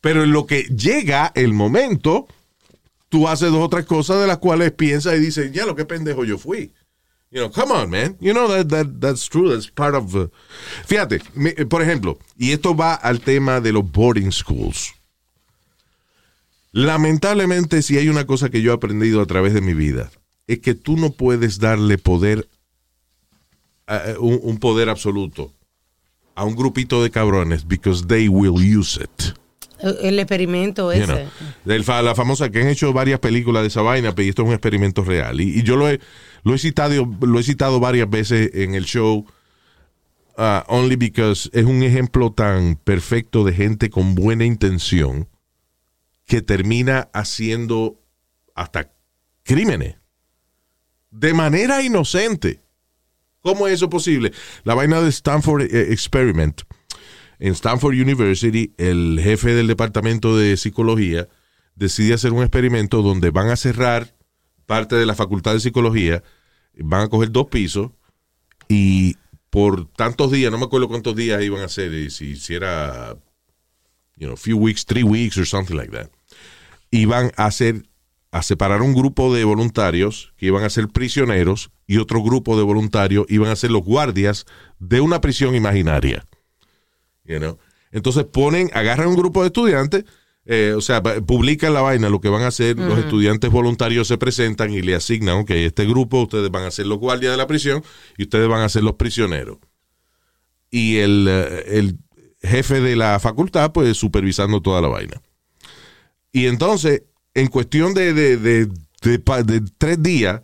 Pero 0.00 0.22
en 0.22 0.30
lo 0.30 0.46
que 0.46 0.62
llega 0.64 1.32
el 1.34 1.52
momento, 1.52 2.28
tú 3.08 3.26
haces 3.26 3.50
dos 3.50 3.64
o 3.64 3.68
tres 3.68 3.86
cosas 3.86 4.20
de 4.20 4.28
las 4.28 4.38
cuales 4.38 4.70
piensas 4.70 5.16
y 5.16 5.18
dices, 5.18 5.50
ya 5.50 5.66
lo 5.66 5.74
que 5.74 5.84
pendejo 5.84 6.24
yo 6.24 6.38
fui. 6.38 6.72
You 7.30 7.40
know, 7.42 7.50
come 7.50 7.70
on, 7.72 7.90
man. 7.90 8.16
You 8.20 8.32
know 8.32 8.48
that, 8.48 8.68
that 8.70 9.00
that's 9.00 9.28
true. 9.28 9.50
That's 9.50 9.68
part 9.70 9.94
of. 9.94 10.14
uh, 10.16 10.28
Fíjate, 10.86 11.20
mi- 11.34 11.52
eh, 11.56 11.66
por 11.66 11.82
ejemplo, 11.82 12.18
y 12.38 12.52
esto 12.52 12.74
va 12.74 12.94
al 12.94 13.20
tema 13.20 13.60
de 13.60 13.72
los 13.72 13.84
boarding 13.90 14.32
schools. 14.32 14.94
Lamentablemente, 16.72 17.82
si 17.82 17.96
hay 17.98 18.08
una 18.08 18.26
cosa 18.26 18.50
que 18.50 18.60
yo 18.62 18.72
he 18.72 18.74
aprendido 18.74 19.20
a 19.20 19.26
través 19.26 19.54
de 19.54 19.60
mi 19.60 19.74
vida, 19.74 20.10
es 20.46 20.60
que 20.60 20.74
tú 20.74 20.96
no 20.96 21.10
puedes 21.12 21.58
darle 21.58 21.98
poder, 21.98 22.48
a- 23.86 24.14
un, 24.18 24.38
un 24.42 24.58
poder 24.58 24.88
absoluto 24.88 25.52
a 26.34 26.44
un 26.44 26.54
grupito 26.54 27.02
de 27.02 27.10
cabrones 27.10 27.66
because 27.66 28.06
they 28.06 28.28
will 28.28 28.54
use 28.78 28.98
it. 29.02 29.34
El 29.80 30.18
experimento 30.18 30.92
You 30.92 31.02
ese. 31.02 31.06
know, 31.12 31.28
del 31.64 31.84
fa- 31.84 32.02
la 32.02 32.14
famosa 32.14 32.50
que 32.50 32.60
han 32.60 32.68
hecho 32.68 32.92
varias 32.92 33.20
películas 33.20 33.62
de 33.62 33.68
esa 33.68 33.82
vaina, 33.82 34.14
pero 34.14 34.28
esto 34.28 34.42
es 34.42 34.48
un 34.48 34.54
experimento 34.54 35.02
real. 35.04 35.40
Y, 35.40 35.58
y 35.60 35.62
yo 35.62 35.76
lo 35.76 35.88
he, 35.88 36.00
lo 36.48 36.54
he 36.54 36.58
citado, 36.58 37.06
lo 37.20 37.38
he 37.38 37.42
citado 37.42 37.78
varias 37.78 38.08
veces 38.08 38.50
en 38.54 38.74
el 38.74 38.86
show, 38.86 39.26
uh, 40.38 40.62
only 40.66 40.96
because 40.96 41.50
es 41.52 41.66
un 41.66 41.82
ejemplo 41.82 42.32
tan 42.32 42.76
perfecto 42.76 43.44
de 43.44 43.52
gente 43.52 43.90
con 43.90 44.14
buena 44.14 44.46
intención 44.46 45.28
que 46.24 46.40
termina 46.40 47.10
haciendo 47.12 48.00
hasta 48.54 48.90
crímenes 49.42 49.96
de 51.10 51.34
manera 51.34 51.82
inocente. 51.82 52.62
¿Cómo 53.42 53.68
es 53.68 53.74
eso 53.74 53.90
posible? 53.90 54.32
La 54.64 54.74
vaina 54.74 55.02
de 55.02 55.10
Stanford 55.10 55.62
eh, 55.62 55.92
Experiment. 55.92 56.62
En 57.38 57.52
Stanford 57.52 57.92
University, 57.92 58.72
el 58.78 59.20
jefe 59.22 59.54
del 59.54 59.66
departamento 59.66 60.34
de 60.34 60.56
psicología 60.56 61.28
decide 61.74 62.14
hacer 62.14 62.32
un 62.32 62.40
experimento 62.40 63.02
donde 63.02 63.30
van 63.30 63.50
a 63.50 63.56
cerrar 63.56 64.16
parte 64.64 64.96
de 64.96 65.06
la 65.06 65.14
facultad 65.14 65.52
de 65.52 65.60
psicología, 65.60 66.22
van 66.78 67.02
a 67.02 67.08
coger 67.08 67.30
dos 67.30 67.46
pisos 67.46 67.90
y 68.68 69.16
por 69.50 69.86
tantos 69.92 70.30
días, 70.30 70.52
no 70.52 70.58
me 70.58 70.64
acuerdo 70.64 70.88
cuántos 70.88 71.16
días 71.16 71.42
iban 71.42 71.62
a 71.62 71.66
hacer, 71.66 71.92
y 71.92 72.10
si, 72.10 72.36
si 72.36 72.54
era, 72.54 73.16
you 74.16 74.26
know, 74.26 74.36
few 74.36 74.56
weeks, 74.56 74.84
three 74.84 75.02
weeks 75.02 75.38
or 75.38 75.46
something 75.46 75.74
like 75.74 75.90
that, 75.90 76.10
iban 76.90 77.32
a 77.36 77.46
hacer, 77.46 77.84
a 78.30 78.42
separar 78.42 78.82
un 78.82 78.94
grupo 78.94 79.34
de 79.34 79.44
voluntarios 79.44 80.34
que 80.36 80.46
iban 80.46 80.64
a 80.64 80.70
ser 80.70 80.88
prisioneros 80.88 81.70
y 81.86 81.96
otro 81.96 82.22
grupo 82.22 82.56
de 82.56 82.62
voluntarios 82.62 83.26
iban 83.28 83.50
a 83.50 83.56
ser 83.56 83.70
los 83.70 83.82
guardias 83.82 84.44
de 84.78 85.00
una 85.00 85.20
prisión 85.20 85.54
imaginaria. 85.54 86.26
You 87.24 87.38
know? 87.38 87.58
Entonces 87.90 88.24
ponen, 88.24 88.70
agarran 88.74 89.08
un 89.08 89.16
grupo 89.16 89.40
de 89.40 89.46
estudiantes, 89.46 90.04
eh, 90.50 90.72
o 90.74 90.80
sea, 90.80 91.02
publican 91.02 91.74
la 91.74 91.82
vaina, 91.82 92.08
lo 92.08 92.20
que 92.20 92.30
van 92.30 92.42
a 92.42 92.46
hacer, 92.48 92.78
los 92.78 92.98
estudiantes 92.98 93.50
voluntarios 93.50 94.08
se 94.08 94.16
presentan 94.16 94.72
y 94.72 94.80
le 94.80 94.94
asignan, 94.94 95.36
ok, 95.40 95.50
este 95.50 95.84
grupo, 95.84 96.22
ustedes 96.22 96.50
van 96.50 96.64
a 96.64 96.70
ser 96.70 96.86
los 96.86 96.98
guardias 96.98 97.32
de 97.32 97.36
la 97.36 97.46
prisión 97.46 97.84
y 98.16 98.22
ustedes 98.22 98.48
van 98.48 98.62
a 98.62 98.68
ser 98.70 98.82
los 98.82 98.94
prisioneros. 98.94 99.58
Y 100.70 100.96
el, 100.96 101.26
eh, 101.28 101.64
el 101.78 101.98
jefe 102.42 102.80
de 102.80 102.96
la 102.96 103.20
facultad, 103.20 103.72
pues 103.72 103.96
supervisando 103.96 104.60
toda 104.62 104.80
la 104.80 104.88
vaina. 104.88 105.20
Y 106.32 106.46
entonces, 106.46 107.02
en 107.34 107.48
cuestión 107.48 107.92
de, 107.94 108.14
de, 108.14 108.36
de- 108.38 108.68
de 109.02 109.62
tres 109.78 110.02
días, 110.02 110.42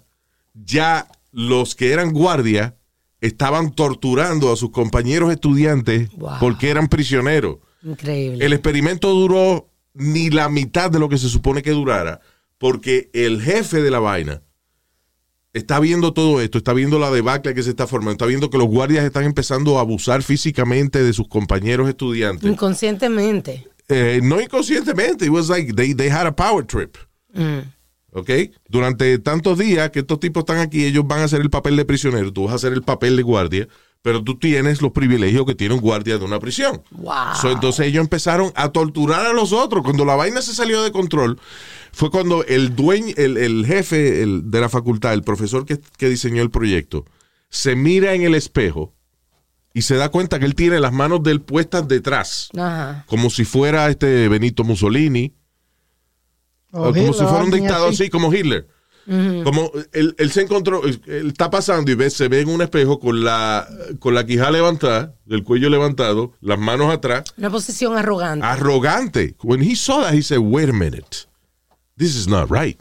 ya 0.54 1.08
los 1.32 1.74
que 1.74 1.92
eran 1.92 2.12
guardias 2.12 2.74
estaban 3.20 3.72
torturando 3.74 4.52
a 4.52 4.56
sus 4.56 4.70
compañeros 4.70 5.32
estudiantes 5.32 6.10
Wow. 6.12 6.32
porque 6.40 6.68
eran 6.70 6.88
prisioneros. 6.88 7.56
Increíble. 7.82 8.44
El 8.44 8.52
experimento 8.52 9.10
duró 9.10 9.70
ni 9.94 10.30
la 10.30 10.48
mitad 10.48 10.90
de 10.90 10.98
lo 10.98 11.08
que 11.08 11.18
se 11.18 11.28
supone 11.28 11.62
que 11.62 11.70
durara, 11.70 12.20
porque 12.58 13.10
el 13.12 13.40
jefe 13.40 13.82
de 13.82 13.90
la 13.90 14.00
vaina 14.00 14.42
está 15.54 15.78
viendo 15.80 16.12
todo 16.12 16.40
esto, 16.40 16.58
está 16.58 16.72
viendo 16.72 16.98
la 16.98 17.10
debacle 17.10 17.54
que 17.54 17.62
se 17.62 17.70
está 17.70 17.86
formando, 17.86 18.12
está 18.12 18.26
viendo 18.26 18.50
que 18.50 18.58
los 18.58 18.66
guardias 18.66 19.04
están 19.04 19.24
empezando 19.24 19.78
a 19.78 19.80
abusar 19.80 20.22
físicamente 20.22 21.02
de 21.02 21.12
sus 21.12 21.28
compañeros 21.28 21.88
estudiantes. 21.88 22.50
Inconscientemente. 22.50 23.66
Eh, 23.88 24.20
no 24.22 24.40
inconscientemente, 24.40 25.26
it 25.26 25.30
was 25.30 25.48
like 25.48 25.72
they, 25.74 25.94
they 25.94 26.08
had 26.08 26.26
a 26.26 26.34
power 26.34 26.64
trip. 26.64 26.96
Mm. 27.32 27.60
¿Ok? 28.12 28.30
Durante 28.68 29.18
tantos 29.18 29.58
días 29.58 29.90
que 29.90 30.00
estos 30.00 30.20
tipos 30.20 30.42
están 30.42 30.58
aquí, 30.58 30.84
ellos 30.84 31.06
van 31.06 31.20
a 31.20 31.24
hacer 31.24 31.40
el 31.40 31.50
papel 31.50 31.76
de 31.76 31.84
prisionero, 31.84 32.32
tú 32.32 32.44
vas 32.44 32.52
a 32.52 32.56
hacer 32.56 32.72
el 32.72 32.82
papel 32.82 33.16
de 33.16 33.22
guardia, 33.22 33.68
pero 34.04 34.22
tú 34.22 34.36
tienes 34.38 34.82
los 34.82 34.92
privilegios 34.92 35.46
que 35.46 35.54
tiene 35.54 35.72
un 35.72 35.80
guardia 35.80 36.18
de 36.18 36.24
una 36.26 36.38
prisión. 36.38 36.82
Wow. 36.90 37.14
So, 37.40 37.50
entonces 37.50 37.86
ellos 37.86 38.02
empezaron 38.02 38.52
a 38.54 38.68
torturar 38.68 39.24
a 39.24 39.32
los 39.32 39.54
otros. 39.54 39.82
Cuando 39.82 40.04
la 40.04 40.14
vaina 40.14 40.42
se 40.42 40.54
salió 40.54 40.82
de 40.82 40.92
control, 40.92 41.40
fue 41.90 42.10
cuando 42.10 42.44
el 42.44 42.76
dueño, 42.76 43.14
el, 43.16 43.38
el 43.38 43.64
jefe 43.64 44.22
el- 44.22 44.50
de 44.50 44.60
la 44.60 44.68
facultad, 44.68 45.14
el 45.14 45.22
profesor 45.22 45.64
que, 45.64 45.80
que 45.96 46.10
diseñó 46.10 46.42
el 46.42 46.50
proyecto, 46.50 47.06
se 47.48 47.76
mira 47.76 48.12
en 48.12 48.20
el 48.24 48.34
espejo 48.34 48.92
y 49.72 49.80
se 49.80 49.94
da 49.96 50.10
cuenta 50.10 50.38
que 50.38 50.44
él 50.44 50.54
tiene 50.54 50.80
las 50.80 50.92
manos 50.92 51.22
de 51.22 51.30
él 51.30 51.40
puestas 51.40 51.88
detrás, 51.88 52.50
Ajá. 52.54 53.06
como 53.08 53.30
si 53.30 53.46
fuera 53.46 53.88
este 53.88 54.28
Benito 54.28 54.64
Mussolini, 54.64 55.32
O 56.72 56.80
o 56.82 56.92
como 56.92 56.98
Hitler, 56.98 57.14
si 57.14 57.24
fuera 57.24 57.44
un 57.44 57.50
dictador 57.50 57.88
así, 57.90 58.10
como 58.10 58.34
Hitler. 58.34 58.68
Como 59.06 59.70
él, 59.92 60.14
él 60.18 60.30
se 60.32 60.42
encontró, 60.42 60.82
él, 60.84 61.00
está 61.28 61.50
pasando 61.50 61.90
y 61.90 61.94
ve, 61.94 62.08
se 62.10 62.28
ve 62.28 62.40
en 62.40 62.48
un 62.48 62.62
espejo 62.62 62.98
con 62.98 63.22
la, 63.22 63.68
con 63.98 64.14
la 64.14 64.24
quija 64.24 64.50
levantada, 64.50 65.14
el 65.28 65.44
cuello 65.44 65.68
levantado, 65.68 66.32
las 66.40 66.58
manos 66.58 66.92
atrás, 66.92 67.24
Una 67.36 67.50
posición 67.50 67.96
arrogante. 67.98 68.46
arrogante. 68.46 69.34
When 69.42 69.62
he 69.62 69.76
saw 69.76 70.02
that, 70.02 70.14
he 70.14 70.22
said, 70.22 70.38
wait 70.38 70.70
a 70.70 70.72
minute, 70.72 71.26
this 71.98 72.16
is 72.16 72.26
not 72.26 72.50
right. 72.50 72.80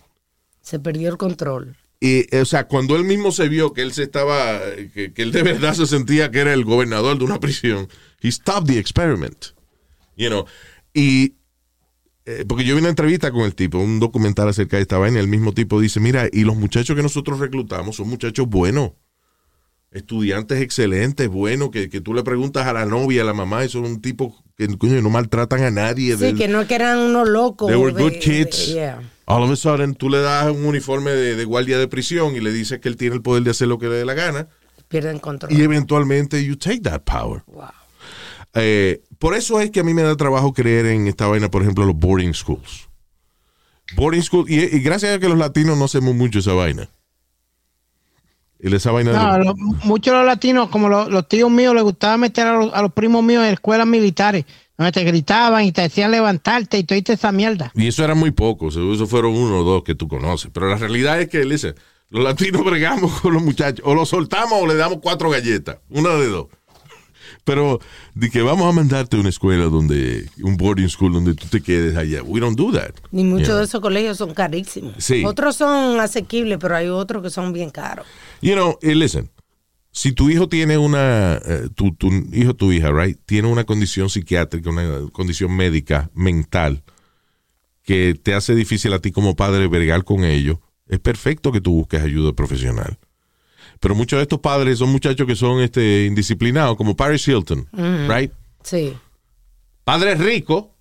Se 0.62 0.80
perdió 0.80 1.10
el 1.10 1.18
control. 1.18 1.76
Y, 2.00 2.26
eh, 2.36 2.42
o 2.42 2.46
sea, 2.46 2.68
cuando 2.68 2.96
él 2.96 3.04
mismo 3.04 3.32
se 3.32 3.48
vio 3.50 3.74
que 3.74 3.82
él 3.82 3.94
se 3.94 4.04
estaba, 4.04 4.60
que, 4.94 5.14
que 5.14 5.22
él 5.22 5.32
de 5.32 5.44
verdad 5.44 5.74
se 5.74 5.86
sentía 5.88 6.32
que 6.32 6.40
era 6.40 6.54
el 6.54 6.64
gobernador 6.66 7.18
de 7.18 7.26
una 7.26 7.40
prisión, 7.40 7.88
he 8.22 8.32
stopped 8.32 8.68
the 8.74 8.80
experiment. 8.80 9.48
You 10.16 10.30
know, 10.30 10.46
y 10.94 11.34
eh, 12.26 12.46
porque 12.48 12.64
yo 12.64 12.76
vi 12.76 12.82
una 12.82 12.90
entrevista 12.90 13.32
con 13.32 13.42
el 13.44 13.56
tipo, 13.56 13.78
un 13.80 14.00
documental 14.00 14.48
acerca 14.50 14.78
de 14.78 14.84
esta 14.84 14.98
vaina, 14.98 15.20
el 15.20 15.28
mismo 15.28 15.54
tipo 15.54 15.80
dice, 15.80 16.00
mira, 16.00 16.28
y 16.32 16.44
los 16.44 16.56
muchachos 16.56 16.96
que 16.96 17.04
nosotros 17.04 17.40
reclutamos 17.40 17.98
son 17.98 18.10
muchachos 18.10 18.48
buenos, 18.48 18.92
estudiantes 19.92 20.62
excelentes, 20.62 21.28
buenos, 21.30 21.70
que, 21.70 21.90
que 21.90 22.02
tú 22.02 22.14
le 22.14 22.24
preguntas 22.24 22.66
a 22.66 22.74
la 22.74 22.86
novia, 22.86 23.22
a 23.22 23.26
la 23.26 23.34
mamá, 23.34 23.64
y 23.66 23.70
son 23.70 23.86
un 23.86 24.02
tipo 24.02 24.36
que 24.58 24.68
coño, 24.78 25.02
no 25.02 25.10
maltratan 25.10 25.64
a 25.64 25.72
nadie. 25.72 26.18
Sí, 26.18 26.34
que 26.34 26.48
no 26.48 26.66
que 26.68 26.76
eran 26.76 27.00
unos 27.00 27.28
locos. 27.30 27.68
They 27.70 27.78
were 27.78 27.92
good 27.92 28.14
de- 28.14 28.20
kids. 28.20 28.68
yeah. 28.74 29.02
All 29.26 29.42
of 29.44 29.52
a 29.52 29.56
sudden, 29.56 29.96
tú 29.96 30.10
le 30.10 30.20
das 30.20 30.52
un 30.52 30.66
uniforme 30.66 31.12
de, 31.12 31.36
de 31.36 31.46
guardia 31.46 31.78
de 31.78 31.88
prisión 31.88 32.36
y 32.36 32.42
le 32.42 32.52
dices 32.52 32.80
que 32.80 32.90
él 32.90 32.98
tiene 32.98 33.16
el 33.16 33.22
poder 33.22 33.44
de 33.44 33.52
hacer 33.52 33.68
lo 33.68 33.80
que 33.80 33.88
le 33.88 33.96
dé 33.96 34.06
la 34.06 34.14
gana. 34.16 34.48
Pierden 34.90 35.20
control. 35.20 35.52
Y 35.54 35.62
eventualmente, 35.62 36.44
you 36.44 36.56
take 36.58 36.82
that 36.82 37.04
power. 37.04 37.42
Wow. 37.48 37.70
Eh, 38.56 39.02
por 39.20 39.36
eso 39.36 39.60
es 39.62 39.72
que 39.72 39.80
a 39.80 39.84
mí 39.84 39.94
me 39.94 40.04
da 40.04 40.16
trabajo 40.16 40.54
creer 40.54 40.86
en 40.88 41.08
esta 41.08 41.28
vaina, 41.28 41.50
por 41.50 41.62
ejemplo, 41.62 41.86
los 41.86 41.96
boarding 41.96 42.34
schools. 42.34 42.88
Boarding 43.96 44.22
school, 44.24 44.46
y, 44.50 44.56
y 44.76 44.80
gracias 44.80 45.16
a 45.16 45.20
que 45.20 45.30
los 45.30 45.38
latinos 45.38 45.78
no 45.78 45.86
hacemos 45.86 46.16
mucho 46.16 46.40
esa 46.40 46.54
vaina. 46.54 46.90
Y 48.60 48.74
esa 48.74 48.92
vaina 48.92 49.12
de 49.12 49.18
No, 49.18 49.38
los- 49.40 49.46
lo- 49.48 49.56
muchos 49.86 50.14
de 50.14 50.18
los 50.20 50.26
latinos, 50.26 50.70
como 50.70 50.88
los, 50.88 51.10
los 51.10 51.28
tíos 51.28 51.52
míos, 51.52 51.74
les 51.76 51.84
gustaba 51.84 52.16
meter 52.18 52.48
a 52.48 52.54
los, 52.58 52.74
a 52.74 52.82
los 52.82 52.94
primos 52.94 53.22
míos 53.24 53.44
en 53.46 53.54
escuelas 53.54 53.86
militares, 53.86 54.46
donde 54.78 54.92
te 54.94 55.04
gritaban 55.04 55.66
y 55.66 55.72
te 55.74 55.82
decían 55.82 56.12
levantarte 56.12 56.78
y 56.78 56.84
toda 56.86 57.02
esa 57.06 57.32
mierda. 57.34 57.72
Y 57.76 57.88
eso 57.88 58.04
eran 58.06 58.18
muy 58.18 58.32
pocos, 58.32 58.76
eso 58.78 59.06
fueron 59.08 59.36
uno 59.36 59.60
o 59.60 59.64
dos 59.64 59.84
que 59.84 59.96
tú 59.96 60.08
conoces. 60.08 60.50
Pero 60.54 60.70
la 60.70 60.78
realidad 60.78 61.20
es 61.20 61.28
que, 61.28 61.44
listen, 61.44 61.76
los 62.10 62.24
latinos 62.24 62.64
bregamos 62.66 63.20
con 63.20 63.34
los 63.34 63.44
muchachos, 63.44 63.84
o 63.86 63.94
los 63.96 64.08
soltamos 64.10 64.54
o 64.62 64.66
le 64.68 64.76
damos 64.76 65.00
cuatro 65.02 65.30
galletas, 65.30 65.80
una 65.90 66.12
de 66.16 66.28
dos. 66.28 66.48
Pero 67.46 67.80
de 68.14 68.30
que 68.30 68.42
vamos 68.42 68.68
a 68.68 68.72
mandarte 68.72 69.18
a 69.18 69.20
una 69.20 69.30
escuela 69.30 69.66
donde, 69.66 70.30
un 70.42 70.56
boarding 70.56 70.88
school 70.88 71.12
donde 71.12 71.36
tú 71.36 71.48
te 71.48 71.62
quedes 71.62 71.98
allá, 71.98 72.24
we 72.24 72.40
don't 72.40 72.58
do 72.58 72.72
that. 72.72 72.92
Ni 73.12 73.24
muchos 73.26 73.50
Yeah. 73.50 73.58
de 73.58 73.64
esos 73.66 73.82
colegios 73.82 74.18
son 74.18 74.34
carísimos. 74.34 74.94
Sí. 74.98 75.24
Otros 75.26 75.58
son 75.58 76.00
asequibles, 76.00 76.58
pero 76.60 76.76
hay 76.78 76.88
otros 76.88 77.22
que 77.22 77.30
son 77.30 77.52
bien 77.52 77.70
caros. 77.70 78.06
You 78.42 78.54
know, 78.54 78.78
eh, 78.82 78.96
listen, 78.96 79.30
si 79.92 80.14
tu 80.14 80.30
hijo 80.30 80.48
tiene 80.48 80.78
una, 80.78 81.36
eh, 81.46 81.68
tu, 81.76 81.94
tu 81.94 82.10
hijo, 82.32 82.54
tu 82.56 82.72
hija, 82.72 82.92
right, 82.92 83.20
tiene 83.26 83.50
una 83.50 83.66
condición 83.66 84.10
psiquiátrica, 84.10 84.70
una 84.70 85.10
condición 85.12 85.54
médica, 85.56 86.10
mental, 86.14 86.82
que 87.84 88.16
te 88.22 88.34
hace 88.34 88.56
difícil 88.56 88.94
a 88.94 89.00
ti 89.00 89.12
como 89.12 89.36
padre 89.36 89.68
vergar 89.68 90.06
con 90.06 90.24
ellos, 90.24 90.60
es 90.88 91.00
perfecto 91.00 91.52
que 91.52 91.60
tú 91.60 91.74
busques 91.74 92.02
ayuda 92.02 92.32
profesional. 92.34 92.98
Pero 93.84 93.96
muchos 93.96 94.18
de 94.18 94.24
estos 94.24 94.40
padres 94.40 94.80
son 94.80 94.90
muchachos 94.94 95.28
que 95.28 95.36
son 95.36 95.60
este, 95.60 96.06
indisciplinados, 96.06 96.78
como 96.78 96.96
Paris 96.96 97.28
Hilton, 97.28 97.68
right? 98.08 98.32
Sí. 98.64 98.94
Padre 99.84 100.16
rico, 100.16 100.74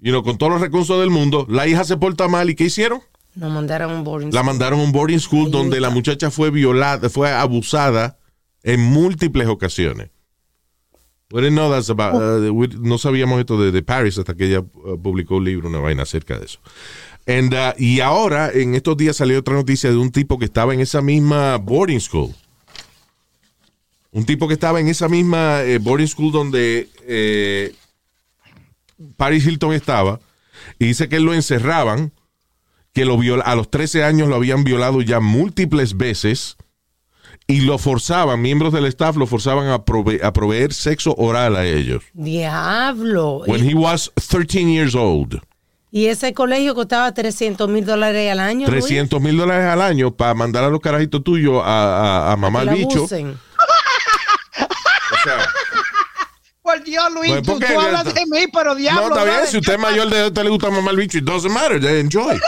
you 0.00 0.10
know, 0.10 0.24
con 0.24 0.36
todos 0.38 0.50
los 0.50 0.60
recursos 0.60 0.98
del 0.98 1.10
mundo, 1.10 1.46
la 1.48 1.68
hija 1.68 1.84
se 1.84 1.96
porta 1.96 2.26
mal 2.26 2.50
y 2.50 2.56
¿qué 2.56 2.64
hicieron? 2.64 3.00
Nos 3.36 3.52
mandaron 3.52 3.92
un 3.92 4.02
boarding 4.02 4.30
La 4.32 4.40
school. 4.40 4.46
mandaron 4.46 4.80
a 4.80 4.82
un 4.82 4.90
boarding 4.90 5.20
school 5.20 5.50
donde 5.52 5.78
la 5.80 5.90
muchacha 5.90 6.32
fue 6.32 6.50
violada, 6.50 7.08
fue 7.10 7.30
abusada 7.30 8.18
en 8.64 8.80
múltiples 8.82 9.46
ocasiones. 9.46 10.10
We 11.30 11.42
didn't 11.42 11.56
know 11.58 11.70
that's 11.70 11.90
about- 11.90 12.14
uh, 12.16 12.50
we- 12.52 12.68
no 12.80 12.98
sabíamos 12.98 13.38
esto 13.38 13.56
de, 13.60 13.70
de 13.70 13.82
Paris 13.84 14.18
hasta 14.18 14.34
que 14.34 14.46
ella 14.46 14.60
uh, 14.60 15.00
publicó 15.00 15.36
un 15.36 15.44
libro, 15.44 15.68
una 15.68 15.78
vaina 15.78 16.02
acerca 16.02 16.38
de 16.40 16.46
eso. 16.46 16.58
And, 17.28 17.52
uh, 17.52 17.74
y 17.76 18.00
ahora, 18.00 18.50
en 18.52 18.74
estos 18.74 18.96
días 18.96 19.16
salió 19.16 19.38
otra 19.38 19.54
noticia 19.54 19.90
de 19.90 19.96
un 19.96 20.10
tipo 20.10 20.38
que 20.38 20.46
estaba 20.46 20.72
en 20.74 20.80
esa 20.80 21.02
misma 21.02 21.58
boarding 21.58 22.00
school. 22.00 22.34
Un 24.10 24.24
tipo 24.24 24.48
que 24.48 24.54
estaba 24.54 24.80
en 24.80 24.88
esa 24.88 25.08
misma 25.08 25.62
eh, 25.62 25.78
boarding 25.78 26.08
school 26.08 26.32
donde 26.32 26.88
eh, 27.06 27.74
Paris 29.18 29.46
Hilton 29.46 29.74
estaba. 29.74 30.20
Y 30.78 30.86
dice 30.86 31.08
que 31.08 31.20
lo 31.20 31.34
encerraban 31.34 32.12
que 32.94 33.04
lo 33.04 33.18
viola, 33.18 33.44
a 33.44 33.54
los 33.54 33.70
13 33.70 34.02
años 34.02 34.28
lo 34.28 34.34
habían 34.36 34.64
violado 34.64 35.02
ya 35.02 35.20
múltiples 35.20 35.96
veces 35.96 36.56
y 37.46 37.60
lo 37.60 37.78
forzaban, 37.78 38.40
miembros 38.42 38.72
del 38.72 38.86
staff 38.86 39.16
lo 39.16 39.26
forzaban 39.26 39.68
a, 39.68 39.84
prove- 39.84 40.22
a 40.24 40.32
proveer 40.32 40.72
sexo 40.72 41.14
oral 41.16 41.56
a 41.56 41.66
ellos. 41.66 42.02
Diablo. 42.14 43.42
When 43.46 43.62
he 43.68 43.74
was 43.74 44.10
13 44.16 44.68
years 44.68 44.94
old. 44.94 45.40
Y 45.90 46.06
ese 46.06 46.34
colegio 46.34 46.74
costaba 46.74 47.12
300 47.12 47.68
mil 47.68 47.84
dólares 47.84 48.30
al 48.30 48.40
año. 48.40 48.68
Luis, 48.68 48.84
300 48.84 49.20
mil 49.20 49.36
dólares 49.36 49.66
al 49.66 49.80
año 49.82 50.10
para 50.10 50.34
mandar 50.34 50.64
a 50.64 50.68
los 50.68 50.80
carajitos 50.80 51.24
tuyos 51.24 51.62
a, 51.64 52.32
a, 52.32 52.36
que 52.36 52.64
la 52.64 52.72
bicho. 52.72 52.98
abusen. 52.98 53.38
O 54.58 55.22
sea, 55.22 55.48
Por 56.62 56.82
Dios, 56.84 57.04
Luis, 57.14 57.32
Pues, 57.32 57.42
tú, 57.44 57.80
hablas 57.80 58.04
de 58.14 58.26
mí, 58.26 58.46
pero 58.52 58.74
diablo. 58.74 59.08
no, 59.08 59.16
está 59.16 59.24
bien. 59.24 59.46
Si 59.46 59.56
usted 59.58 59.72
es 59.74 59.78
mayor 59.78 60.08
de 60.10 60.16
edad, 60.16 60.24
a 60.24 60.28
usted 60.28 60.42
le 60.44 60.50
gusta 60.50 60.70
mamar 60.70 60.94
bicho, 60.96 61.18
it 61.18 61.24
doesn't 61.24 61.52
matter. 61.52 61.80
they 61.80 62.00
Enjoy. 62.00 62.38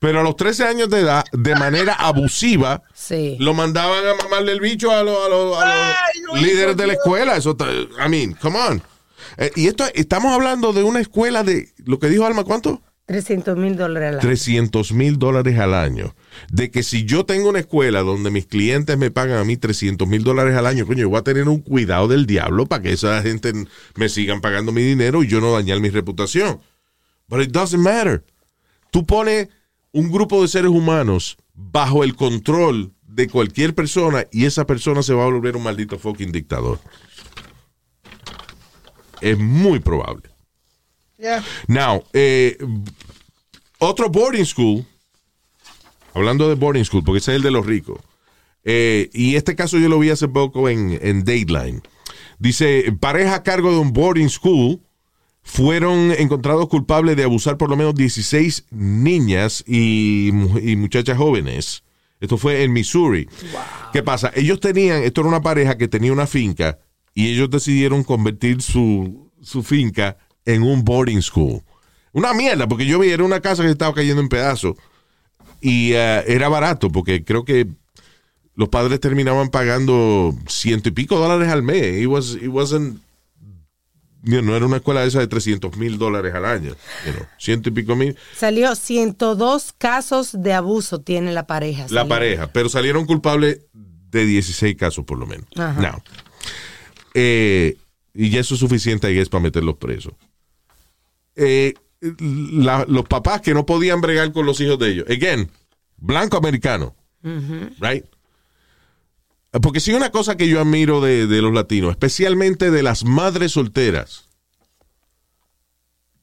Pero 0.00 0.20
a 0.20 0.22
los 0.22 0.36
13 0.36 0.64
años 0.64 0.88
de 0.90 1.00
edad, 1.00 1.24
de 1.32 1.56
manera 1.56 1.94
abusiva, 1.94 2.82
Sí. 2.94 3.36
lo 3.40 3.52
mandaban 3.52 4.06
a 4.06 4.14
mamarle 4.22 4.52
el 4.52 4.60
bicho 4.60 4.92
a 4.92 5.02
los, 5.02 5.26
a 5.26 5.28
los- 5.28 5.56
a 5.56 5.64
los 5.64 5.74
Ay, 5.74 6.20
Luis, 6.26 6.42
líderes 6.42 6.76
de 6.76 6.86
la 6.86 6.92
escuela. 6.92 7.36
Eso, 7.36 7.50
está- 7.52 7.66
I 7.70 8.08
mean, 8.08 8.34
come 8.34 8.58
on. 8.58 8.82
Eh, 9.38 9.52
y 9.54 9.68
esto, 9.68 9.84
estamos 9.94 10.32
hablando 10.34 10.72
de 10.72 10.82
una 10.82 11.00
escuela 11.00 11.44
de, 11.44 11.68
lo 11.84 11.98
que 11.98 12.08
dijo 12.08 12.26
Alma, 12.26 12.44
¿cuánto? 12.44 12.82
300 13.06 13.56
mil 13.56 13.74
dólares 13.76 14.08
al 14.08 14.14
año. 14.16 14.20
300 14.20 14.92
mil 14.92 15.18
dólares 15.18 15.58
al 15.58 15.72
año. 15.72 16.14
De 16.50 16.70
que 16.70 16.82
si 16.82 17.04
yo 17.04 17.24
tengo 17.24 17.48
una 17.48 17.60
escuela 17.60 18.02
donde 18.02 18.30
mis 18.30 18.44
clientes 18.44 18.98
me 18.98 19.10
pagan 19.10 19.38
a 19.38 19.44
mí 19.44 19.56
300 19.56 20.06
mil 20.06 20.24
dólares 20.24 20.54
al 20.56 20.66
año, 20.66 20.86
coño, 20.86 21.02
yo 21.02 21.08
voy 21.08 21.18
a 21.18 21.22
tener 21.22 21.48
un 21.48 21.60
cuidado 21.60 22.08
del 22.08 22.26
diablo 22.26 22.66
para 22.66 22.82
que 22.82 22.92
esa 22.92 23.22
gente 23.22 23.54
me 23.94 24.10
sigan 24.10 24.42
pagando 24.42 24.72
mi 24.72 24.82
dinero 24.82 25.22
y 25.22 25.28
yo 25.28 25.40
no 25.40 25.52
dañar 25.52 25.80
mi 25.80 25.88
reputación. 25.88 26.60
But 27.28 27.40
it 27.40 27.50
doesn't 27.50 27.82
matter. 27.82 28.24
Tú 28.90 29.06
pones 29.06 29.48
un 29.92 30.10
grupo 30.10 30.42
de 30.42 30.48
seres 30.48 30.70
humanos 30.70 31.38
bajo 31.54 32.04
el 32.04 32.14
control 32.14 32.92
de 33.06 33.28
cualquier 33.28 33.74
persona 33.74 34.26
y 34.30 34.44
esa 34.44 34.66
persona 34.66 35.02
se 35.02 35.14
va 35.14 35.22
a 35.22 35.30
volver 35.30 35.56
un 35.56 35.62
maldito 35.62 35.98
fucking 35.98 36.30
dictador. 36.30 36.78
Es 39.20 39.38
muy 39.38 39.80
probable. 39.80 40.30
Yeah. 41.18 41.44
Now, 41.66 42.04
eh, 42.12 42.56
otro 43.78 44.08
boarding 44.08 44.46
school, 44.46 44.84
hablando 46.14 46.48
de 46.48 46.54
boarding 46.54 46.84
school, 46.84 47.02
porque 47.04 47.18
ese 47.18 47.32
es 47.32 47.36
el 47.36 47.42
de 47.42 47.50
los 47.50 47.66
ricos, 47.66 48.00
eh, 48.64 49.10
y 49.12 49.36
este 49.36 49.56
caso 49.56 49.78
yo 49.78 49.88
lo 49.88 49.98
vi 49.98 50.10
hace 50.10 50.28
poco 50.28 50.68
en, 50.68 50.98
en 51.02 51.24
Dateline. 51.24 51.80
Dice, 52.38 52.92
pareja 53.00 53.36
a 53.36 53.42
cargo 53.42 53.72
de 53.72 53.78
un 53.78 53.92
boarding 53.92 54.28
school 54.28 54.80
fueron 55.42 56.12
encontrados 56.12 56.68
culpables 56.68 57.16
de 57.16 57.24
abusar 57.24 57.56
por 57.56 57.70
lo 57.70 57.76
menos 57.76 57.94
16 57.94 58.66
niñas 58.70 59.64
y, 59.66 60.28
y 60.62 60.76
muchachas 60.76 61.16
jóvenes. 61.16 61.82
Esto 62.20 62.36
fue 62.36 62.62
en 62.64 62.72
Missouri. 62.72 63.28
¿Qué 63.92 64.02
pasa? 64.02 64.30
Ellos 64.34 64.60
tenían, 64.60 65.02
esto 65.02 65.20
era 65.20 65.28
una 65.28 65.40
pareja 65.40 65.78
que 65.78 65.88
tenía 65.88 66.12
una 66.12 66.26
finca 66.26 66.78
y 67.18 67.32
ellos 67.32 67.50
decidieron 67.50 68.04
convertir 68.04 68.62
su, 68.62 69.28
su 69.42 69.64
finca 69.64 70.16
en 70.44 70.62
un 70.62 70.84
boarding 70.84 71.20
school. 71.20 71.62
Una 72.12 72.32
mierda, 72.32 72.68
porque 72.68 72.86
yo 72.86 73.00
vi, 73.00 73.10
era 73.10 73.24
una 73.24 73.40
casa 73.40 73.64
que 73.64 73.70
estaba 73.70 73.92
cayendo 73.92 74.22
en 74.22 74.28
pedazos 74.28 74.76
y 75.60 75.94
eh, 75.94 76.22
era 76.28 76.48
barato, 76.48 76.90
porque 76.90 77.24
creo 77.24 77.44
que 77.44 77.66
los 78.54 78.68
padres 78.68 79.00
terminaban 79.00 79.48
pagando 79.48 80.32
ciento 80.46 80.90
y 80.90 80.92
pico 80.92 81.18
dólares 81.18 81.48
al 81.52 81.64
mes. 81.64 82.00
It, 82.00 82.06
was, 82.06 82.36
it 82.40 82.50
wasn't, 82.50 83.00
you 84.22 84.40
know, 84.40 84.42
no 84.42 84.54
era 84.56 84.66
una 84.66 84.76
escuela 84.76 85.02
esa 85.02 85.18
de 85.18 85.26
300 85.26 85.76
mil 85.76 85.98
dólares 85.98 86.32
al 86.36 86.44
año. 86.44 86.76
you 87.04 87.12
know, 87.14 87.26
ciento 87.36 87.68
y 87.70 87.72
pico 87.72 87.96
mil. 87.96 88.16
Salió 88.36 88.76
102 88.76 89.74
casos 89.76 90.40
de 90.40 90.52
abuso 90.52 91.00
tiene 91.00 91.32
la 91.32 91.48
pareja. 91.48 91.82
La 91.82 91.88
Salió. 91.88 92.08
pareja, 92.08 92.52
pero 92.52 92.68
salieron 92.68 93.06
culpables 93.06 93.62
de 93.72 94.24
16 94.24 94.76
casos 94.76 95.04
por 95.04 95.18
lo 95.18 95.26
menos. 95.26 95.46
Ajá. 95.56 95.80
Now, 95.80 96.02
eh, 97.14 97.76
y 98.14 98.30
ya 98.30 98.40
eso 98.40 98.54
es 98.54 98.60
suficiente 98.60 99.06
ahí 99.06 99.18
es 99.18 99.28
para 99.28 99.42
meterlos 99.42 99.76
presos. 99.76 100.14
Eh, 101.36 101.74
la- 102.00 102.84
los 102.88 103.04
papás 103.06 103.40
que 103.40 103.54
no 103.54 103.66
podían 103.66 104.00
bregar 104.00 104.32
con 104.32 104.46
los 104.46 104.60
hijos 104.60 104.78
de 104.78 104.90
ellos. 104.90 105.06
Again, 105.08 105.50
blanco 105.96 106.36
americano. 106.36 106.94
Right? 107.80 108.04
Porque 109.62 109.80
si 109.80 109.92
una 109.92 110.10
cosa 110.10 110.36
que 110.36 110.48
yo 110.48 110.60
admiro 110.60 111.00
de, 111.00 111.26
de 111.26 111.42
los 111.42 111.52
latinos, 111.52 111.90
especialmente 111.92 112.70
de 112.70 112.82
las 112.82 113.04
madres 113.04 113.52
solteras, 113.52 114.28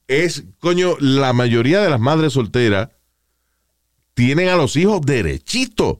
es, 0.08 0.44
coño, 0.60 0.96
la 1.00 1.32
mayoría 1.32 1.80
de 1.80 1.90
las 1.90 2.00
madres 2.00 2.34
solteras 2.34 2.90
tienen 4.14 4.48
a 4.48 4.56
los 4.56 4.76
hijos 4.76 5.00
derechito. 5.02 5.98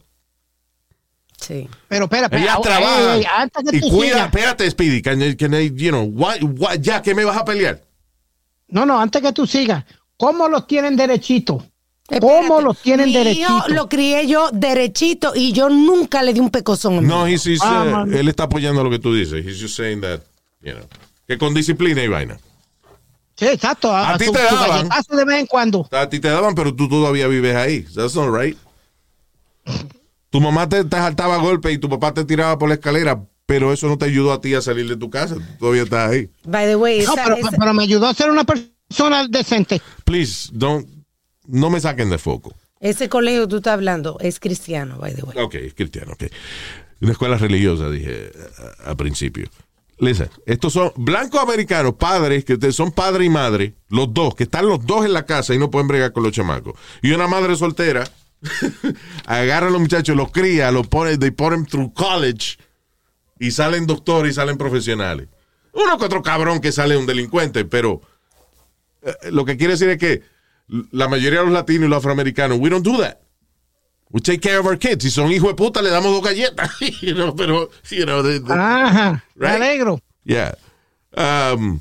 Sí. 1.40 1.68
Pero 1.88 2.04
espera, 2.04 2.24
espera. 2.26 2.42
Ellas 2.42 2.58
ey, 2.80 3.18
ey, 3.20 3.26
antes 3.36 3.70
que 3.70 3.76
y 3.76 3.80
tú 3.80 3.88
cuidan. 3.90 4.12
sigas. 4.14 4.26
Espérate, 4.26 4.70
Speedy, 4.70 5.02
can 5.02 5.20
I, 5.54 5.70
you 5.74 5.90
know, 5.90 6.04
why- 6.04 6.38
why- 6.42 6.78
ya, 6.80 7.02
¿qué 7.02 7.14
me 7.14 7.24
vas 7.24 7.36
a 7.36 7.44
pelear? 7.44 7.80
No, 8.68 8.84
no, 8.86 8.98
antes 8.98 9.22
que 9.22 9.32
tú 9.32 9.46
sigas. 9.46 9.84
¿Cómo 10.16 10.48
los 10.48 10.66
tienen 10.66 10.96
derechito? 10.96 11.64
Espérate. 12.08 12.26
¿Cómo 12.26 12.60
los 12.60 12.78
tienen 12.80 13.12
derechito? 13.12 13.48
hijo 13.58 13.68
lo 13.68 13.88
crié 13.88 14.26
yo 14.26 14.48
derechito 14.52 15.32
y 15.34 15.52
yo 15.52 15.68
nunca 15.68 16.22
le 16.22 16.32
di 16.32 16.40
un 16.40 16.50
pecozón. 16.50 17.06
No, 17.06 17.26
he's- 17.26 17.46
he's, 17.46 17.60
Ah, 17.62 18.04
uh, 18.06 18.10
él 18.12 18.28
está 18.28 18.44
apoyando 18.44 18.82
lo 18.82 18.90
que 18.90 18.98
tú 18.98 19.12
dices. 19.14 19.44
He's 19.44 19.60
just 19.60 19.76
saying 19.76 20.00
that, 20.00 20.20
you 20.62 20.72
know, 20.72 20.86
que 21.28 21.36
con 21.36 21.52
disciplina 21.52 22.02
y 22.02 22.08
vaina. 22.08 22.38
Sí, 23.36 23.46
exacto. 23.46 23.92
A, 23.94 24.14
A 24.14 24.18
ti 24.18 24.24
te 24.32 24.38
daban. 24.42 24.88
de 24.88 25.24
vez 25.26 25.40
en 25.40 25.46
cuando. 25.46 25.86
A 25.92 26.08
ti 26.08 26.18
te 26.20 26.28
daban, 26.28 26.54
pero 26.54 26.74
tú 26.74 26.88
todavía 26.88 27.26
vives 27.26 27.54
ahí. 27.54 27.82
That's 27.94 28.14
not 28.14 28.34
right. 28.34 28.56
Tu 30.36 30.40
mamá 30.42 30.68
te, 30.68 30.84
te 30.84 30.96
saltaba 30.98 31.36
a 31.36 31.38
golpe 31.38 31.72
y 31.72 31.78
tu 31.78 31.88
papá 31.88 32.12
te 32.12 32.22
tiraba 32.26 32.58
por 32.58 32.68
la 32.68 32.74
escalera, 32.74 33.24
pero 33.46 33.72
eso 33.72 33.88
no 33.88 33.96
te 33.96 34.04
ayudó 34.04 34.34
a 34.34 34.40
ti 34.42 34.52
a 34.54 34.60
salir 34.60 34.86
de 34.86 34.94
tu 34.94 35.08
casa. 35.08 35.36
Tú 35.36 35.40
todavía 35.60 35.84
estás 35.84 36.10
ahí. 36.10 36.28
By 36.44 36.66
the 36.66 36.76
way, 36.76 36.98
No, 36.98 37.14
esa- 37.14 37.24
pero, 37.24 37.36
esa- 37.36 37.56
pero 37.58 37.72
me 37.72 37.84
ayudó 37.84 38.06
a 38.06 38.12
ser 38.12 38.28
una 38.30 38.44
persona 38.44 39.26
decente. 39.28 39.80
Please, 40.04 40.50
don't, 40.52 40.86
no 41.46 41.70
me 41.70 41.80
saquen 41.80 42.10
de 42.10 42.18
foco. 42.18 42.54
ese 42.80 43.08
colegio 43.08 43.44
que 43.44 43.48
tú 43.48 43.56
estás 43.56 43.72
hablando 43.72 44.18
es 44.20 44.38
cristiano, 44.38 44.98
by 44.98 45.14
the 45.14 45.22
way. 45.22 45.38
Ok, 45.42 45.54
es 45.54 45.72
cristiano, 45.72 46.12
ok. 46.12 46.24
Una 47.00 47.12
escuela 47.12 47.38
religiosa, 47.38 47.88
dije 47.88 48.30
a, 48.84 48.90
a 48.90 48.94
principio. 48.94 49.48
Listen, 50.00 50.28
estos 50.44 50.74
son 50.74 50.92
blancos 50.96 51.40
americanos, 51.40 51.94
padres, 51.94 52.44
que 52.44 52.58
son 52.72 52.92
padre 52.92 53.24
y 53.24 53.30
madre, 53.30 53.72
los 53.88 54.12
dos, 54.12 54.34
que 54.34 54.42
están 54.42 54.68
los 54.68 54.84
dos 54.84 55.06
en 55.06 55.14
la 55.14 55.24
casa 55.24 55.54
y 55.54 55.58
no 55.58 55.70
pueden 55.70 55.88
bregar 55.88 56.12
con 56.12 56.24
los 56.24 56.32
chamacos. 56.32 56.74
Y 57.00 57.12
una 57.12 57.26
madre 57.26 57.56
soltera, 57.56 58.04
agarra 59.26 59.68
a 59.68 59.70
los 59.70 59.80
muchachos, 59.80 60.16
los 60.16 60.30
cría, 60.30 60.70
los 60.70 60.86
pone, 60.88 61.16
they 61.18 61.30
put 61.30 61.50
them 61.50 61.64
through 61.66 61.92
college 61.94 62.58
y 63.38 63.50
salen 63.50 63.86
doctores 63.86 64.32
y 64.32 64.34
salen 64.34 64.56
profesionales. 64.58 65.28
Uno 65.72 65.98
que 65.98 66.04
otro 66.06 66.22
cabrón 66.22 66.60
que 66.60 66.72
sale 66.72 66.96
un 66.96 67.06
delincuente, 67.06 67.64
pero 67.64 68.00
eh, 69.02 69.30
lo 69.30 69.44
que 69.44 69.56
quiere 69.56 69.74
decir 69.74 69.88
es 69.90 69.98
que 69.98 70.22
la 70.90 71.08
mayoría 71.08 71.40
de 71.40 71.44
los 71.46 71.54
latinos 71.54 71.86
y 71.86 71.88
los 71.88 71.98
afroamericanos, 71.98 72.58
we 72.58 72.70
don't 72.70 72.84
do 72.84 72.98
that. 72.98 73.18
We 74.10 74.20
take 74.20 74.40
care 74.40 74.58
of 74.58 74.66
our 74.66 74.78
kids. 74.78 75.02
Si 75.04 75.10
son 75.10 75.30
hijos 75.32 75.48
de 75.48 75.54
puta, 75.54 75.82
le 75.82 75.90
damos 75.90 76.12
dos 76.12 76.22
galletas. 76.22 76.70
you 77.02 77.12
know, 77.14 77.34
pero, 77.34 77.70
you 77.90 78.04
know, 78.04 78.22
the- 78.22 78.40
the- 78.40 78.52
Ajá, 78.52 79.24
me 79.34 79.48
alegro. 79.48 80.00
yeah. 80.24 80.54
Um, 81.16 81.80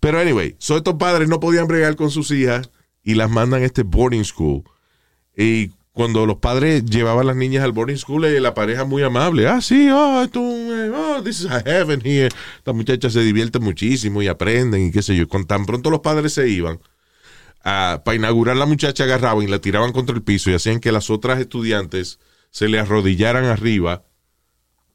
pero 0.00 0.18
anyway, 0.20 0.56
so 0.58 0.76
estos 0.76 0.94
padres 0.94 1.28
no 1.28 1.40
podían 1.40 1.66
bregar 1.66 1.94
con 1.96 2.10
sus 2.10 2.30
hijas 2.30 2.70
y 3.02 3.14
las 3.14 3.28
mandan 3.30 3.62
a 3.62 3.66
este 3.66 3.82
boarding 3.82 4.24
school. 4.24 4.62
Y 5.36 5.70
cuando 5.98 6.26
los 6.26 6.36
padres 6.36 6.84
llevaban 6.84 7.22
a 7.22 7.24
las 7.24 7.36
niñas 7.36 7.64
al 7.64 7.72
boarding 7.72 7.98
school, 7.98 8.24
eh, 8.24 8.40
la 8.40 8.54
pareja 8.54 8.84
muy 8.84 9.02
amable. 9.02 9.48
Ah, 9.48 9.60
sí, 9.60 9.90
oh, 9.90 10.22
esto, 10.22 10.38
eh, 10.38 10.92
oh, 10.94 11.20
this 11.24 11.40
is 11.40 11.46
a 11.46 11.60
heaven 11.66 12.00
here. 12.04 12.28
Las 12.64 12.76
muchachas 12.76 13.14
se 13.14 13.20
divierten 13.20 13.64
muchísimo 13.64 14.22
y 14.22 14.28
aprenden 14.28 14.86
y 14.86 14.90
qué 14.92 15.02
sé 15.02 15.16
yo. 15.16 15.26
Con 15.26 15.44
tan 15.44 15.66
pronto 15.66 15.90
los 15.90 15.98
padres 15.98 16.34
se 16.34 16.48
iban, 16.48 16.78
ah, 17.64 18.02
para 18.04 18.14
inaugurar 18.14 18.56
la 18.56 18.64
muchacha 18.64 19.02
agarraban 19.02 19.42
y 19.42 19.48
la 19.48 19.58
tiraban 19.58 19.90
contra 19.90 20.14
el 20.14 20.22
piso 20.22 20.50
y 20.50 20.54
hacían 20.54 20.78
que 20.78 20.92
las 20.92 21.10
otras 21.10 21.40
estudiantes 21.40 22.20
se 22.52 22.68
le 22.68 22.78
arrodillaran 22.78 23.46
arriba 23.46 24.04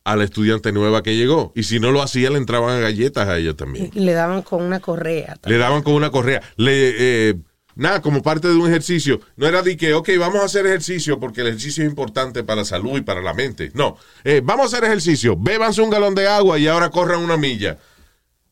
a 0.06 0.16
la 0.16 0.24
estudiante 0.24 0.72
nueva 0.72 1.04
que 1.04 1.18
llegó. 1.18 1.52
Y 1.54 1.64
si 1.64 1.82
no 1.82 1.92
lo 1.92 2.02
hacía, 2.02 2.30
le 2.30 2.38
entraban 2.38 2.78
a 2.78 2.80
galletas 2.80 3.28
a 3.28 3.38
ella 3.38 3.58
también. 3.58 3.92
Y 3.94 4.00
le 4.00 4.14
daban 4.14 4.42
con 4.42 4.64
una 4.64 4.80
correa. 4.80 5.38
Le 5.44 5.58
daban 5.58 5.84
con 5.84 5.96
una 5.96 6.12
correa. 6.12 6.42
Le, 6.56 7.30
eh, 7.30 7.36
nada, 7.76 8.02
como 8.02 8.22
parte 8.22 8.48
de 8.48 8.56
un 8.56 8.68
ejercicio. 8.68 9.20
No 9.36 9.48
era 9.48 9.62
de 9.62 9.76
que, 9.78 9.94
ok, 9.94 10.10
vamos 10.20 10.42
a 10.42 10.46
hacer 10.46 10.66
ejercicio 10.66 11.20
porque 11.20 11.42
el 11.42 11.48
ejercicio 11.48 11.84
es 11.84 11.90
importante 11.90 12.44
para 12.44 12.62
la 12.62 12.66
salud 12.66 12.98
y 12.98 13.02
para 13.02 13.22
la 13.22 13.34
mente. 13.34 13.72
No, 13.74 13.98
Eh, 14.24 14.42
vamos 14.44 14.66
a 14.74 14.78
hacer 14.78 14.84
ejercicio. 14.88 15.36
Bébanse 15.38 15.82
un 15.82 15.90
galón 15.90 16.16
de 16.16 16.28
agua 16.28 16.58
y 16.60 16.68
ahora 16.68 16.90
corran 16.90 17.20
una 17.22 17.38
milla. 17.38 17.78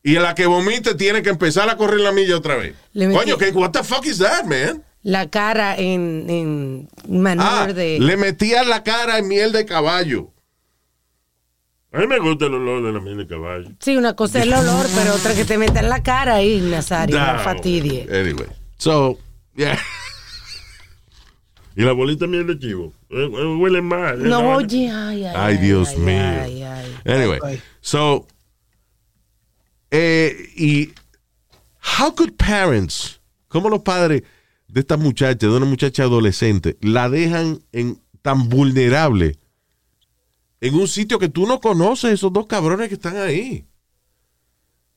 Y 0.02 0.16
a 0.16 0.20
la 0.20 0.34
que 0.34 0.46
vomite 0.46 0.94
tiene 0.96 1.22
que 1.22 1.30
empezar 1.30 1.68
a 1.70 1.76
correr 1.76 2.00
la 2.00 2.10
milla 2.12 2.36
otra 2.36 2.56
vez. 2.56 2.74
Le 2.92 3.10
Coño, 3.12 3.38
¿qué, 3.38 3.50
what 3.50 3.70
the 3.70 3.84
fuck 3.84 4.04
is 4.06 4.18
that, 4.18 4.44
man? 4.44 4.82
La 5.04 5.28
cara 5.30 5.76
en, 5.76 6.26
en 6.28 6.88
manure 7.08 7.48
Ah, 7.48 7.72
de... 7.72 7.98
le 8.00 8.16
metían 8.16 8.68
la 8.68 8.82
cara 8.82 9.18
en 9.18 9.28
miel 9.28 9.52
de 9.52 9.64
caballo. 9.64 10.30
A 11.92 11.98
mí 11.98 12.06
me 12.06 12.18
gusta 12.20 12.46
el 12.46 12.54
olor 12.54 12.82
de 12.82 12.92
la 12.92 13.00
miel 13.00 13.18
de 13.18 13.26
caballo. 13.26 13.68
Sí, 13.80 13.96
una 13.96 14.14
cosa 14.16 14.38
es 14.38 14.46
el 14.46 14.54
olor, 14.54 14.86
pero 14.94 15.14
otra 15.14 15.34
que 15.34 15.44
te 15.44 15.58
meta 15.58 15.80
en 15.80 15.88
la 15.90 16.02
cara 16.02 16.36
ahí, 16.36 16.58
Nazario, 16.60 17.18
no 17.20 17.38
fastidie. 17.40 18.08
Anyway, 18.10 18.46
so, 18.82 19.18
yeah. 19.54 19.78
Y 21.74 21.82
la 21.84 21.92
bolita 21.92 22.26
miel 22.26 22.46
de 22.46 22.58
chivo. 22.58 22.92
Eh, 23.08 23.24
eh, 23.24 23.56
huele 23.58 23.80
mal. 23.80 24.20
eh, 24.20 24.28
No, 24.28 24.56
oye, 24.56 24.90
ay, 24.90 25.24
ay. 25.24 25.32
Ay, 25.34 25.56
Dios 25.56 25.88
ay, 25.90 25.98
mío. 25.98 26.42
ay, 26.42 26.62
ay. 26.62 26.96
Anyway, 27.06 27.38
Ay. 27.42 27.62
so, 27.80 28.26
eh, 29.90 30.36
y, 30.56 30.92
how 31.98 32.14
could 32.14 32.32
parents, 32.36 33.20
cómo 33.48 33.70
los 33.70 33.80
padres 33.82 34.22
de 34.68 34.80
esta 34.80 34.96
muchacha, 34.98 35.46
de 35.46 35.48
una 35.48 35.64
muchacha 35.64 36.02
adolescente, 36.02 36.76
la 36.82 37.08
dejan 37.08 37.62
en 37.72 37.98
tan 38.20 38.48
vulnerable 38.50 39.38
en 40.60 40.74
un 40.74 40.86
sitio 40.88 41.18
que 41.18 41.28
tú 41.30 41.46
no 41.46 41.58
conoces, 41.60 42.12
esos 42.12 42.32
dos 42.32 42.46
cabrones 42.46 42.88
que 42.88 42.94
están 42.96 43.16
ahí? 43.16 43.64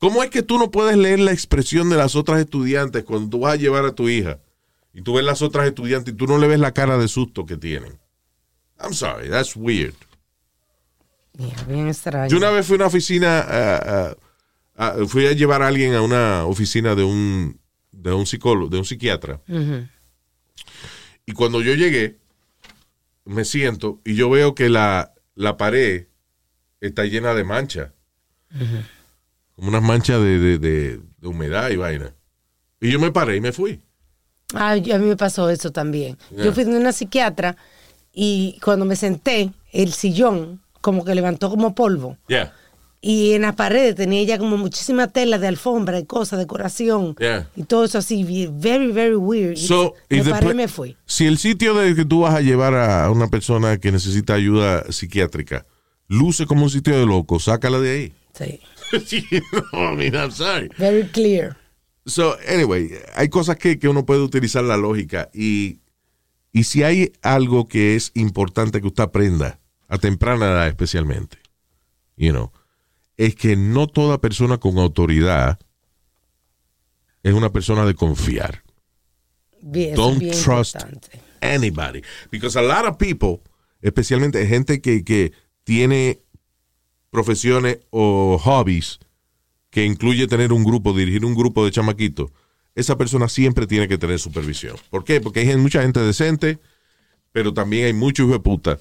¿Cómo 0.06 0.22
es 0.22 0.30
que 0.30 0.44
tú 0.44 0.56
no 0.56 0.70
puedes 0.70 0.96
leer 0.96 1.18
la 1.18 1.32
expresión 1.32 1.90
de 1.90 1.96
las 1.96 2.14
otras 2.14 2.38
estudiantes 2.38 3.02
cuando 3.02 3.28
tú 3.28 3.40
vas 3.40 3.54
a 3.54 3.56
llevar 3.56 3.84
a 3.84 3.92
tu 3.92 4.08
hija 4.08 4.38
y 4.94 5.02
tú 5.02 5.14
ves 5.14 5.24
las 5.24 5.42
otras 5.42 5.66
estudiantes 5.66 6.14
y 6.14 6.16
tú 6.16 6.28
no 6.28 6.38
le 6.38 6.46
ves 6.46 6.60
la 6.60 6.72
cara 6.72 6.96
de 6.96 7.08
susto 7.08 7.44
que 7.44 7.56
tienen? 7.56 7.98
I'm 8.78 8.94
sorry, 8.94 9.28
that's 9.28 9.56
weird. 9.56 9.96
Yeah, 11.36 11.60
bien 11.64 11.88
extraño. 11.88 12.28
Yo 12.28 12.36
una 12.36 12.50
vez 12.50 12.64
fui 12.64 12.74
a 12.74 12.76
una 12.76 12.86
oficina, 12.86 14.14
fui 15.08 15.26
a 15.26 15.32
llevar 15.32 15.62
a 15.62 15.66
alguien 15.66 15.92
a 15.94 16.02
una 16.02 16.46
oficina 16.46 16.94
de 16.94 17.02
un, 17.02 17.58
de 17.90 18.12
un 18.12 18.26
psicólogo, 18.26 18.68
de 18.68 18.78
un 18.78 18.84
psiquiatra. 18.84 19.40
Y 21.26 21.32
cuando 21.32 21.62
yo 21.62 21.74
llegué, 21.74 22.20
me 23.24 23.44
siento 23.44 24.00
y 24.04 24.14
yo 24.14 24.30
veo 24.30 24.54
que 24.54 24.68
la, 24.68 25.14
la 25.34 25.56
pared 25.56 26.06
está 26.80 27.06
llena 27.06 27.34
de 27.34 27.42
manchas. 27.42 27.90
Como 29.56 29.68
unas 29.68 29.82
manchas 29.82 30.20
de, 30.20 30.38
de- 30.38 30.58
de- 30.58 31.00
de 31.18 31.28
humedad 31.28 31.70
y 31.70 31.76
vaina. 31.76 32.14
Y 32.80 32.90
yo 32.90 33.00
me 33.00 33.10
paré 33.10 33.36
y 33.36 33.40
me 33.40 33.52
fui. 33.52 33.80
Ay, 34.54 34.90
a 34.92 34.98
mí 34.98 35.06
me 35.06 35.16
pasó 35.16 35.50
eso 35.50 35.72
también. 35.72 36.16
Yeah. 36.30 36.44
Yo 36.44 36.52
fui 36.52 36.64
de 36.64 36.76
una 36.76 36.92
psiquiatra 36.92 37.56
y 38.12 38.58
cuando 38.62 38.84
me 38.84 38.96
senté, 38.96 39.50
el 39.72 39.92
sillón 39.92 40.60
como 40.80 41.04
que 41.04 41.14
levantó 41.14 41.50
como 41.50 41.74
polvo. 41.74 42.16
Yeah, 42.28 42.52
Y 43.00 43.32
en 43.32 43.42
las 43.42 43.54
paredes 43.56 43.96
tenía 43.96 44.20
ella 44.20 44.38
como 44.38 44.56
muchísima 44.56 45.08
tela 45.08 45.38
de 45.38 45.48
alfombra 45.48 45.98
y 45.98 46.04
cosas, 46.04 46.38
decoración. 46.38 47.16
Yeah. 47.18 47.48
Y 47.56 47.64
todo 47.64 47.84
eso 47.84 47.98
así, 47.98 48.24
very, 48.52 48.92
very 48.92 49.16
weird. 49.16 49.56
Y 49.58 49.66
So, 49.66 49.94
me 50.10 50.18
if 50.18 50.24
the 50.24 50.30
paré 50.30 50.50
y 50.50 50.54
me 50.54 50.68
fui. 50.68 50.96
Si 51.06 51.26
el 51.26 51.38
sitio 51.38 51.74
de 51.74 51.94
que 51.96 52.04
tú 52.04 52.20
vas 52.20 52.34
a 52.34 52.40
llevar 52.40 52.74
a 52.74 53.10
una 53.10 53.26
persona 53.28 53.78
que 53.78 53.90
necesita 53.90 54.34
ayuda 54.34 54.84
psiquiátrica 54.92 55.64
luce 56.08 56.46
como 56.46 56.62
un 56.64 56.70
sitio 56.70 56.96
de 56.96 57.04
loco, 57.06 57.40
sácala 57.40 57.80
de 57.80 57.90
ahí. 57.90 58.12
Sí. 58.32 58.60
no, 59.72 59.92
I 59.92 59.96
mean, 59.96 60.14
I'm 60.14 60.30
sorry. 60.30 60.68
Very 60.78 61.04
clear. 61.08 61.56
So, 62.06 62.36
anyway, 62.46 62.90
hay 63.14 63.28
cosas 63.28 63.56
que, 63.56 63.78
que 63.78 63.88
uno 63.88 64.06
puede 64.06 64.20
utilizar 64.20 64.62
la 64.62 64.76
lógica 64.76 65.28
y, 65.34 65.80
y 66.52 66.64
si 66.64 66.82
hay 66.82 67.12
algo 67.22 67.66
que 67.66 67.96
es 67.96 68.12
importante 68.14 68.80
que 68.80 68.86
usted 68.86 69.02
aprenda, 69.04 69.58
a 69.88 69.98
temprana 69.98 70.46
edad 70.46 70.68
especialmente, 70.68 71.38
you 72.16 72.30
know, 72.30 72.52
es 73.16 73.34
que 73.34 73.56
no 73.56 73.86
toda 73.86 74.20
persona 74.20 74.58
con 74.58 74.78
autoridad 74.78 75.58
es 77.22 77.34
una 77.34 77.50
persona 77.50 77.84
de 77.84 77.94
confiar. 77.94 78.62
Bien, 79.60 79.94
Don't 79.94 80.18
bien 80.20 80.32
trust 80.32 80.76
importante. 80.76 81.20
anybody. 81.40 82.02
Because 82.30 82.56
a 82.56 82.62
lot 82.62 82.86
of 82.86 82.98
people, 82.98 83.40
especialmente 83.82 84.46
gente 84.46 84.80
que, 84.80 85.02
que 85.02 85.32
tiene 85.64 86.20
profesiones 87.16 87.78
o 87.90 88.36
hobbies 88.38 88.98
que 89.70 89.84
incluye 89.86 90.26
tener 90.26 90.52
un 90.52 90.64
grupo, 90.64 90.92
dirigir 90.92 91.24
un 91.24 91.34
grupo 91.34 91.64
de 91.64 91.70
chamaquitos, 91.70 92.30
esa 92.74 92.98
persona 92.98 93.26
siempre 93.28 93.66
tiene 93.66 93.88
que 93.88 93.96
tener 93.96 94.18
supervisión. 94.18 94.76
¿Por 94.90 95.02
qué? 95.02 95.18
Porque 95.22 95.40
hay 95.40 95.56
mucha 95.56 95.80
gente 95.80 96.00
decente, 96.00 96.58
pero 97.32 97.54
también 97.54 97.86
hay 97.86 97.94
muchos 97.94 98.24
hijos 98.26 98.36
de 98.36 98.40
puta. 98.40 98.78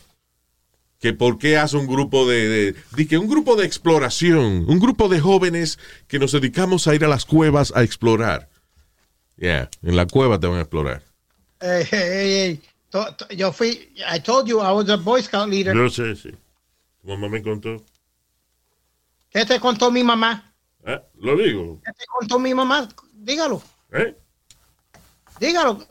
Que 0.99 1.13
por 1.13 1.37
qué 1.37 1.55
hace 1.57 1.77
un 1.77 1.87
grupo 1.87 2.27
de, 2.27 2.47
de, 2.49 2.75
de 2.97 3.07
que 3.07 3.17
un 3.17 3.27
grupo 3.29 3.55
de 3.55 3.65
exploración, 3.65 4.65
un 4.67 4.79
grupo 4.79 5.07
de 5.07 5.21
jóvenes 5.21 5.79
que 6.09 6.19
nos 6.19 6.33
dedicamos 6.33 6.87
a 6.87 6.95
ir 6.95 7.05
a 7.05 7.07
las 7.07 7.25
cuevas 7.25 7.71
a 7.73 7.81
explorar. 7.83 8.49
Yeah, 9.37 9.69
en 9.81 9.95
la 9.95 10.05
cueva 10.07 10.39
te 10.39 10.47
van 10.47 10.57
a 10.57 10.61
explorar. 10.61 11.03
Ey, 11.61 11.85
ey, 11.91 12.31
ey. 12.43 12.61
To- 12.89 13.13
to- 13.15 13.29
Yo 13.33 13.51
fui, 13.53 13.89
I 14.13 14.19
told 14.19 14.47
you 14.47 14.59
I 14.59 14.71
was 14.73 14.89
a 14.89 14.97
Boy 14.97 15.21
Scout 15.21 15.49
leader. 15.49 15.73
Yo 15.75 15.89
sé, 15.89 16.15
sí. 16.15 16.31
Tu 17.01 17.07
mamá 17.07 17.29
me 17.29 17.41
contó. 17.41 17.81
¿Qué 19.35 19.45
te 19.45 19.59
contó 19.59 19.91
mi 19.91 20.01
mamá? 20.01 20.53
Ah, 20.85 21.01
Lo 21.19 21.35
digo. 21.35 21.81
¿Qué 21.85 21.91
te 21.91 22.05
contó 22.05 22.39
mi 22.39 22.53
mamá? 22.53 22.87
Dígalo, 23.11 23.61
¿Eh? 23.91 24.15
dígalo. 25.41 25.85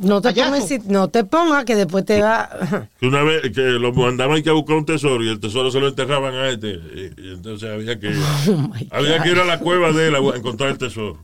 No 0.00 0.20
te 0.20 0.34
pongas, 0.34 0.70
no 0.84 1.08
te 1.08 1.24
pongas 1.24 1.64
que 1.64 1.74
después 1.74 2.04
te 2.04 2.20
va. 2.20 2.86
Que 3.00 3.06
una 3.06 3.22
vez 3.22 3.40
que 3.54 3.62
lo 3.62 3.90
mandaban 3.94 4.42
que 4.42 4.50
a 4.50 4.52
buscar 4.52 4.76
un 4.76 4.84
tesoro 4.84 5.24
y 5.24 5.30
el 5.30 5.40
tesoro 5.40 5.70
se 5.70 5.80
lo 5.80 5.88
enterraban 5.88 6.34
a 6.34 6.50
este. 6.50 6.72
Y, 6.72 7.14
y 7.16 7.32
entonces 7.32 7.70
había 7.70 7.98
que, 7.98 8.08
Oh 8.48 8.70
había 8.90 9.22
que 9.22 9.30
ir 9.30 9.38
a 9.38 9.44
la 9.46 9.58
cueva 9.60 9.90
de 9.92 10.08
él 10.08 10.14
a 10.14 10.18
encontrar 10.18 10.68
el 10.70 10.78
tesoro. 10.78 11.18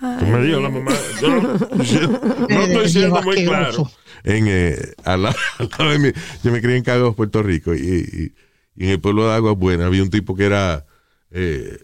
Tú 0.00 0.26
me 0.26 0.42
dijo 0.42 0.58
la 0.60 0.70
mamá. 0.70 0.90
Yo 1.22 1.28
no, 1.28 1.52
no 2.48 2.60
estoy 2.62 2.88
siendo 2.88 3.22
muy 3.22 3.44
claro. 3.44 3.88
en, 4.24 4.46
eh, 4.48 4.76
al 5.04 5.22
lado, 5.22 5.36
al 5.60 5.68
lado 5.78 5.90
de 5.92 5.98
mí. 6.00 6.08
Yo 6.42 6.50
me 6.50 6.60
crié 6.60 6.76
en 6.78 6.82
Cagos, 6.84 7.14
Puerto 7.14 7.44
Rico, 7.44 7.74
y, 7.74 7.78
y- 7.78 8.47
y 8.78 8.84
en 8.84 8.90
el 8.90 9.00
pueblo 9.00 9.26
de 9.28 9.34
Aguas 9.34 9.56
Buenas 9.58 9.86
había 9.86 10.02
un 10.02 10.10
tipo 10.10 10.34
que 10.34 10.44
era 10.46 10.86
eh, 11.30 11.78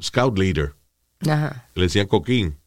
scout 0.00 0.38
leader, 0.38 0.74
Ajá. 1.28 1.68
le 1.74 1.82
decían 1.82 2.06
Coquín. 2.06 2.58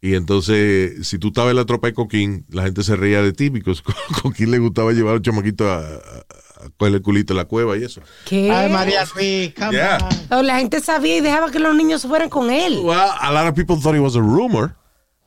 Y 0.00 0.14
entonces, 0.14 1.08
si 1.08 1.18
tú 1.18 1.28
estabas 1.28 1.50
en 1.50 1.56
la 1.56 1.64
tropa 1.64 1.88
de 1.88 1.94
Coquín, 1.94 2.46
la 2.50 2.62
gente 2.62 2.84
se 2.84 2.94
reía 2.94 3.20
de 3.20 3.32
ti, 3.32 3.50
porque 3.50 3.72
Coquín 4.22 4.50
le 4.52 4.58
gustaba 4.60 4.92
llevar 4.92 5.10
a 5.10 5.14
los 5.16 5.22
chamaquitos 5.22 5.66
a, 5.66 5.78
a, 5.80 5.86
a 6.66 6.70
coger 6.76 6.94
el 6.94 7.02
culito 7.02 7.32
en 7.32 7.38
la 7.38 7.46
cueva 7.46 7.76
y 7.76 7.82
eso. 7.82 8.00
¿Qué? 8.24 8.48
Ay, 8.50 8.70
María 8.70 9.04
Luis, 9.16 9.52
come 9.54 9.72
Yeah. 9.72 9.98
on. 10.30 10.38
O 10.38 10.42
la 10.44 10.58
gente 10.58 10.80
sabía 10.80 11.16
y 11.16 11.20
dejaba 11.20 11.50
que 11.50 11.58
los 11.58 11.74
niños 11.74 12.02
fueran 12.02 12.28
con 12.28 12.48
él. 12.50 12.78
Well, 12.80 12.96
a 13.20 13.32
lot 13.32 13.48
of 13.48 13.54
people 13.54 13.76
thought 13.82 13.96
it 13.96 14.00
was 14.00 14.14
a 14.14 14.20
rumor. 14.20 14.76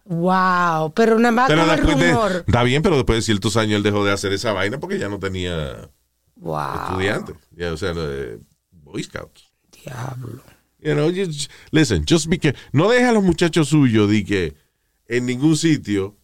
Wow, 0.05 0.93
pero 0.93 1.19
nada 1.19 1.31
más 1.31 1.47
Pero 1.47 1.65
de, 1.65 1.77
rumor. 1.77 2.43
está 2.47 2.63
bien, 2.63 2.81
pero 2.81 2.95
después 2.95 3.17
de 3.17 3.21
ciertos 3.21 3.55
años 3.57 3.75
él 3.77 3.83
dejó 3.83 4.03
de 4.03 4.11
hacer 4.11 4.33
esa 4.33 4.51
vaina 4.51 4.79
porque 4.79 4.97
ya 4.99 5.07
no 5.09 5.19
tenía 5.19 5.89
Wow. 6.41 6.73
estudiantes. 6.89 7.35
O 7.71 7.77
sea, 7.77 7.93
Boy 8.71 9.03
Scouts. 9.03 9.43
Diablo. 9.71 10.43
You 10.79 10.93
know, 10.95 11.11
just- 11.11 11.51
listen, 11.71 12.03
just 12.05 12.27
because, 12.27 12.57
no 12.73 12.89
deje 12.89 13.05
a 13.05 13.11
los 13.13 13.23
muchachos 13.23 13.69
suyos 13.69 14.09
de 14.09 14.23
que 14.25 14.55
en 15.07 15.27
ningún 15.27 15.55
sitio 15.55 16.17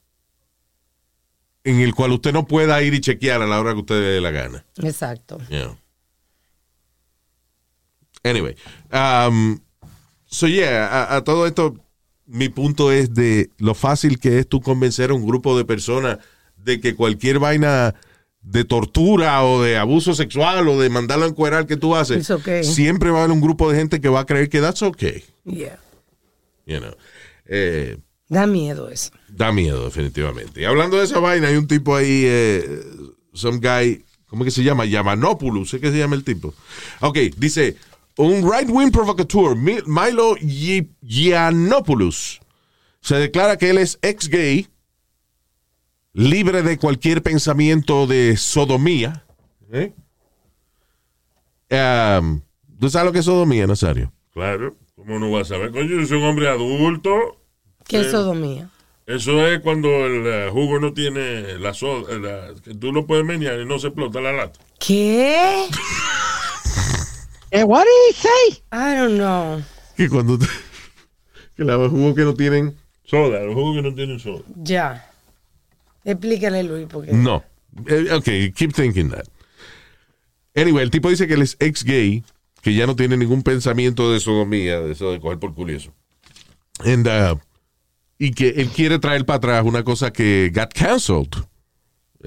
en 1.64 1.80
el 1.82 1.94
cual 1.94 2.12
usted 2.14 2.34
no 2.34 2.48
pueda 2.48 2.82
ir 2.82 2.94
y 2.96 3.00
chequear 3.02 3.42
a 3.42 3.46
la 3.46 3.60
hora 3.60 3.74
que 3.74 3.80
usted 3.82 3.96
le 4.02 4.08
dé 4.08 4.22
la 4.22 4.32
gana. 4.32 4.66
Exacto. 4.78 5.38
know. 5.50 5.78
Anyway, 8.24 8.56
um, 8.92 9.60
so 10.26 10.48
yeah, 10.48 10.88
a, 10.88 11.18
a 11.18 11.24
todo 11.24 11.46
esto, 11.46 11.76
mi 12.26 12.50
punto 12.50 12.92
es 12.92 13.14
de 13.14 13.52
lo 13.58 13.74
fácil 13.76 14.20
que 14.20 14.40
es 14.40 14.48
tú 14.50 14.60
convencer 14.62 15.12
a 15.12 15.14
un 15.14 15.26
grupo 15.26 15.56
de 15.58 15.66
personas 15.66 16.18
de 16.58 16.82
que 16.82 16.96
cualquier 16.96 17.40
vaina 17.40 17.94
de 18.50 18.64
tortura 18.64 19.44
o 19.44 19.62
de 19.62 19.78
abuso 19.78 20.14
sexual 20.16 20.68
o 20.70 20.80
de 20.80 20.90
mandarlo 20.90 21.26
a 21.26 21.28
encuerar 21.28 21.68
que 21.68 21.76
tú 21.78 21.96
haces, 21.96 22.30
okay. 22.32 22.64
siempre 22.64 23.12
va 23.12 23.20
a 23.20 23.24
haber 23.24 23.34
un 23.34 23.42
grupo 23.42 23.70
de 23.70 23.78
gente 23.78 24.00
que 24.00 24.08
va 24.10 24.22
a 24.22 24.26
creer 24.26 24.48
que 24.50 24.62
that's 24.62 24.82
okay. 24.82 25.24
Yeah. 25.44 25.78
You 26.66 26.80
know. 26.80 26.96
Eh, 27.46 27.98
Da 28.30 28.46
miedo 28.48 28.90
eso. 28.90 29.12
da 29.30 29.52
miedo, 29.52 29.86
definitivamente. 29.86 30.62
Y 30.62 30.66
hablando 30.66 30.98
de 30.98 31.04
esa 31.06 31.20
vaina, 31.20 31.48
hay 31.50 31.56
un 31.56 31.68
tipo 31.68 31.96
ahí, 31.96 32.24
eh, 32.26 32.82
some 33.34 33.60
guy, 33.60 34.04
¿cómo 34.28 34.44
que 34.44 34.52
se 34.52 34.64
llama? 34.64 34.86
Yamanopoulos, 34.86 35.70
¿sé 35.70 35.80
que 35.80 35.92
se 35.92 35.98
llama 35.98 36.16
el 36.16 36.24
tipo? 36.24 36.54
Ok, 37.02 37.18
dice, 37.38 37.76
un 38.18 38.50
right-wing 38.52 38.92
provocateur, 38.92 39.56
Mi- 39.56 39.80
Milo 39.86 40.36
Yi- 40.38 40.90
Yiannopoulos, 41.02 42.40
se 43.02 43.16
declara 43.16 43.58
que 43.58 43.70
él 43.70 43.78
es 43.78 43.98
ex-gay, 44.02 44.68
libre 46.18 46.64
de 46.64 46.78
cualquier 46.80 47.22
pensamiento 47.22 48.08
de 48.08 48.36
sodomía. 48.38 49.24
¿eh? 49.72 49.94
Um, 51.70 52.42
¿Tú 52.80 52.90
sabes 52.90 53.06
lo 53.06 53.14
que 53.14 53.20
es 53.20 53.26
sodomía, 53.26 53.68
Nazario? 53.68 54.12
Claro. 54.34 54.76
¿Cómo 54.96 55.20
no 55.20 55.30
vas 55.32 55.52
a 55.52 55.56
saber? 55.56 55.72
Coño, 55.72 56.00
yo 56.02 56.06
soy 56.08 56.18
un 56.18 56.24
hombre 56.24 56.50
adulto. 56.50 57.40
¿Qué 57.88 58.02
es 58.02 58.12
sodomía? 58.12 58.70
Eso 59.06 59.46
es 59.48 59.62
cuando 59.62 59.88
el 60.08 60.26
eh, 60.26 60.50
jugo 60.52 60.80
no 60.80 60.92
tiene 60.94 61.58
la 61.60 61.74
soda, 61.74 62.18
la- 62.18 62.54
que 62.62 62.74
tú 62.74 62.92
lo 62.92 63.06
puedes 63.06 63.24
menear 63.24 63.60
y 63.60 63.66
no 63.66 63.78
se 63.80 63.88
explota 63.88 64.20
la 64.20 64.34
lata. 64.34 64.60
¿Qué? 64.80 65.68
Eh, 67.52 67.64
what 67.64 67.86
did 67.86 68.10
he 68.10 68.14
say? 68.14 68.64
I 68.74 68.98
don't 68.98 69.16
know. 69.18 69.62
Que 69.96 70.10
cuando... 70.10 70.38
te- 70.40 70.48
que 71.56 71.64
los 71.64 71.90
jugos 71.92 72.16
que 72.16 72.24
no 72.24 72.34
tienen... 72.34 72.76
Soda, 73.06 73.40
los 73.42 73.54
jugos 73.56 73.76
que 73.78 73.82
no 73.84 73.96
tienen 73.96 74.20
soda. 74.20 74.42
Ya. 74.58 75.07
Explícale, 76.08 76.64
Luis, 76.64 76.88
porque. 76.90 77.12
No. 77.12 77.44
Eh, 77.88 78.08
ok, 78.14 78.56
keep 78.56 78.74
thinking 78.74 79.10
that. 79.10 79.26
Anyway, 80.56 80.84
el 80.84 80.90
tipo 80.90 81.10
dice 81.10 81.28
que 81.28 81.36
él 81.36 81.42
es 81.42 81.58
ex 81.60 81.84
gay, 81.84 82.24
que 82.62 82.74
ya 82.74 82.88
no 82.88 82.96
tiene 82.96 83.18
ningún 83.18 83.44
pensamiento 83.44 84.12
de 84.12 84.20
sodomía, 84.20 84.80
de 84.80 84.94
eso 84.94 85.12
de 85.12 85.20
coger 85.20 85.38
por 85.38 85.70
eso. 85.70 85.94
And, 86.80 87.08
uh, 87.08 87.40
y 88.18 88.32
que 88.32 88.50
él 88.50 88.70
quiere 88.70 89.00
traer 89.00 89.26
para 89.26 89.38
atrás 89.38 89.64
una 89.66 89.84
cosa 89.84 90.12
que 90.12 90.52
got 90.54 90.74
canceled 90.74 91.36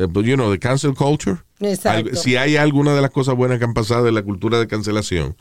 but, 0.09 0.25
you 0.25 0.37
know, 0.37 0.51
the 0.51 0.59
cancel 0.59 0.95
culture. 0.95 1.39
Exacto. 1.61 2.11
Al- 2.11 2.17
si 2.17 2.37
hay 2.37 2.57
alguna 2.57 2.95
de 2.95 3.03
las 3.03 3.11
cosas 3.11 3.35
buenas 3.35 3.59
que 3.59 3.65
han 3.65 3.75
pasado 3.75 4.09
en 4.09 4.15
la 4.15 4.23
cultura 4.23 4.59
de 4.59 4.67
cancelación, 4.67 5.37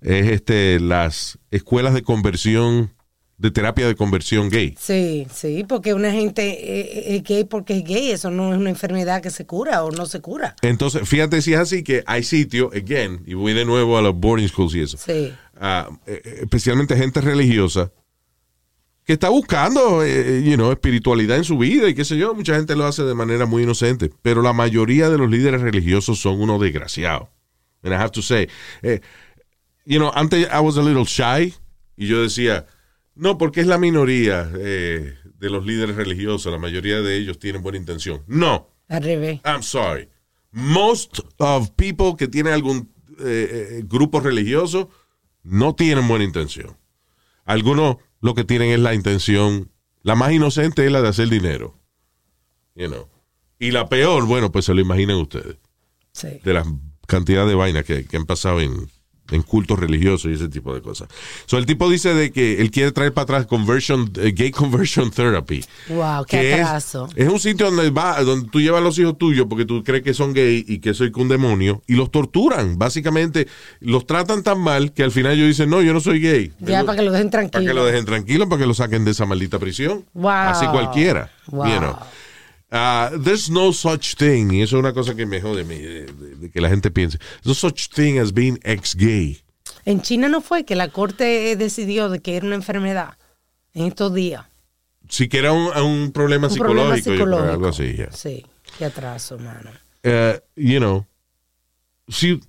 es 0.00 0.26
este 0.28 0.80
las 0.80 1.38
escuelas 1.50 1.94
de 1.94 2.02
conversión, 2.02 2.92
de 3.40 3.50
terapia 3.50 3.86
de 3.86 3.94
conversión 3.94 4.50
gay. 4.50 4.76
Sí, 4.78 5.26
sí, 5.32 5.64
porque 5.66 5.94
una 5.94 6.12
gente 6.12 6.42
eh, 6.42 7.16
es 7.16 7.22
gay 7.22 7.44
porque 7.44 7.78
es 7.78 7.84
gay, 7.84 8.10
eso 8.10 8.30
no 8.30 8.52
es 8.52 8.58
una 8.58 8.68
enfermedad 8.68 9.22
que 9.22 9.30
se 9.30 9.46
cura 9.46 9.82
o 9.82 9.90
no 9.90 10.04
se 10.04 10.20
cura. 10.20 10.54
Entonces, 10.60 11.08
fíjate 11.08 11.40
si 11.40 11.54
es 11.54 11.58
así 11.60 11.82
que 11.82 12.04
hay 12.06 12.22
sitios, 12.22 12.70
again, 12.74 13.22
y 13.24 13.32
voy 13.32 13.54
de 13.54 13.64
nuevo 13.64 13.96
a 13.96 14.02
los 14.02 14.14
boarding 14.14 14.46
schools 14.46 14.74
y 14.74 14.82
eso. 14.82 14.98
Sí. 14.98 15.32
eh, 16.06 16.22
especialmente 16.42 16.94
gente 16.96 17.22
religiosa 17.22 17.90
que 19.06 19.14
está 19.14 19.30
buscando 19.30 20.04
eh, 20.04 20.42
you 20.44 20.56
know, 20.56 20.70
espiritualidad 20.70 21.38
en 21.38 21.44
su 21.44 21.56
vida 21.56 21.88
y 21.88 21.94
qué 21.94 22.04
sé 22.04 22.18
yo, 22.18 22.34
mucha 22.34 22.56
gente 22.56 22.76
lo 22.76 22.84
hace 22.84 23.04
de 23.04 23.14
manera 23.14 23.46
muy 23.46 23.62
inocente, 23.62 24.10
pero 24.20 24.42
la 24.42 24.52
mayoría 24.52 25.08
de 25.08 25.16
los 25.16 25.30
líderes 25.30 25.62
religiosos 25.62 26.20
son 26.20 26.42
unos 26.42 26.60
desgraciados. 26.60 27.28
And 27.82 27.94
I 27.94 27.96
have 27.96 28.10
to 28.10 28.20
say, 28.20 28.48
eh, 28.82 29.00
you 29.86 29.98
know, 29.98 30.12
antes 30.14 30.46
I 30.52 30.60
was 30.60 30.76
a 30.76 30.82
little 30.82 31.06
shy 31.06 31.54
y 31.96 32.06
yo 32.06 32.22
decía, 32.22 32.66
no, 33.20 33.36
porque 33.38 33.60
es 33.60 33.66
la 33.66 33.76
minoría 33.78 34.50
eh, 34.58 35.14
de 35.38 35.50
los 35.50 35.64
líderes 35.66 35.94
religiosos, 35.96 36.50
la 36.50 36.58
mayoría 36.58 37.00
de 37.00 37.16
ellos 37.16 37.38
tienen 37.38 37.62
buena 37.62 37.78
intención. 37.78 38.22
No, 38.26 38.68
Al 38.88 39.02
revés. 39.02 39.40
I'm 39.44 39.62
sorry. 39.62 40.08
Most 40.52 41.20
of 41.38 41.70
people 41.76 42.16
que 42.18 42.26
tienen 42.28 42.52
algún 42.54 42.92
eh, 43.20 43.78
eh, 43.78 43.82
grupo 43.84 44.20
religioso 44.20 44.88
no 45.42 45.74
tienen 45.74 46.08
buena 46.08 46.24
intención. 46.24 46.76
Algunos 47.44 47.96
lo 48.20 48.34
que 48.34 48.44
tienen 48.44 48.70
es 48.70 48.80
la 48.80 48.94
intención, 48.94 49.70
la 50.02 50.14
más 50.14 50.32
inocente 50.32 50.84
es 50.84 50.90
la 50.90 51.02
de 51.02 51.08
hacer 51.08 51.28
dinero. 51.28 51.78
You 52.74 52.88
know. 52.88 53.08
Y 53.58 53.70
la 53.72 53.88
peor, 53.88 54.24
bueno, 54.26 54.50
pues 54.50 54.64
se 54.64 54.74
lo 54.74 54.80
imaginan 54.80 55.16
ustedes, 55.16 55.58
Sí. 56.12 56.40
de 56.42 56.54
la 56.54 56.64
cantidad 57.06 57.46
de 57.46 57.54
vainas 57.54 57.84
que, 57.84 58.06
que 58.06 58.16
han 58.16 58.24
pasado 58.26 58.60
en, 58.60 58.88
en 59.30 59.42
cultos 59.42 59.78
religiosos 59.78 60.30
y 60.30 60.34
ese 60.34 60.48
tipo 60.48 60.74
de 60.74 60.82
cosas. 60.82 61.08
So, 61.46 61.58
el 61.58 61.66
tipo 61.66 61.88
dice 61.90 62.14
de 62.14 62.32
que 62.32 62.60
él 62.60 62.70
quiere 62.70 62.92
traer 62.92 63.12
para 63.12 63.24
atrás 63.24 63.46
conversion, 63.46 64.10
eh, 64.16 64.32
gay 64.34 64.50
conversion 64.50 65.10
therapy. 65.10 65.64
Wow, 65.88 66.24
qué 66.26 66.40
que 66.40 66.54
es- 66.54 66.60
atraso. 66.60 67.08
Es, 67.14 67.28
un 67.28 67.38
sitio 67.40 67.66
donde 67.70 67.90
va, 67.90 68.22
donde 68.22 68.48
tú 68.48 68.60
llevas 68.60 68.80
a 68.80 68.84
los 68.84 68.98
hijos 68.98 69.16
tuyos 69.18 69.46
porque 69.48 69.64
tú 69.64 69.82
crees 69.84 70.02
que 70.02 70.14
son 70.14 70.32
gay 70.32 70.64
y 70.66 70.78
que 70.78 70.94
soy 70.94 71.12
un 71.16 71.28
demonio 71.28 71.82
y 71.86 71.94
los 71.94 72.10
torturan. 72.10 72.78
Básicamente 72.78 73.46
los 73.80 74.06
tratan 74.06 74.42
tan 74.42 74.60
mal 74.60 74.92
que 74.92 75.02
al 75.02 75.10
final 75.10 75.32
ellos 75.32 75.48
dicen, 75.48 75.70
no, 75.70 75.82
yo 75.82 75.92
no 75.92 76.00
soy 76.00 76.20
gay. 76.20 76.52
Ya, 76.60 76.84
para 76.84 76.96
que 76.98 77.02
lo 77.04 77.12
dejen 77.12 77.30
tranquilo. 77.30 77.52
Para 77.52 77.66
que 77.66 77.74
lo 77.74 77.84
dejen 77.84 78.04
tranquilo, 78.04 78.48
para 78.48 78.60
que 78.60 78.66
lo 78.66 78.74
saquen 78.74 79.04
de 79.04 79.10
esa 79.12 79.26
maldita 79.26 79.58
prisión. 79.58 80.04
Wow. 80.14 80.30
Así 80.30 80.66
cualquiera. 80.66 81.30
Wow. 81.48 81.66
you 81.66 81.78
know. 81.78 81.96
Ah, 82.70 83.10
there's 83.24 83.50
no 83.50 83.72
such 83.72 84.14
thing, 84.16 84.52
y 84.52 84.62
eso 84.62 84.76
es 84.76 84.80
una 84.80 84.92
cosa 84.92 85.14
que 85.16 85.26
me 85.26 85.40
jode 85.40 85.62
a 85.62 85.64
mí, 85.64 85.76
de, 85.78 86.06
de- 86.06 86.36
de 86.36 86.50
que 86.50 86.60
la 86.60 86.68
gente 86.68 86.90
piense. 86.90 87.18
No 87.44 87.52
such 87.54 87.88
thing 87.88 88.18
as 88.18 88.32
being 88.32 88.58
ex-gay. 88.62 89.40
En 89.84 90.02
China 90.02 90.28
no 90.28 90.40
fue 90.40 90.64
que 90.64 90.76
la 90.76 90.88
corte 90.88 91.56
decidió 91.56 92.08
de 92.08 92.20
que 92.20 92.36
era 92.36 92.46
una 92.46 92.54
enfermedad 92.54 93.14
en 93.74 93.86
estos 93.86 94.14
días. 94.14 94.46
Si 95.08 95.28
que 95.28 95.38
era 95.38 95.52
un, 95.52 95.76
un 95.76 96.12
problema 96.12 96.46
Un 96.46 96.52
psicológico, 96.52 96.84
problema 96.84 97.02
creo, 97.02 97.16
psicológico. 97.16 97.52
algo 97.52 97.68
así. 97.68 97.96
ya. 97.96 98.12
Sí, 98.12 98.46
qué 98.78 98.84
atraso, 98.84 99.38
mano. 99.38 99.70
eh, 100.04 100.40
you 100.54 100.78
know, 100.78 101.04
si, 102.08 102.40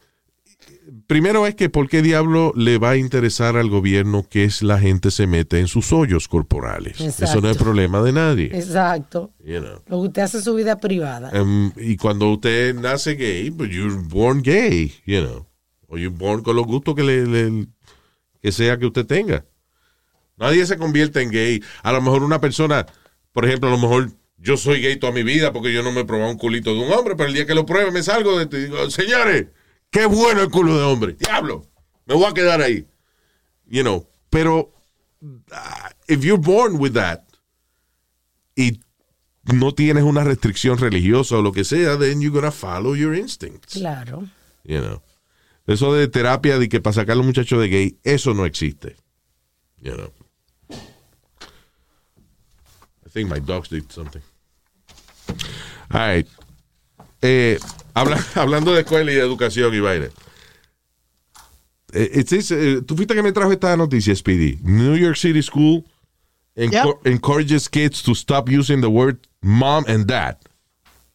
primero 1.07 1.47
es 1.47 1.55
que 1.55 1.69
por 1.69 1.87
qué 1.89 2.01
diablo 2.01 2.53
le 2.55 2.77
va 2.77 2.91
a 2.91 2.97
interesar 2.97 3.57
al 3.57 3.69
gobierno 3.69 4.25
que 4.29 4.43
es 4.43 4.61
la 4.63 4.79
gente 4.79 5.11
se 5.11 5.27
mete 5.27 5.59
en 5.59 5.67
sus 5.67 5.91
hoyos 5.93 6.27
corporales. 6.27 6.99
Eso 6.99 7.41
no 7.41 7.49
es 7.49 7.57
problema 7.57 8.01
de 8.01 8.11
nadie. 8.11 8.45
Exacto. 8.53 9.31
you 9.43 9.59
know. 9.59 9.81
Lo 9.87 10.01
que 10.01 10.07
usted 10.07 10.21
hace 10.23 10.37
en 10.37 10.43
su 10.43 10.55
vida 10.55 10.79
privada. 10.79 11.29
Em, 11.33 11.71
y 11.77 11.97
cuando 11.97 12.29
usted 12.31 12.75
nace 12.75 13.15
gay, 13.15 13.51
pues 13.51 13.69
you're 13.69 13.95
born 14.09 14.41
gay, 14.41 14.93
you 15.05 15.21
know. 15.21 15.47
O 15.87 15.97
you're 15.97 16.15
born 16.15 16.41
con 16.43 16.55
los 16.55 16.65
gustos 16.65 16.95
que, 16.95 17.03
le, 17.03 17.25
le- 17.25 17.67
que 18.41 18.51
sea 18.51 18.77
que 18.77 18.85
usted 18.85 19.05
tenga. 19.05 19.45
Nadie 20.37 20.65
se 20.65 20.77
convierte 20.77 21.21
en 21.21 21.29
gay. 21.31 21.61
A 21.83 21.91
lo 21.91 22.01
mejor 22.01 22.23
una 22.23 22.39
persona, 22.41 22.85
por 23.31 23.45
ejemplo, 23.45 23.69
a 23.69 23.71
lo 23.73 23.77
mejor 23.77 24.11
yo 24.37 24.57
soy 24.57 24.81
gay 24.81 24.97
toda 24.97 25.11
mi 25.11 25.23
vida 25.23 25.53
porque 25.53 25.71
yo 25.73 25.83
no 25.83 25.91
me 25.91 26.01
he 26.01 26.05
probado 26.05 26.31
un 26.31 26.37
culito 26.37 26.73
de 26.73 26.79
un 26.79 26.91
hombre, 26.91 27.15
pero 27.15 27.27
el 27.29 27.35
día 27.35 27.45
que 27.45 27.53
lo 27.53 27.65
pruebe 27.65 27.91
me 27.91 28.01
salgo 28.01 28.37
de 28.37 28.43
esto 28.45 28.57
y 28.57 28.63
digo, 28.63 28.89
señores, 28.89 29.47
qué 29.91 30.05
bueno 30.05 30.41
el 30.41 30.49
culo 30.49 30.77
de 30.77 30.83
hombre. 30.83 31.13
Diablo, 31.13 31.67
me 32.05 32.15
voy 32.15 32.25
a 32.25 32.33
quedar 32.33 32.61
ahí. 32.61 32.87
You 33.67 33.83
know, 33.83 34.07
pero 34.29 34.73
ah, 35.51 35.91
if 36.07 36.23
you're 36.23 36.41
born 36.41 36.77
with 36.79 36.93
that 36.93 37.23
y 38.55 38.79
no 39.53 39.73
tienes 39.73 40.03
una 40.03 40.23
restricción 40.23 40.77
religiosa 40.77 41.37
o 41.37 41.41
lo 41.41 41.51
que 41.51 41.63
sea, 41.63 41.97
then 41.97 42.21
you're 42.21 42.33
gonna 42.33 42.51
follow 42.51 42.95
your 42.95 43.15
instincts. 43.15 43.73
Claro. 43.73 44.27
You 44.63 44.79
know. 44.79 45.01
Eso 45.67 45.93
de 45.93 46.07
terapia 46.07 46.57
de 46.57 46.67
que 46.67 46.81
para 46.81 46.93
sacar 46.93 47.13
a 47.13 47.15
los 47.15 47.25
muchachos 47.25 47.61
de 47.61 47.67
gay, 47.69 47.97
eso 48.03 48.33
no 48.33 48.45
existe. 48.45 48.95
You 49.81 49.93
know. 49.95 50.11
I 53.05 53.09
think 53.09 53.29
my 53.29 53.39
dogs 53.39 53.69
did 53.69 53.91
something. 53.91 54.21
All 55.91 55.99
right. 55.99 56.27
Eh, 57.21 57.59
habla- 57.93 58.23
hablando 58.35 58.73
de 58.73 58.81
escuela 58.81 59.11
y 59.11 59.15
de 59.15 59.21
educación 59.21 59.73
y 59.73 59.79
vaina. 59.79 60.07
Eh, 61.93 62.23
says, 62.25 62.51
eh, 62.51 62.81
Tú 62.85 62.95
fuiste 62.95 63.13
que 63.15 63.23
me 63.23 63.31
trajo 63.31 63.51
esta 63.51 63.75
noticia, 63.75 64.15
Speedy. 64.15 64.59
New 64.63 64.95
York 64.95 65.17
City 65.17 65.41
School 65.43 65.83
enco- 66.55 66.99
encourages 67.03 67.67
kids 67.69 68.01
to 68.03 68.13
stop 68.13 68.49
using 68.49 68.79
the 68.81 68.87
word 68.87 69.17
mom 69.41 69.83
and 69.87 70.05
dad. 70.05 70.37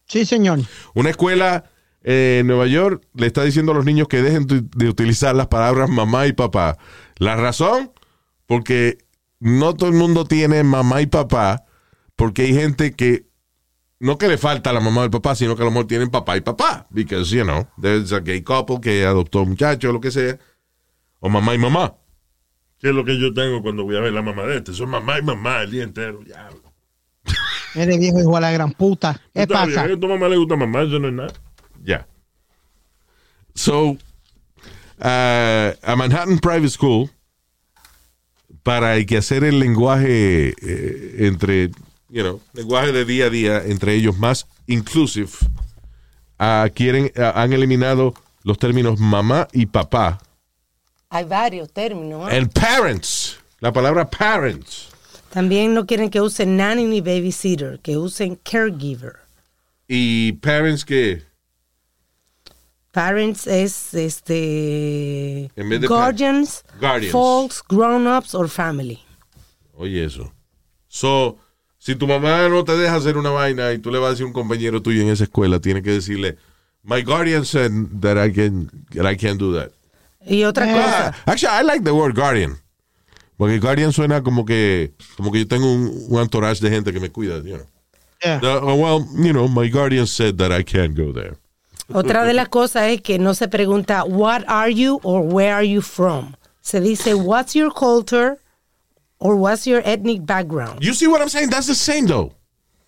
Sí, 0.07 0.25
señor. 0.25 0.59
Una 0.93 1.09
escuela 1.09 1.69
eh, 2.03 2.37
en 2.41 2.47
Nueva 2.47 2.67
York 2.67 3.03
le 3.15 3.27
está 3.27 3.43
diciendo 3.43 3.71
a 3.71 3.75
los 3.75 3.85
niños 3.85 4.07
que 4.07 4.21
dejen 4.21 4.45
de- 4.45 4.61
de 4.61 4.89
utilizar 4.89 5.35
las 5.35 5.47
palabras 5.47 5.89
mamá 5.89 6.27
y 6.27 6.33
papá. 6.33 6.77
La 7.17 7.35
razón, 7.35 7.91
porque 8.45 8.99
no 9.39 9.73
todo 9.73 9.89
el 9.89 9.95
mundo 9.95 10.25
tiene 10.25 10.63
mamá 10.63 11.01
y 11.01 11.07
papá, 11.07 11.65
porque 12.15 12.43
hay 12.43 12.53
gente 12.53 12.93
que 12.93 13.26
no 13.99 14.17
que 14.17 14.27
le 14.27 14.37
falta 14.37 14.69
a 14.69 14.73
la 14.73 14.79
mamá 14.79 15.01
y 15.01 15.03
el 15.05 15.09
papá, 15.09 15.35
sino 15.35 15.55
que 15.55 15.63
a 15.63 15.65
lo 15.65 15.71
mejor 15.71 15.87
tienen 15.87 16.09
papá 16.09 16.37
y 16.37 16.41
papá. 16.41 16.87
Because, 16.89 17.35
you 17.35 17.43
know, 17.43 17.67
there's 17.81 18.11
a 18.11 18.19
gay 18.19 18.41
couple 18.41 18.79
que 18.79 19.05
adoptó 19.05 19.41
un 19.41 19.49
muchacho 19.49 19.89
o 19.89 19.93
lo 19.93 20.01
que 20.01 20.11
sea. 20.11 20.37
O 21.19 21.29
mamá 21.29 21.55
y 21.55 21.57
mamá. 21.57 21.95
¿Qué 22.79 22.89
es 22.89 22.95
lo 22.95 23.03
que 23.03 23.19
yo 23.19 23.33
tengo 23.33 23.61
cuando 23.63 23.83
voy 23.83 23.97
a 23.97 24.01
ver 24.01 24.13
la 24.13 24.21
mamá 24.21 24.43
de 24.43 24.57
este? 24.57 24.73
Son 24.73 24.89
mamá 24.89 25.17
y 25.17 25.23
mamá 25.23 25.61
el 25.61 25.71
día 25.71 25.83
entero. 25.83 26.23
Ya. 26.23 26.49
Eres 27.75 27.99
viejo 27.99 28.19
hijo 28.19 28.35
de 28.35 28.41
la 28.41 28.51
gran 28.51 28.71
puta. 28.71 29.19
¿Qué 29.33 29.47
pasa? 29.47 29.83
A 29.83 29.99
tu 29.99 30.07
mamá 30.07 30.29
le 30.29 30.37
gusta 30.37 30.55
mamá, 30.55 30.83
eso 30.83 30.99
no 30.99 31.07
es 31.07 31.13
nada. 31.13 31.33
Ya. 31.83 32.07
So, 33.55 33.89
uh, 33.89 33.97
a 34.99 35.95
Manhattan 35.95 36.37
Private 36.37 36.69
School, 36.69 37.09
para 38.61 39.03
que 39.05 39.17
hacer 39.17 39.43
el 39.43 39.59
lenguaje 39.59 40.49
eh, 40.61 41.25
entre, 41.25 41.71
you 42.09 42.23
know, 42.23 42.41
lenguaje 42.53 42.91
de 42.91 43.05
día 43.05 43.25
a 43.25 43.29
día 43.29 43.63
entre 43.65 43.93
ellos 43.93 44.17
más 44.17 44.47
inclusive, 44.67 45.29
ah, 46.39 46.67
quieren, 46.73 47.11
ah, 47.17 47.33
han 47.35 47.53
eliminado 47.53 48.13
los 48.43 48.57
términos 48.57 48.99
mamá 48.99 49.47
y 49.53 49.65
papá. 49.65 50.19
Hay 51.09 51.25
varios 51.25 51.71
términos. 51.71 52.31
¿eh? 52.31 52.37
El 52.37 52.49
parents, 52.49 53.37
la 53.59 53.71
palabra 53.71 54.09
parents. 54.09 54.89
También 55.29 55.73
no 55.73 55.85
quieren 55.85 56.09
que 56.09 56.21
usen 56.21 56.57
nanny 56.57 56.85
ni 56.85 57.01
babysitter, 57.01 57.79
que 57.79 57.97
usen 57.97 58.39
caregiver. 58.43 59.15
Y 59.87 60.33
parents 60.33 60.83
que, 60.83 61.27
Parents 62.97 63.45
es 63.45 63.93
este 63.93 65.51
En 65.55 65.69
vez 65.69 65.81
de 65.81 65.87
guardians, 65.87 66.63
Guardians. 66.79 67.11
folks, 67.11 67.61
grown-ups 67.61 68.33
or 68.33 68.49
family. 68.49 68.99
Oye, 69.75 70.03
eso. 70.03 70.33
So, 70.87 71.37
si 71.87 71.95
tu 71.95 72.05
mamá 72.05 72.49
no 72.49 72.65
te 72.65 72.75
deja 72.75 72.95
hacer 72.95 73.15
una 73.15 73.29
vaina 73.29 73.71
y 73.71 73.77
tú 73.79 73.91
le 73.91 73.97
vas 73.97 74.07
a 74.07 74.09
decir 74.11 74.25
a 74.25 74.27
un 74.27 74.33
compañero 74.33 74.81
tuyo 74.81 75.01
en 75.01 75.07
esa 75.07 75.23
escuela, 75.23 75.61
tiene 75.61 75.81
que 75.81 75.91
decirle, 75.91 76.35
my 76.83 77.01
guardian 77.01 77.45
said 77.45 77.71
that 78.01 78.17
I 78.17 78.29
can, 78.33 78.69
that 78.93 79.09
I 79.09 79.15
can't 79.15 79.39
do 79.39 79.53
that. 79.57 79.71
Y 80.25 80.43
otra 80.43 80.69
Eh. 80.69 80.73
cosa, 80.73 81.07
Ah, 81.07 81.31
actually, 81.31 81.53
I 81.61 81.63
like 81.63 81.85
the 81.85 81.93
word 81.93 82.13
guardian. 82.13 82.57
Porque 83.37 83.57
guardian 83.59 83.93
suena 83.93 84.21
como 84.21 84.43
que, 84.43 84.91
como 85.15 85.31
que 85.31 85.39
yo 85.39 85.47
tengo 85.47 85.71
un, 85.71 85.89
un 86.09 86.19
entourage 86.21 86.59
de 86.59 86.69
gente 86.69 86.91
que 86.91 86.99
me 86.99 87.09
cuida, 87.09 87.37
you 87.37 87.55
know. 87.55 87.65
Yeah. 88.21 88.41
Uh, 88.43 88.75
well, 88.75 89.05
you 89.15 89.31
know, 89.31 89.47
my 89.47 89.69
guardian 89.69 90.07
said 90.07 90.37
that 90.39 90.51
I 90.51 90.63
can't 90.63 90.93
go 90.93 91.13
there. 91.13 91.37
otra 91.93 92.25
de 92.25 92.33
las 92.33 92.49
cosas 92.49 92.89
es 92.91 93.01
que 93.01 93.17
no 93.17 93.33
se 93.33 93.47
pregunta 93.47 94.03
what 94.03 94.43
are 94.49 94.73
you 94.73 94.99
or 95.03 95.21
where 95.21 95.53
are 95.53 95.63
you 95.65 95.81
from. 95.81 96.35
Se 96.59 96.81
dice 96.81 97.13
what's 97.15 97.53
your 97.55 97.71
culture 97.73 98.37
or 99.19 99.35
what's 99.35 99.65
your 99.67 99.81
ethnic 99.85 100.25
background. 100.25 100.83
You 100.83 100.93
see 100.93 101.07
what 101.07 101.21
I'm 101.21 101.29
saying? 101.29 101.49
That's 101.49 101.67
the 101.67 101.75
same 101.75 102.05
though. 102.07 102.33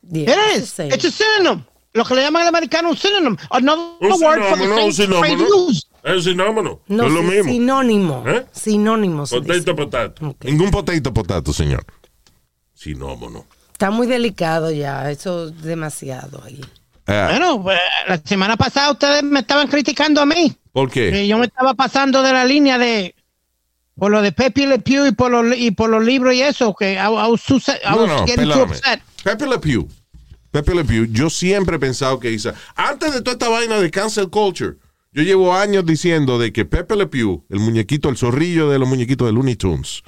Yeah, 0.09 0.31
It 0.31 0.57
is. 0.57 0.79
It's 0.79 1.05
a 1.05 1.11
synonym. 1.11 1.65
Lo 1.93 2.03
que 2.05 2.15
le 2.15 2.21
llaman 2.21 2.43
el 2.43 2.47
americano 2.49 2.89
un 2.89 2.95
synonym. 2.97 3.37
Another 3.51 3.81
Un 4.01 4.21
word 4.21 4.41
for 4.43 4.57
the 4.57 4.63
sinónimo, 4.65 4.85
un 4.85 4.93
same 4.93 5.07
trade 5.07 5.37
sinónimo. 5.37 5.67
use. 5.69 5.85
Es 6.03 6.15
un 6.15 6.23
sinónimo. 6.23 6.81
no, 6.87 7.05
es 7.07 7.11
lo 7.11 7.21
sí, 7.21 7.27
mismo. 7.27 7.51
sinónimo. 7.51 8.23
¿Eh? 8.27 8.45
Sinónimo. 8.51 9.25
Potato, 9.25 9.75
potato. 9.75 10.35
Ningún 10.43 10.71
potato 10.71 11.13
potato, 11.13 11.51
señor. 11.53 11.83
Si 12.73 12.95
no, 12.95 13.15
mono. 13.15 13.45
Está 13.73 13.91
muy 13.91 14.07
delicado 14.07 14.71
ya, 14.71 15.09
eso 15.11 15.47
es 15.47 15.61
demasiado 15.61 16.41
ahí. 16.45 16.61
Ah, 17.07 17.27
Bueno, 17.31 17.61
pues, 17.63 17.79
la 18.07 18.17
semana 18.17 18.55
pasada 18.55 18.91
ustedes 18.91 19.23
me 19.23 19.39
estaban 19.39 19.67
criticando 19.67 20.21
a 20.21 20.25
mí. 20.25 20.53
¿Por 20.71 20.89
qué? 20.91 21.09
que 21.11 21.27
yo 21.27 21.37
me 21.37 21.47
estaba 21.47 21.73
pasando 21.73 22.21
de 22.21 22.31
la 22.33 22.45
línea 22.45 22.77
de 22.77 23.15
por 23.99 24.11
lo 24.11 24.21
de 24.21 24.31
Pepe 24.31 24.65
Le 24.65 24.79
Pew 24.79 25.05
y 25.07 25.11
por 25.11 25.29
los 25.31 25.55
y 25.57 25.71
por 25.71 25.89
los 25.89 26.03
libros 26.03 26.33
y 26.33 26.41
eso 26.41 26.73
que 26.77 26.93
I, 26.93 26.97
I 26.97 27.07
was, 27.09 27.43
too 27.43 27.59
sa- 27.59 27.75
I 27.77 27.91
No, 27.91 27.97
was 28.03 28.07
no, 28.07 28.25
getting 28.25 28.45
too 28.45 28.49
perdóname. 28.51 28.71
upset. 28.77 29.01
Pepe 29.23 29.45
Le 29.47 29.59
Pew. 29.59 29.87
Pepe 30.51 30.73
Le 30.73 30.83
Pew, 30.83 31.05
yo 31.11 31.29
siempre 31.29 31.75
he 31.75 31.79
pensado 31.79 32.19
que 32.19 32.31
Isa, 32.31 32.55
antes 32.75 33.13
de 33.13 33.21
toda 33.21 33.33
esta 33.33 33.49
vaina 33.49 33.79
de 33.79 33.91
cancel 33.91 34.29
culture, 34.29 34.77
yo 35.13 35.21
llevo 35.21 35.53
años 35.53 35.85
diciendo 35.85 36.39
de 36.39 36.51
que 36.51 36.65
Pepe 36.65 36.95
Le 36.95 37.05
Pew, 37.05 37.43
el 37.49 37.59
muñequito, 37.59 38.09
el 38.09 38.17
zorrillo 38.17 38.69
de 38.69 38.79
los 38.79 38.87
muñequitos 38.89 39.27
de 39.27 39.33
Looney 39.33 39.55
Tunes, 39.55 40.01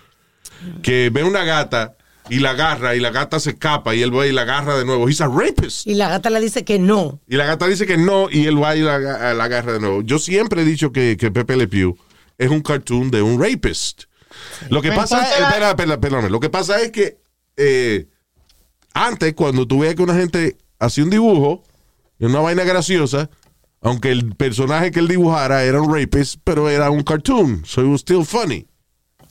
que 0.81 1.09
ve 1.11 1.23
una 1.23 1.43
gata 1.43 1.95
y 2.29 2.39
la 2.39 2.51
agarra 2.51 2.95
y 2.95 2.99
la 2.99 3.09
gata 3.09 3.39
se 3.39 3.51
escapa 3.51 3.93
y 3.95 4.01
él 4.01 4.15
va 4.15 4.25
y 4.27 4.31
la 4.31 4.41
agarra 4.43 4.77
de 4.77 4.85
nuevo. 4.85 5.07
He's 5.09 5.21
a 5.21 5.27
rapist. 5.27 5.85
Y 5.87 5.95
la 5.95 6.07
gata 6.09 6.29
le 6.29 6.39
dice 6.39 6.63
que 6.63 6.79
no. 6.79 7.19
Y 7.27 7.35
la 7.35 7.45
gata 7.45 7.67
dice 7.67 7.85
que 7.85 7.97
no 7.97 8.27
y 8.31 8.45
él 8.45 8.61
va 8.61 8.75
y 8.75 8.81
la, 8.81 8.97
la 8.99 9.43
agarra 9.43 9.73
de 9.73 9.79
nuevo. 9.79 10.01
Yo 10.01 10.17
siempre 10.19 10.61
he 10.61 10.65
dicho 10.65 10.91
que, 10.91 11.17
que 11.19 11.29
Pepe 11.31 11.57
Le 11.57 11.67
Pew 11.67 11.97
es 12.43 12.49
un 12.49 12.61
cartoon 12.61 13.11
de 13.11 13.21
un 13.21 13.41
rapist. 13.41 14.03
Lo 14.69 14.81
que 14.81 14.91
pasa 14.91 15.21
es, 15.23 15.39
la- 15.39 15.47
espera, 15.49 15.71
espera, 15.93 16.29
lo 16.29 16.39
que 16.39 16.49
pasa 16.49 16.81
es 16.81 16.91
que 16.91 17.17
eh, 17.57 18.07
antes 18.93 19.33
cuando 19.33 19.67
tú 19.67 19.79
veías 19.79 19.95
que 19.95 20.03
una 20.03 20.15
gente 20.15 20.57
hacía 20.79 21.03
un 21.03 21.09
dibujo, 21.09 21.63
una 22.19 22.39
vaina 22.39 22.63
graciosa, 22.63 23.29
aunque 23.81 24.11
el 24.11 24.35
personaje 24.35 24.91
que 24.91 24.99
él 24.99 25.07
dibujara 25.07 25.63
era 25.63 25.81
un 25.81 25.93
rapist, 25.93 26.39
pero 26.43 26.69
era 26.69 26.89
un 26.89 27.03
cartoon, 27.03 27.63
so 27.65 27.81
it 27.81 27.87
was 27.87 28.01
still 28.01 28.23
funny. 28.25 28.67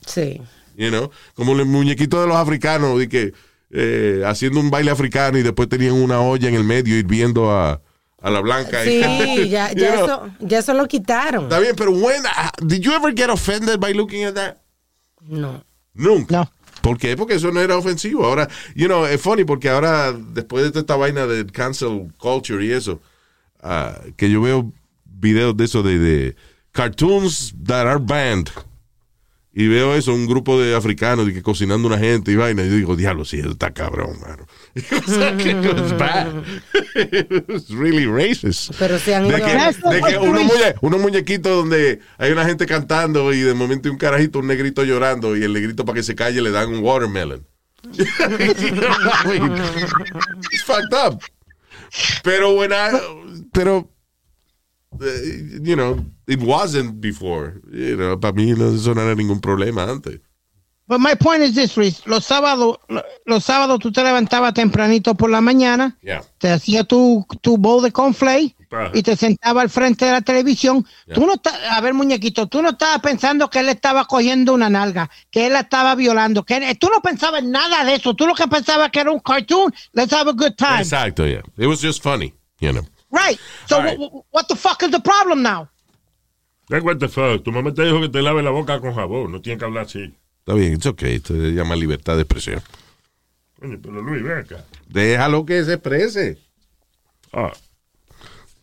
Sí. 0.05 0.41
You 0.75 0.89
know? 0.89 1.11
Como 1.35 1.53
el 1.53 1.65
muñequito 1.65 2.21
de 2.21 2.27
los 2.27 2.37
africanos, 2.37 2.97
de 2.97 3.07
que 3.09 3.33
eh, 3.71 4.23
haciendo 4.25 4.59
un 4.59 4.69
baile 4.69 4.91
africano 4.91 5.37
y 5.37 5.43
después 5.43 5.69
tenían 5.69 5.93
una 5.93 6.21
olla 6.21 6.47
en 6.49 6.55
el 6.55 6.63
medio 6.63 6.97
hirviendo 6.97 7.51
a, 7.51 7.81
a 8.21 8.29
la 8.29 8.39
blanca. 8.41 8.83
Sí, 8.83 9.01
Y- 9.01 9.49
ya, 9.49 9.71
ya, 9.73 9.91
know? 9.95 10.05
eso, 10.05 10.29
ya 10.39 10.59
eso 10.59 10.73
lo 10.73 10.87
quitaron. 10.87 11.43
Está 11.45 11.59
bien, 11.59 11.75
pero 11.75 11.91
when, 11.91 12.21
ah, 12.25 12.51
did 12.63 12.81
you 12.81 12.93
ever 12.93 13.13
get 13.15 13.29
offended 13.29 13.79
by 13.79 13.93
looking 13.93 14.23
at 14.23 14.35
that? 14.35 14.57
No. 15.21 15.63
Nunca. 15.93 16.31
No. 16.37 16.51
¿Por 16.81 16.97
qué? 16.97 17.15
Porque 17.15 17.35
eso 17.35 17.51
no 17.51 17.59
era 17.61 17.77
ofensivo. 17.77 18.25
Ahora, 18.25 18.47
you 18.75 18.87
know, 18.87 19.05
es 19.05 19.21
funny 19.21 19.43
porque 19.43 19.69
ahora, 19.69 20.11
después 20.13 20.63
de 20.63 20.69
toda 20.71 20.81
esta 20.81 20.95
vaina 20.95 21.27
de 21.27 21.45
cancel 21.45 22.11
culture 22.17 22.63
y 22.65 22.71
eso, 22.71 22.99
ah, 23.61 23.99
que 24.17 24.31
yo 24.31 24.41
veo 24.41 24.71
videos 25.05 25.55
de 25.55 25.65
eso 25.65 25.83
de, 25.83 25.99
de 25.99 26.35
cartoons 26.71 27.53
that 27.65 27.85
are 27.85 27.99
banned. 27.99 28.49
Y 29.53 29.67
veo 29.67 29.95
eso, 29.95 30.13
un 30.13 30.27
grupo 30.27 30.57
de 30.61 30.75
africanos 30.75 31.29
que 31.29 31.41
cocinando 31.41 31.85
una 31.87 31.97
gente 31.97 32.31
y 32.31 32.35
vaina. 32.37 32.63
Y 32.63 32.69
yo 32.69 32.75
digo, 32.77 32.95
diablo, 32.95 33.25
sí, 33.25 33.39
eso 33.39 33.51
está 33.51 33.71
cabrón, 33.73 34.17
mano. 34.21 34.45
O 35.07 35.11
sea, 35.11 35.35
que 35.35 35.49
it 35.51 35.65
was 35.65 35.91
bad. 35.97 36.27
It 36.95 37.49
was 37.49 37.69
really 37.69 38.05
racist. 38.05 38.71
Pero 38.79 38.97
se 38.97 39.13
han 39.13 39.27
De 39.27 39.37
ido. 39.37 39.45
que, 39.45 39.89
de 39.95 40.01
que 40.01 40.17
unos, 40.17 40.43
muñe- 40.43 40.75
unos 40.81 41.01
muñequitos 41.01 41.51
donde 41.53 41.99
hay 42.17 42.31
una 42.31 42.45
gente 42.45 42.65
cantando 42.65 43.33
y 43.33 43.41
de 43.41 43.53
momento 43.53 43.89
hay 43.89 43.91
un 43.91 43.97
carajito, 43.97 44.39
un 44.39 44.47
negrito 44.47 44.83
llorando 44.85 45.35
y 45.35 45.43
el 45.43 45.51
negrito 45.51 45.83
para 45.83 45.97
que 45.97 46.03
se 46.03 46.15
calle 46.15 46.41
le 46.41 46.51
dan 46.51 46.69
un 46.73 46.79
watermelon. 46.83 47.45
You 47.93 48.05
know, 48.71 48.89
I 49.25 49.39
mean, 49.39 49.57
it's 50.51 50.63
fucked 50.63 50.93
up. 50.93 51.21
Pero 52.23 52.53
when 52.53 52.71
I, 52.71 52.97
pero, 53.51 53.90
you 54.99 55.75
know, 55.75 55.97
it 56.27 56.39
wasn't 56.41 56.99
before. 57.01 57.61
You 57.71 57.95
know, 57.97 58.19
para 58.19 58.33
mí 58.33 58.51
no, 58.57 58.73
eso 58.75 58.93
no 58.93 59.01
era 59.01 59.15
ningún 59.15 59.39
problema 59.39 59.83
antes. 59.89 60.19
But 60.87 60.99
my 60.99 61.15
point 61.15 61.41
is 61.41 61.55
this, 61.55 61.77
Luis. 61.77 62.05
Los 62.05 62.25
sábados, 62.25 62.77
lo- 62.89 63.03
los 63.25 63.45
sábados 63.45 63.79
tú 63.79 63.93
te 63.93 64.03
levantabas 64.03 64.53
tempranito 64.53 65.15
por 65.15 65.29
la 65.29 65.39
mañana, 65.39 65.97
Yeah. 66.03 66.21
te 66.37 66.49
hacía 66.49 66.83
tu, 66.83 67.25
tu 67.41 67.57
bowl 67.57 67.81
de 67.81 67.93
Ajá. 68.73 68.91
y 68.93 69.01
te 69.01 69.15
sentaba 69.15 69.61
al 69.61 69.69
frente 69.69 70.03
de 70.05 70.11
la 70.11 70.21
televisión. 70.21 70.85
Tú 71.13 71.25
no 71.25 71.33
a 71.69 71.79
ver, 71.79 71.93
muñequito, 71.93 72.47
tú 72.47 72.61
no 72.61 72.71
estabas 72.71 72.99
pensando 72.99 73.49
que 73.49 73.59
él 73.59 73.69
estaba 73.69 74.03
cogiendo 74.03 74.53
una 74.53 74.69
nalga, 74.69 75.09
que 75.29 75.47
él 75.47 75.53
la 75.53 75.61
estaba 75.61 75.95
violando, 75.95 76.43
que 76.43 76.57
él- 76.57 76.77
tú 76.77 76.89
no 76.93 77.01
pensabas 77.01 77.41
en 77.41 77.51
nada 77.51 77.85
de 77.85 77.95
eso. 77.95 78.13
Tú 78.13 78.27
lo 78.27 78.35
que 78.35 78.47
pensabas 78.49 78.91
que 78.91 78.99
era 78.99 79.11
un 79.11 79.19
cartoon. 79.19 79.73
Let's 79.93 80.11
have 80.11 80.29
a 80.29 80.33
good 80.33 80.55
time. 80.57 80.81
Exacto, 80.81 81.25
yeah. 81.25 81.41
It 81.57 81.67
was 81.67 81.79
just 81.81 82.03
funny, 82.03 82.33
you 82.59 82.71
know. 82.73 82.83
Right. 83.11 83.39
So 83.67 83.81
right. 83.81 83.97
wh- 83.99 84.09
wh- 84.11 84.33
what 84.33 84.47
the 84.47 84.55
fuck 84.55 84.81
is 84.83 84.91
the 84.91 84.99
problem 84.99 85.41
now? 85.43 85.69
Like, 86.69 86.83
what 86.85 86.99
the 86.99 87.09
fuck? 87.09 87.43
Tu 87.43 87.51
mamá 87.51 87.73
te 87.73 87.83
dijo 87.83 87.99
que 87.99 88.09
te 88.09 88.21
lave 88.21 88.41
la 88.41 88.51
boca 88.51 88.79
con 88.79 88.93
jabón. 88.95 89.31
No 89.31 89.41
tiene 89.41 89.59
que 89.59 89.65
hablar 89.65 89.85
así. 89.85 90.13
Está 90.39 90.53
bien, 90.53 90.73
it's 90.73 90.85
okay. 90.85 91.15
Esto 91.15 91.33
se 91.33 91.51
llama 91.53 91.75
libertad 91.75 92.15
de 92.15 92.21
expresión. 92.21 92.61
Coño, 93.59 93.77
pero 93.81 94.01
Luis, 94.01 94.23
ven 94.23 94.37
acá. 94.39 94.63
Déjalo 94.87 95.45
que 95.45 95.63
se 95.65 95.73
exprese. 95.73 96.37
Ah, 97.33 97.51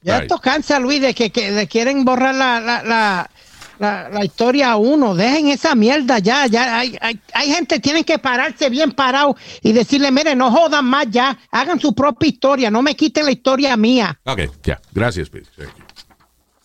Ya 0.03 0.15
Right. 0.21 0.23
esto 0.31 0.41
cansa, 0.41 0.79
Luis, 0.79 1.01
de 1.01 1.13
que, 1.13 1.31
que 1.31 1.51
le 1.51 1.67
quieren 1.67 2.05
borrar 2.05 2.35
la, 2.35 2.61
la, 2.61 2.83
la, 2.83 3.31
la, 3.79 4.09
la 4.09 4.25
historia 4.25 4.73
a 4.73 4.77
uno. 4.77 5.15
Dejen 5.15 5.49
esa 5.49 5.75
mierda 5.75 6.19
ya. 6.19 6.47
ya 6.47 6.79
hay, 6.79 6.97
hay, 7.01 7.21
hay 7.33 7.53
gente 7.53 7.81
tienen 7.81 8.05
que 8.05 8.19
pararse 8.19 8.69
bien 8.71 8.93
parado 8.93 9.37
y 9.63 9.73
decirle, 9.73 10.11
mire, 10.11 10.35
no 10.35 10.51
jodan 10.51 10.85
más 10.85 11.07
ya. 11.11 11.39
Hagan 11.51 11.81
su 11.81 11.95
propia 11.95 12.29
historia. 12.29 12.71
No 12.71 12.83
me 12.83 12.95
quiten 12.95 13.25
la 13.25 13.33
historia 13.33 13.77
mía. 13.77 14.19
Okay, 14.25 14.49
ya. 14.63 14.81
Gracias, 14.93 15.29
Pete. 15.31 15.49
Thank 15.57 15.77
you. 15.77 15.85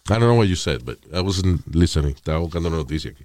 I 0.10 0.20
don't 0.20 0.28
know 0.28 0.36
what 0.38 0.48
you 0.48 0.56
said, 0.56 0.84
but 0.84 0.98
I 1.14 1.22
wasn't 1.22 1.62
listening. 1.74 2.16
Estaba 2.16 2.40
buscando 2.40 2.68
una 2.70 2.78
noticia 2.78 3.12
aquí. 3.12 3.24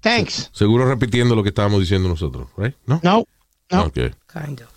Thanks. 0.00 0.50
Seguro 0.52 0.86
repitiendo 0.86 1.34
lo 1.34 1.42
que 1.42 1.50
estábamos 1.50 1.80
diciendo 1.80 2.08
nosotros, 2.08 2.48
right? 2.56 2.74
¿No? 2.86 3.00
No. 3.02 3.26
No. 3.70 3.84
Okay, 3.86 4.12
Kind 4.32 4.60
of. 4.60 4.68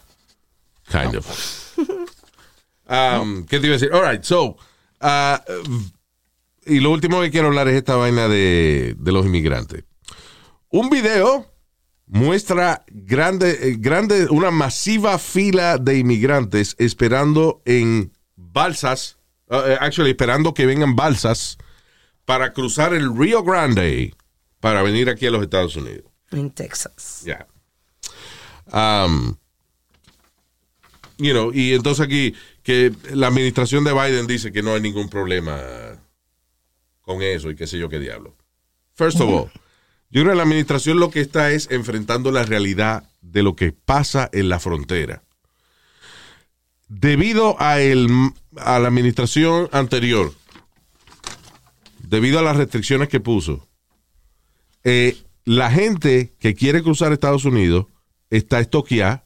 kind 0.92 1.16
of. 1.16 1.26
Um, 2.92 3.46
¿Qué 3.46 3.60
te 3.60 3.68
iba 3.68 3.76
a 3.76 3.78
decir? 3.78 3.94
All 3.94 4.02
right, 4.02 4.24
so, 4.24 4.58
uh, 5.02 5.38
y 6.70 6.80
lo 6.80 6.92
último 6.92 7.22
que 7.22 7.32
quiero 7.32 7.48
hablar 7.48 7.68
es 7.68 7.76
esta 7.76 7.96
vaina 7.96 8.28
de, 8.28 8.96
de 8.98 9.12
los 9.12 9.26
inmigrantes. 9.26 9.84
Un 10.70 10.90
video 10.90 11.48
muestra 12.10 12.84
grande, 12.88 13.70
eh, 13.70 13.76
grande, 13.78 14.28
una 14.30 14.52
masiva 14.52 15.18
fila 15.20 15.78
de 15.78 16.00
inmigrantes 16.00 16.76
esperando 16.80 17.62
en 17.66 18.12
balsas, 18.36 19.18
uh, 19.48 19.56
eh, 19.56 19.78
actually 19.80 20.12
esperando 20.12 20.54
que 20.54 20.66
vengan 20.66 20.96
balsas 20.96 21.58
para 22.26 22.54
cruzar 22.54 22.94
el 22.94 23.16
Rio 23.16 23.44
Grande 23.44 24.14
para 24.60 24.84
venir 24.84 25.10
aquí 25.10 25.28
a 25.28 25.32
los 25.32 25.42
Estados 25.42 25.76
Unidos. 25.76 26.06
En 26.32 26.52
Texas. 26.52 27.24
Ya. 27.26 27.48
Um, 28.72 29.36
you 31.18 31.32
know, 31.32 31.52
y 31.54 31.74
entonces 31.74 32.06
aquí 32.06 32.36
que 32.64 32.94
la 33.14 33.28
administración 33.28 33.84
de 33.84 33.94
Biden 33.94 34.28
dice 34.28 34.52
que 34.52 34.62
no 34.62 34.74
hay 34.74 34.82
ningún 34.82 35.10
problema 35.10 35.60
con 37.10 37.24
eso 37.24 37.49
y 37.49 37.55
qué 37.55 37.66
sé 37.66 37.80
yo 37.80 37.89
qué 37.89 37.97
diablo. 37.97 38.36
First 38.93 39.20
of 39.20 39.30
all, 39.30 39.51
yo 40.12 40.22
creo 40.22 40.30
que 40.30 40.36
la 40.36 40.43
administración 40.43 40.99
lo 40.99 41.10
que 41.10 41.22
está 41.22 41.49
es 41.49 41.68
enfrentando 41.72 42.32
la 42.32 42.43
realidad 42.43 43.10
de 43.22 43.41
lo 43.41 43.55
que 43.55 43.72
pasa 43.72 44.30
en 44.32 44.47
la 44.47 44.60
frontera. 44.60 45.24
Debido 46.88 47.60
a, 47.60 47.82
el, 47.82 48.07
a 48.57 48.78
la 48.78 48.89
administración 48.89 49.70
anterior, 49.72 50.36
debido 51.97 52.38
a 52.38 52.43
las 52.43 52.57
restricciones 52.57 53.10
que 53.10 53.20
puso, 53.20 53.68
eh, 54.84 55.18
la 55.45 55.72
gente 55.72 56.36
que 56.38 56.53
quiere 56.53 56.84
cruzar 56.84 57.12
Estados 57.12 57.43
Unidos 57.43 57.88
está 58.30 58.60
estoqueada 58.60 59.26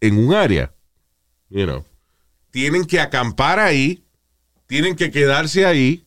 en 0.00 0.16
un 0.16 0.32
área. 0.32 0.72
You 1.50 1.64
know. 1.64 1.84
Tienen 2.52 2.84
que 2.84 3.00
acampar 3.00 3.58
ahí, 3.58 4.04
tienen 4.68 4.94
que 4.94 5.10
quedarse 5.10 5.66
ahí, 5.66 6.04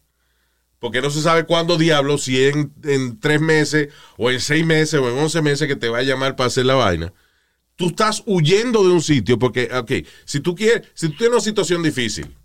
porque 0.81 0.99
no 0.99 1.11
se 1.11 1.21
sabe 1.21 1.45
cuándo 1.45 1.77
diablo, 1.77 2.17
si 2.17 2.43
en, 2.43 2.73
en 2.83 3.19
tres 3.19 3.39
meses, 3.39 3.89
o 4.17 4.31
en 4.31 4.39
seis 4.39 4.65
meses, 4.65 4.99
o 4.99 5.07
en 5.09 5.15
once 5.17 5.39
meses 5.43 5.67
que 5.67 5.75
te 5.75 5.89
va 5.89 5.99
a 5.99 6.03
llamar 6.03 6.35
para 6.35 6.47
hacer 6.47 6.65
la 6.65 6.73
vaina. 6.73 7.13
Tú 7.75 7.89
estás 7.89 8.23
huyendo 8.25 8.83
de 8.83 8.89
un 8.91 9.01
sitio, 9.01 9.37
porque, 9.37 9.69
ok, 9.71 9.91
si 10.25 10.39
tú 10.39 10.55
quieres, 10.55 10.87
si 10.95 11.09
tú 11.09 11.17
tienes 11.17 11.33
una 11.33 11.41
situación 11.41 11.83
difícil, 11.83 12.35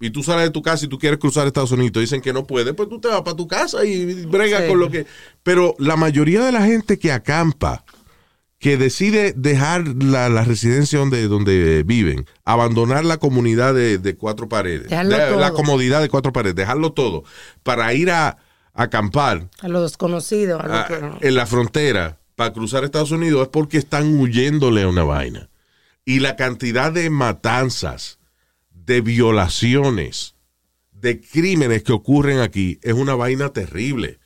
y 0.00 0.10
tú 0.10 0.22
sales 0.24 0.46
de 0.46 0.50
tu 0.50 0.62
casa 0.62 0.84
y 0.84 0.88
tú 0.88 0.98
quieres 0.98 1.20
cruzar 1.20 1.46
Estados 1.46 1.70
Unidos, 1.70 2.00
dicen 2.00 2.20
que 2.20 2.32
no 2.32 2.44
puedes, 2.44 2.74
pues 2.74 2.88
tú 2.88 3.00
te 3.00 3.06
vas 3.08 3.22
para 3.22 3.36
tu 3.36 3.46
casa 3.46 3.84
y 3.84 4.24
brega 4.26 4.62
Sí. 4.62 4.68
con 4.68 4.80
lo 4.80 4.90
que... 4.90 5.06
Pero 5.44 5.76
la 5.78 5.94
mayoría 5.96 6.44
de 6.44 6.52
la 6.52 6.64
gente 6.66 6.98
que 6.98 7.12
acampa, 7.12 7.84
que 8.58 8.76
decide 8.76 9.32
dejar 9.36 9.86
la, 10.02 10.28
la 10.28 10.42
residencia 10.44 10.98
donde, 10.98 11.28
donde 11.28 11.84
viven, 11.84 12.26
abandonar 12.44 13.04
la 13.04 13.18
comunidad 13.18 13.72
de, 13.74 13.98
de 13.98 14.16
cuatro 14.16 14.48
paredes, 14.48 14.90
de- 15.16 15.30
la 15.40 15.52
comodidad 15.52 16.00
de 16.00 16.08
cuatro 16.08 16.32
paredes, 16.32 16.56
dejarlo 16.56 16.92
todo, 16.92 17.22
para 17.62 17.94
ir 17.94 18.10
a, 18.10 18.28
a 18.74 18.82
acampar 18.82 19.48
A 20.58 20.66
lo. 20.66 20.80
A 20.82 20.86
que- 21.20 21.28
en 21.28 21.34
la 21.36 21.46
frontera 21.46 22.18
para 22.34 22.52
cruzar 22.52 22.82
Estados 22.84 23.10
Unidos 23.12 23.42
es 23.42 23.48
porque 23.48 23.78
están 23.78 24.18
huyéndole 24.18 24.82
a 24.82 24.88
una 24.88 25.04
vaina. 25.04 25.48
Y 26.04 26.20
la 26.20 26.36
cantidad 26.36 26.90
de 26.92 27.10
matanzas, 27.10 28.18
de 28.72 29.00
violaciones, 29.02 30.34
de 30.92 31.20
crímenes 31.20 31.82
que 31.84 31.92
ocurren 31.92 32.40
aquí 32.40 32.78
es 32.82 32.94
una 32.94 33.14
vaina 33.14 33.50
terrible. 33.50 34.18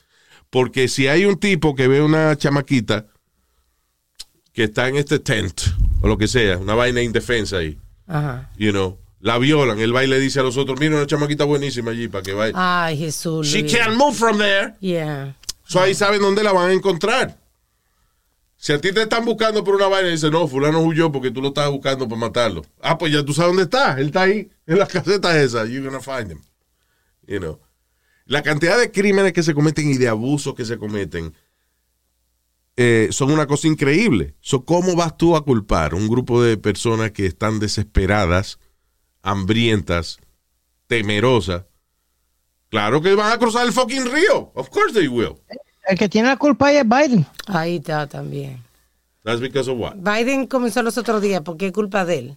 Porque 0.50 0.88
si 0.88 1.06
hay 1.08 1.24
un 1.24 1.38
tipo 1.38 1.74
que 1.74 1.88
ve 1.88 2.00
una 2.02 2.36
chamaquita 2.36 3.06
que 4.52 4.64
está 4.64 4.88
en 4.88 4.96
este 4.96 5.18
tent 5.18 5.60
o 6.02 6.08
lo 6.08 6.18
que 6.18 6.28
sea, 6.28 6.58
una 6.58 6.74
vaina 6.74 7.00
indefensa 7.02 7.58
ahí, 7.58 7.78
Ajá. 8.06 8.50
you 8.56 8.70
know, 8.70 8.98
la 9.20 9.38
violan, 9.38 9.78
él 9.78 9.94
va 9.94 10.02
y 10.04 10.08
le 10.08 10.18
dice 10.18 10.40
a 10.40 10.42
los 10.42 10.56
otros, 10.56 10.78
mira 10.80 10.96
una 10.96 11.06
chamaquita 11.06 11.44
buenísima 11.44 11.92
allí 11.92 12.08
para 12.08 12.22
que 12.22 12.32
vaya. 12.32 12.52
Ay, 12.56 12.98
Jesús. 12.98 13.46
She 13.46 13.60
Luis. 13.62 13.72
can't 13.76 13.96
move 13.96 14.14
from 14.16 14.38
there. 14.38 14.74
Yeah. 14.80 15.36
So 15.64 15.80
ahí 15.80 15.94
saben 15.94 16.20
dónde 16.20 16.42
la 16.42 16.52
van 16.52 16.70
a 16.70 16.72
encontrar. 16.72 17.38
Si 18.56 18.72
a 18.72 18.80
ti 18.80 18.92
te 18.92 19.02
están 19.02 19.24
buscando 19.24 19.64
por 19.64 19.74
una 19.76 19.86
vaina 19.88 20.08
y 20.08 20.12
dice 20.12 20.30
no, 20.30 20.46
fulano 20.46 20.80
huyó 20.80 21.10
porque 21.10 21.30
tú 21.30 21.40
lo 21.40 21.48
estás 21.48 21.70
buscando 21.70 22.08
para 22.08 22.20
matarlo. 22.20 22.62
Ah, 22.80 22.98
pues 22.98 23.12
ya 23.12 23.24
tú 23.24 23.32
sabes 23.32 23.50
dónde 23.50 23.62
está. 23.64 23.98
Él 23.98 24.06
está 24.06 24.22
ahí, 24.22 24.50
en 24.66 24.78
las 24.78 24.88
casetas 24.92 25.36
esas. 25.36 25.68
You're 25.68 25.88
gonna 25.88 26.00
find 26.00 26.30
him. 26.32 26.40
You 27.26 27.38
know. 27.38 27.60
La 28.26 28.42
cantidad 28.42 28.78
de 28.78 28.90
crímenes 28.90 29.32
que 29.32 29.42
se 29.42 29.54
cometen 29.54 29.88
y 29.90 29.98
de 29.98 30.08
abusos 30.08 30.54
que 30.54 30.64
se 30.64 30.78
cometen 30.78 31.32
eh, 32.84 33.08
son 33.12 33.30
una 33.30 33.46
cosa 33.46 33.68
increíble. 33.68 34.34
So, 34.40 34.64
¿Cómo 34.64 34.96
vas 34.96 35.16
tú 35.16 35.36
a 35.36 35.44
culpar 35.44 35.92
a 35.92 35.96
un 35.96 36.08
grupo 36.08 36.42
de 36.42 36.56
personas 36.56 37.12
que 37.12 37.26
están 37.26 37.60
desesperadas, 37.60 38.58
hambrientas, 39.22 40.18
temerosas? 40.86 41.64
Claro 42.70 43.00
que 43.02 43.14
van 43.14 43.32
a 43.32 43.38
cruzar 43.38 43.66
el 43.66 43.72
fucking 43.72 44.06
río. 44.10 44.50
Of 44.54 44.68
course 44.70 44.92
they 44.94 45.06
will. 45.08 45.36
El 45.86 45.98
que 45.98 46.08
tiene 46.08 46.28
la 46.28 46.36
culpa 46.36 46.68
ahí 46.68 46.76
es 46.78 46.88
Biden. 46.88 47.26
Ahí 47.46 47.76
está 47.76 48.06
también. 48.06 48.62
That's 49.24 49.40
because 49.40 49.70
of 49.70 49.78
what? 49.78 49.94
Biden 49.96 50.46
comenzó 50.46 50.82
los 50.82 50.96
otros 50.98 51.20
días 51.22 51.42
porque 51.44 51.66
es 51.66 51.72
culpa 51.72 52.04
de 52.04 52.18
él. 52.18 52.36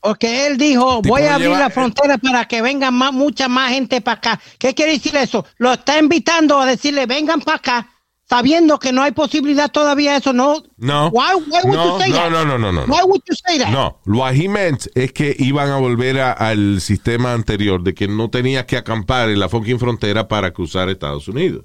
Porque 0.00 0.46
él 0.46 0.58
dijo, 0.58 1.00
voy 1.02 1.22
a 1.22 1.34
abrir 1.34 1.48
lleva- 1.48 1.60
la 1.60 1.70
frontera 1.70 2.18
para 2.18 2.46
que 2.46 2.60
vengan 2.62 2.92
más, 2.94 3.12
mucha 3.12 3.48
más 3.48 3.70
gente 3.72 4.00
para 4.00 4.18
acá. 4.18 4.40
¿Qué 4.58 4.74
quiere 4.74 4.92
decir 4.92 5.14
eso? 5.16 5.46
Lo 5.58 5.72
está 5.72 5.98
invitando 5.98 6.58
a 6.58 6.66
decirle, 6.66 7.06
vengan 7.06 7.40
para 7.40 7.56
acá, 7.58 7.88
sabiendo 8.28 8.78
que 8.78 8.92
no 8.92 9.02
hay 9.02 9.12
posibilidad 9.12 9.70
todavía 9.70 10.16
eso. 10.16 10.32
No. 10.32 10.62
No. 10.76 11.08
Why, 11.08 11.34
why 11.46 11.60
would 11.64 11.74
No, 11.76 11.98
you 11.98 12.02
say 12.02 12.10
no, 12.10 12.16
that? 12.16 12.30
no, 12.30 12.44
no, 12.44 12.58
no, 12.58 12.72
no, 12.72 12.86
no. 12.86 12.92
Why 12.94 13.02
would 13.04 13.22
you 13.28 13.34
say 13.46 13.58
that? 13.58 13.68
No, 13.70 14.00
lo 14.06 14.26
he 14.28 14.48
meant 14.48 14.86
es 14.94 15.12
que 15.12 15.34
iban 15.38 15.70
a 15.70 15.76
volver 15.76 16.20
a- 16.20 16.32
al 16.32 16.80
sistema 16.80 17.32
anterior 17.32 17.82
de 17.82 17.94
que 17.94 18.08
no 18.08 18.30
tenías 18.30 18.64
que 18.64 18.76
acampar 18.76 19.28
en 19.28 19.38
la 19.40 19.48
fucking 19.48 19.78
frontera 19.78 20.26
para 20.28 20.52
cruzar 20.52 20.88
Estados 20.88 21.28
Unidos. 21.28 21.64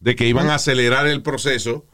De 0.00 0.14
que 0.14 0.26
iban 0.28 0.48
a 0.48 0.54
acelerar 0.54 1.08
el 1.08 1.22
proceso 1.22 1.84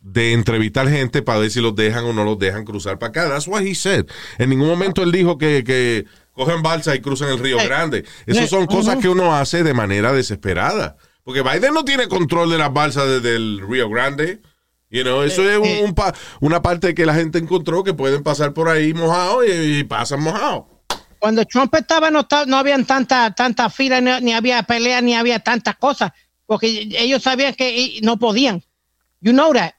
de 0.00 0.32
entrevistar 0.32 0.88
gente 0.88 1.20
para 1.22 1.38
ver 1.38 1.50
si 1.50 1.60
los 1.60 1.74
dejan 1.76 2.04
o 2.06 2.12
no 2.14 2.24
los 2.24 2.38
dejan 2.38 2.64
cruzar 2.64 2.98
para 2.98 3.10
acá. 3.10 3.28
That's 3.28 3.46
what 3.46 3.62
he 3.62 3.74
said. 3.74 4.06
En 4.38 4.48
ningún 4.50 4.66
momento 4.68 5.02
él 5.02 5.12
dijo 5.12 5.36
que, 5.36 5.62
que 5.62 6.06
cogen 6.32 6.62
balsa 6.62 6.94
y 6.94 7.00
cruzan 7.00 7.28
el 7.28 7.38
Río 7.38 7.60
Eh, 7.60 7.64
Grande. 7.66 8.04
Esas 8.26 8.44
eh, 8.44 8.48
son 8.48 8.66
cosas 8.66 8.96
que 8.96 9.08
uno 9.10 9.34
hace 9.34 9.62
de 9.62 9.74
manera 9.74 10.12
desesperada. 10.12 10.96
Porque 11.24 11.42
Biden 11.42 11.74
no 11.74 11.84
tiene 11.84 12.08
control 12.08 12.50
de 12.50 12.58
las 12.58 12.72
balsas 12.72 13.06
desde 13.08 13.36
el 13.36 13.60
Río 13.68 13.88
Grande. 13.88 14.40
You 14.90 15.02
know, 15.02 15.22
eso 15.22 15.48
es 15.48 15.56
un- 15.58 15.64
eh. 15.64 15.82
un 15.84 15.94
pa- 15.94 16.14
una 16.40 16.60
parte 16.60 16.94
que 16.94 17.06
la 17.06 17.14
gente 17.14 17.38
encontró 17.38 17.82
que 17.84 17.94
pueden 17.94 18.22
pasar 18.22 18.52
por 18.52 18.68
ahí 18.68 18.92
mojados 18.92 19.44
y, 19.46 19.78
y 19.78 19.84
pasan 19.84 20.20
mojados. 20.22 20.64
Cuando 21.18 21.44
Trump 21.46 21.72
estaba 21.76 22.10
no, 22.10 22.26
no 22.46 22.56
habían 22.58 22.84
tanta, 22.84 23.30
tanta 23.32 23.70
fila, 23.70 24.00
ni, 24.00 24.10
ni 24.20 24.32
había 24.32 24.62
pelea, 24.64 25.00
ni 25.00 25.14
había 25.14 25.38
tantas 25.38 25.76
cosas. 25.76 26.10
Porque 26.46 26.88
ellos 26.98 27.22
sabían 27.22 27.54
que 27.54 28.00
no 28.02 28.18
podían. 28.18 28.62
You 29.20 29.32
know 29.32 29.52
that. 29.54 29.72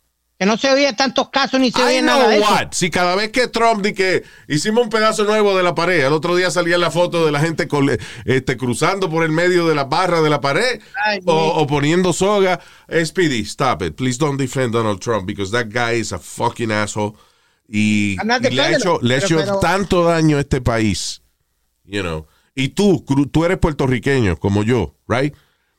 Que 0.43 0.49
no 0.49 0.57
se 0.57 0.69
oía 0.69 0.93
tantos 0.93 1.29
casos 1.29 1.59
ni 1.59 1.71
se 1.71 1.81
oía 1.81 2.01
nada 2.01 2.27
de 2.27 2.39
eso. 2.39 2.47
Si 2.71 2.89
cada 2.89 3.15
vez 3.15 3.29
que 3.31 3.47
Trump 3.47 3.81
di 3.81 3.93
que 3.93 4.23
hicimos 4.49 4.83
un 4.83 4.89
pedazo 4.89 5.23
nuevo 5.23 5.55
de 5.55 5.63
la 5.63 5.73
pared, 5.73 6.05
el 6.05 6.11
otro 6.11 6.35
día 6.35 6.51
salía 6.51 6.77
la 6.77 6.91
foto 6.91 7.25
de 7.25 7.31
la 7.31 7.39
gente 7.39 7.67
con- 7.69 7.89
este, 8.25 8.57
cruzando 8.57 9.09
por 9.09 9.23
el 9.23 9.31
medio 9.31 9.65
de 9.67 9.73
la 9.75 9.85
barra 9.85 10.21
de 10.21 10.29
la 10.29 10.41
pared 10.41 10.81
Ay, 11.05 11.19
o, 11.25 11.65
poniendo 11.65 12.11
soga. 12.11 12.59
Speedy, 13.05 13.39
stop 13.45 13.81
it. 13.83 13.95
Please 13.95 14.17
don't 14.19 14.37
defend 14.37 14.73
Donald 14.73 14.99
Trump 14.99 15.25
because 15.25 15.51
that 15.51 15.67
guy 15.69 15.99
is 15.99 16.11
a 16.11 16.19
fucking 16.19 16.71
asshole. 16.71 17.13
Y, 17.67 18.17
y 18.21 18.49
le 18.51 18.61
ha 18.61 18.71
hecho, 18.75 18.99
le 19.01 19.15
ha 19.15 19.17
hecho 19.19 19.37
pero- 19.37 19.59
tanto 19.59 20.03
daño 20.03 20.37
a 20.37 20.41
este 20.41 20.59
país. 20.59 21.21
You 21.85 22.01
know. 22.01 22.27
Y 22.53 22.69
tú, 22.69 23.05
tú 23.31 23.45
eres 23.45 23.57
puertorriqueño 23.59 24.37
como 24.37 24.63
yo, 24.63 24.93
right? 25.07 25.33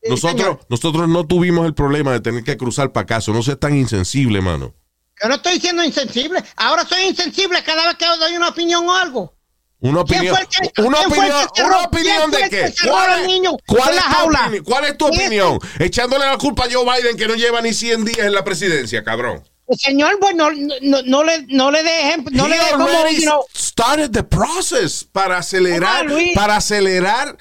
Sí, 0.05 0.11
Nosotros, 0.11 0.59
nosotros 0.69 1.09
no 1.09 1.27
tuvimos 1.27 1.65
el 1.67 1.75
problema 1.75 2.13
de 2.13 2.21
tener 2.21 2.45
que 2.45 2.57
cruzar 2.57 2.93
para 2.93 3.05
acaso. 3.05 3.33
No 3.33 3.43
seas 3.43 3.59
tan 3.59 3.75
insensible, 3.77 4.41
mano. 4.43 4.75
Yo 5.23 5.29
no 5.29 5.37
estoy 5.37 5.59
siendo 5.61 5.83
insensible. 5.83 6.43
Ahora 6.57 6.85
soy 6.87 7.05
insensible 7.05 7.63
cada 7.65 7.87
vez 7.87 7.97
que 7.97 8.05
doy 8.07 8.37
una 8.37 8.49
opinión 8.49 8.87
o 8.87 8.95
algo. 8.95 9.35
Una 9.81 10.03
¿Quién 10.05 10.21
opinión, 10.21 10.37
que- 10.75 10.83
una 10.83 11.01
opinión, 11.01 11.31
cerró- 11.55 11.67
una 11.67 12.37
de 12.39 12.49
qué? 12.51 12.75
¿Cuál 12.89 13.21
es, 13.21 13.27
niño 13.27 13.53
cuál 13.67 13.91
es 13.91 13.97
la 13.97 14.03
tu 14.03 14.09
jaula? 14.09 14.49
opini- 14.49 14.63
cuál 14.63 14.85
es 14.85 14.97
tu 14.99 15.09
¿Quién? 15.11 15.21
opinión? 15.27 15.59
Echándole 15.79 16.25
la 16.25 16.39
culpa 16.39 16.65
a 16.65 16.69
Joe 16.73 16.85
Biden 16.85 17.17
que 17.17 17.27
no 17.27 17.35
lleva 17.35 17.61
ni 17.61 17.73
100 17.75 18.05
días 18.05 18.21
en 18.27 18.33
la 18.33 18.45
presidencia, 18.45 19.05
cabrón. 19.05 19.43
El 19.67 19.79
señor, 19.79 20.19
pues 20.21 20.35
no, 20.35 20.51
no, 20.83 21.03
no 21.05 21.25
le, 21.25 21.47
no 21.49 21.71
le 21.71 21.83
dé 21.83 22.01
ejemplo, 22.03 22.31
no 22.37 22.47
He 22.47 22.51
le 22.51 22.57
dé 22.59 22.65
como, 22.73 22.87
you 23.11 23.23
know, 23.23 23.45
started 23.57 24.11
the 24.11 24.23
process 24.23 25.05
para 25.05 25.39
acelerar, 25.39 26.07
para 26.35 26.57
acelerar 26.57 27.37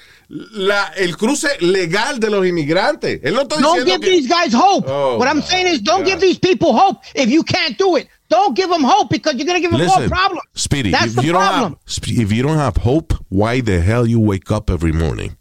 la, 0.53 0.88
el 0.97 1.15
cruce 1.15 1.47
legal 1.59 2.19
de 2.19 2.29
los 2.29 2.45
inmigrantes. 2.45 3.19
Él 3.23 3.34
no 3.36 3.41
está 3.41 3.59
don't 3.59 3.86
give 3.86 3.99
que... 3.99 4.09
these 4.09 4.27
guys 4.27 4.53
hope. 4.53 4.88
Oh, 4.89 5.17
What 5.17 5.27
I'm 5.27 5.38
my 5.38 5.43
saying 5.43 5.67
is 5.67 5.81
don't 5.84 6.03
God. 6.03 6.07
give 6.11 6.19
these 6.21 6.39
people 6.39 6.73
hope 6.73 7.01
if 7.13 7.29
you 7.29 7.43
can't 7.43 7.77
do 7.77 7.97
it. 7.97 8.07
Don't 8.29 8.55
give 8.55 8.69
them 8.69 8.84
hope 8.84 9.09
because 9.11 9.36
you're 9.36 9.45
going 9.45 9.61
to 9.61 9.61
give 9.61 9.69
them 9.71 9.86
more 9.86 9.99
Listen, 9.99 10.09
problems. 10.09 10.41
Speedy, 10.55 10.89
That's 10.91 11.07
if 11.07 11.15
the 11.17 11.23
you, 11.23 11.34
don't 11.34 11.41
problem. 11.41 11.71
have, 11.73 11.79
Sp- 11.86 12.17
if 12.17 12.31
you 12.31 12.41
don't 12.41 12.57
have 12.57 12.77
hope, 12.77 13.13
why 13.29 13.61
the 13.61 13.79
hell 13.79 14.07
you 14.07 14.19
wake 14.19 14.49
up 14.49 14.69
every 14.71 14.91
morning? 14.91 15.38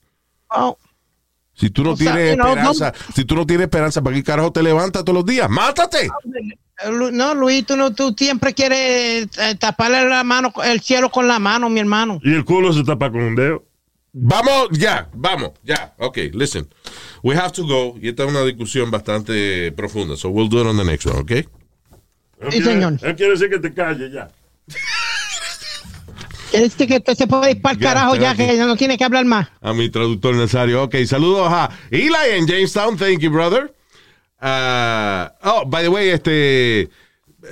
Oh, 0.51 0.76
Si 1.55 1.70
tú 1.70 1.84
no 1.84 1.93
O 1.93 1.97
sea, 1.97 2.12
tienes 2.12 2.30
you 2.30 2.36
know, 2.36 2.49
esperanza, 2.49 2.93
si 3.14 3.24
tú 3.24 3.34
no 3.34 3.47
tienes 3.47 3.64
esperanza, 3.64 4.03
¿para 4.03 4.16
qué 4.16 4.22
carajo 4.22 4.53
te 4.53 4.62
levantas 4.62 5.05
todos 5.05 5.14
los 5.16 5.24
días? 5.24 5.49
¡Mátate! 5.49 6.11
Lu- 6.90 7.12
no, 7.12 7.34
Luis, 7.34 7.64
tú, 7.64 7.76
no, 7.76 7.93
tú 7.95 8.14
siempre 8.18 8.53
quieres 8.53 9.28
eh, 9.38 9.55
taparle 9.59 10.05
la 10.09 10.24
mano, 10.24 10.53
el 10.64 10.80
cielo 10.80 11.11
con 11.11 11.28
la 11.28 11.38
mano, 11.38 11.68
mi 11.70 11.78
hermano. 11.80 12.18
Y 12.22 12.34
el 12.34 12.45
culo 12.45 12.72
se 12.72 12.82
tapa 12.84 13.11
con 13.11 13.22
un 13.22 13.34
dedo. 13.36 13.64
Vamos, 14.14 14.68
ya, 14.72 15.08
vamos, 15.14 15.52
ya. 15.64 15.94
Ok, 15.98 16.18
listen. 16.34 16.68
We 17.22 17.34
have 17.34 17.52
to 17.52 17.66
go. 17.66 17.96
Y 18.00 18.08
esta 18.08 18.24
es 18.24 18.30
una 18.30 18.42
discusión 18.44 18.90
bastante 18.90 19.72
profunda. 19.72 20.16
So 20.16 20.28
we'll 20.28 20.48
do 20.50 20.60
it 20.60 20.66
on 20.66 20.76
the 20.76 20.84
next 20.84 21.06
one, 21.06 21.18
ok? 21.20 21.30
Sí, 21.30 21.46
quiere- 22.50 22.64
señor. 22.64 22.98
Él 23.02 23.16
quiere 23.16 23.32
decir 23.32 23.48
que 23.48 23.58
te 23.58 23.72
calles 23.72 24.12
ya. 24.12 24.28
Es 26.52 26.74
que 26.74 26.96
usted 26.96 27.14
se 27.14 27.26
puede 27.26 27.52
ir 27.52 27.62
para 27.62 27.74
el 27.74 27.80
carajo 27.80 28.16
ya, 28.16 28.34
que 28.34 28.54
ya 28.54 28.66
no 28.66 28.76
tiene 28.76 28.98
que 28.98 29.04
hablar 29.04 29.24
más. 29.24 29.48
A 29.62 29.72
mi 29.72 29.88
traductor 29.88 30.34
Nazario. 30.34 30.82
Ok, 30.82 30.96
saludos 31.06 31.48
a 31.50 31.70
Eli 31.90 32.12
en 32.32 32.46
Jamestown. 32.46 32.98
Thank 32.98 33.20
you, 33.20 33.30
brother. 33.30 33.74
Ah, 34.38 35.32
oh, 35.42 35.64
by 35.64 35.82
the 35.84 35.88
way, 35.88 36.08
este, 36.10 36.90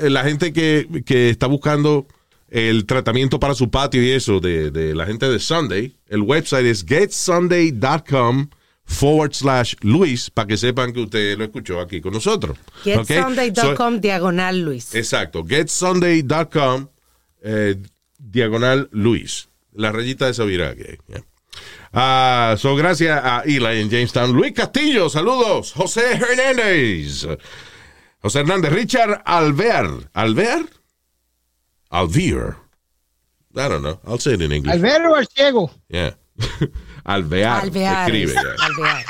la 0.03 0.23
gente 0.25 0.53
que, 0.53 0.87
que 1.07 1.31
está 1.31 1.47
buscando 1.47 2.07
el 2.51 2.85
tratamiento 2.87 3.39
para 3.41 3.55
su 3.55 3.71
patio 3.71 4.03
y 4.03 4.11
eso 4.11 4.41
de, 4.41 4.71
de 4.71 4.95
la 4.95 5.07
gente 5.07 5.29
de 5.29 5.39
Sunday, 5.39 5.95
el 6.09 6.23
website 6.23 6.67
es 6.67 6.85
getsunday.com 6.85 8.49
forward 8.85 9.33
slash 9.35 9.75
Luis, 9.83 10.31
para 10.31 10.49
que 10.49 10.57
sepan 10.57 10.93
que 10.93 11.01
usted 11.01 11.39
lo 11.39 11.45
escuchó 11.45 11.81
aquí 11.81 12.01
con 12.01 12.13
nosotros. 12.13 12.59
So- 12.83 13.05
GetSunday.com 13.05 14.01
diagonal 14.01 14.61
Luis. 14.63 14.95
Exacto, 14.97 15.45
getsunday.com 15.47 16.89
eh, 17.43 17.77
diagonal 18.19 18.89
Luis. 18.93 19.49
La 19.73 19.93
rayita 19.93 20.27
de 20.27 20.35
Sabira. 20.35 20.75
yeah. 20.75 21.25
Ah, 21.93 22.57
so 22.59 22.75
gracias 22.77 23.21
a 23.25 23.43
Eli 23.45 23.81
en 23.81 23.91
Jamestown. 23.91 24.33
Luis 24.33 24.53
Castillo, 24.53 25.09
saludos. 25.09 25.73
José 25.73 26.15
Hernández. 26.15 27.27
José 28.21 28.41
Hernández. 28.41 28.73
Richard 28.73 29.23
Alvear. 29.25 30.11
¿Alvear? 30.13 30.65
Alvear. 31.91 32.57
I 33.57 33.69
don't 33.69 33.83
know. 33.83 33.99
I'll 34.07 34.19
say 34.19 34.35
it 34.35 34.41
in 34.43 34.53
English. 34.53 34.73
Al 34.73 34.81
verlo 34.81 35.15
al 35.17 35.27
ciego. 35.27 35.71
Yeah. 35.89 36.15
Alvear. 37.05 37.63
Alvear. 37.63 38.09
Escribe. 38.11 38.33
yeah. 38.33 38.65
Alvear. 38.65 39.05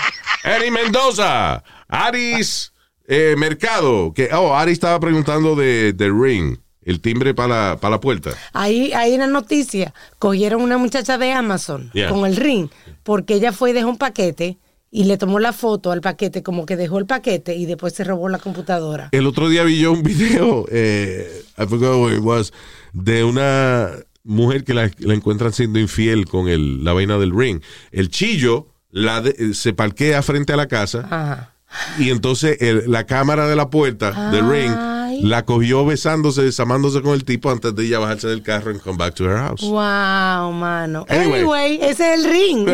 Eri 0.45 0.71
Mendoza, 0.71 1.63
Aris 1.89 2.73
eh, 3.07 3.35
Mercado, 3.37 4.13
que 4.15 4.31
oh, 4.33 4.55
Aris 4.55 4.73
estaba 4.75 4.99
preguntando 4.99 5.55
de, 5.55 5.93
de 5.93 6.09
Ring, 6.11 6.57
el 6.83 7.01
timbre 7.03 7.35
para 7.35 7.49
la, 7.73 7.77
para 7.77 7.93
la 7.97 8.01
puerta. 8.01 8.31
Ahí 8.55 8.93
hay 8.95 9.15
una 9.15 9.27
noticia. 9.27 9.93
Cogieron 10.19 10.63
una 10.63 10.79
muchacha 10.79 11.19
de 11.19 11.33
Amazon 11.33 11.91
Yeah. 11.93 12.09
con 12.09 12.25
el 12.25 12.37
ring 12.37 12.71
porque 13.03 13.35
ella 13.35 13.53
fue 13.53 13.71
y 13.71 13.73
dejó 13.75 13.91
un 13.91 13.99
paquete 13.99 14.59
y 14.91 15.05
le 15.05 15.17
tomó 15.19 15.39
la 15.39 15.53
foto 15.53 15.93
al 15.93 16.01
paquete 16.01 16.43
como 16.43 16.67
que 16.67 16.77
dejó 16.77 16.99
el 16.99 17.07
paquete 17.07 17.55
y 17.57 17.67
después 17.67 17.93
se 17.95 18.03
robó 18.05 18.29
la 18.29 18.39
computadora. 18.39 19.09
El 19.13 19.27
otro 19.27 19.49
día 19.49 19.63
vi 19.65 19.79
yo 19.79 19.93
un 19.93 20.03
video, 20.03 20.67
eh, 20.71 21.43
I 21.59 21.67
forgot 21.67 21.97
what 22.01 22.13
it 22.13 22.21
was, 22.21 22.53
de 22.93 23.23
una 23.25 23.91
mujer 24.25 24.65
que 24.65 24.75
la, 24.75 24.91
la 24.99 25.15
encuentran 25.15 25.53
siendo 25.53 25.79
infiel 25.79 26.27
con 26.27 26.49
el, 26.49 26.85
la 26.85 26.93
vaina 26.93 27.19
del 27.19 27.33
Ring. 27.37 27.61
El 27.93 28.11
chillo 28.11 28.67
la 28.91 29.21
de- 29.21 29.55
se 29.55 29.73
parquea 29.73 30.23
frente 30.23 30.53
a 30.53 30.57
la 30.57 30.67
casa 30.67 31.07
Ajá. 31.11 31.55
y 31.99 32.11
entonces 32.11 32.57
el- 32.61 32.91
la 32.91 33.07
cámara 33.07 33.47
de 33.49 33.55
la 33.57 33.71
puerta 33.71 34.31
de 34.33 34.41
Ring 34.43 34.73
Ay. 34.77 35.00
La 35.23 35.45
cogió 35.45 35.85
besándose, 35.85 36.43
desamándose 36.43 37.03
con 37.03 37.15
el 37.15 37.25
tipo 37.25 37.51
antes 37.51 37.75
de 37.75 37.87
ella 37.87 37.99
bajarse 37.99 38.29
del 38.29 38.43
carro 38.43 38.71
and 38.71 38.81
come 38.81 38.97
back 38.97 39.15
to 39.15 39.25
her 39.25 39.37
house. 39.37 39.63
Wow, 39.63 40.53
mano. 40.53 41.07
Anyway. 41.09 41.41
Anyway, 41.41 41.79
ese 41.83 42.15
es 42.15 42.25
el 42.25 42.31
ring. 42.31 42.67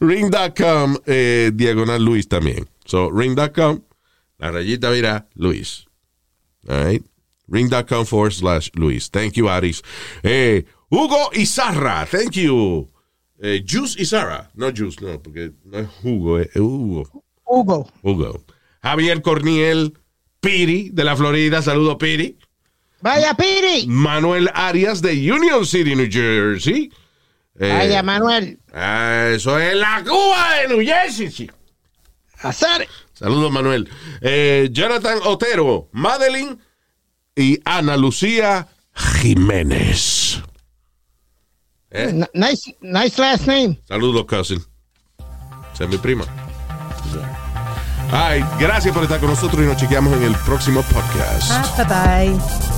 Ring.com, 0.00 0.96
eh, 1.06 1.50
diagonal 1.54 2.04
Luis 2.04 2.28
también. 2.28 2.68
So, 2.84 3.10
ring.com, 3.10 3.80
la 4.38 4.50
rayita 4.50 4.90
mira 4.90 5.28
Luis. 5.34 5.86
All 6.68 6.84
right. 6.84 7.04
Ring.com 7.48 8.04
forward 8.04 8.32
slash 8.32 8.70
Luis. 8.74 9.08
Thank 9.10 9.34
you, 9.34 9.48
Aris. 9.48 9.82
Eh, 10.22 10.64
Hugo 10.90 11.30
Izarra. 11.32 12.06
Thank 12.06 12.32
you. 12.32 12.90
Eh, 13.40 13.62
Juice 13.64 13.96
Izarra. 13.98 14.50
No 14.54 14.70
Juice, 14.70 15.00
no, 15.00 15.18
porque 15.22 15.52
no 15.64 15.78
es 15.78 15.88
Hugo, 16.02 16.38
es 16.38 16.54
Hugo. 16.56 17.24
Hugo. 17.44 17.90
Hugo. 18.02 18.44
Javier 18.82 19.22
Corniel 19.22 19.97
Piri, 20.40 20.90
de 20.92 21.04
la 21.04 21.16
Florida. 21.16 21.62
Saludo, 21.62 21.98
Piri. 21.98 22.38
Vaya, 23.00 23.34
Piri. 23.34 23.86
Manuel 23.86 24.50
Arias, 24.54 25.00
de 25.02 25.12
Union 25.32 25.64
City, 25.66 25.94
New 25.94 26.08
Jersey. 26.10 26.90
Eh, 27.60 27.72
Vaya, 27.76 28.02
Manuel. 28.02 28.58
ah, 28.72 29.30
eso 29.34 29.58
es 29.58 29.74
la 29.76 30.02
Cuba 30.04 30.54
de 30.62 30.68
New 30.68 30.84
Jersey. 30.86 31.50
Hacer. 32.40 32.88
Saludos, 33.14 33.50
Manuel. 33.50 33.88
Eh, 34.20 34.68
Jonathan 34.70 35.18
Otero, 35.24 35.88
Madeline 35.92 36.58
y 37.34 37.58
Ana 37.64 37.96
Lucía 37.96 38.68
Jiménez. 38.94 40.40
Eh, 41.90 42.12
Nice, 42.34 42.76
nice 42.80 43.20
last 43.20 43.46
name. 43.46 43.80
Saludos, 43.88 44.24
cousin. 44.26 44.62
Esa 45.74 45.84
es 45.84 45.90
mi 45.90 45.96
prima. 45.98 46.24
Ay, 48.10 48.44
gracias 48.58 48.94
por 48.94 49.02
estar 49.04 49.20
con 49.20 49.28
nosotros 49.30 49.62
y 49.62 49.66
nos 49.66 49.76
chequeamos 49.76 50.12
en 50.14 50.22
el 50.22 50.34
próximo 50.36 50.82
podcast. 50.82 51.50
Ah, 51.50 51.74
bye 51.76 52.34
bye. 52.34 52.77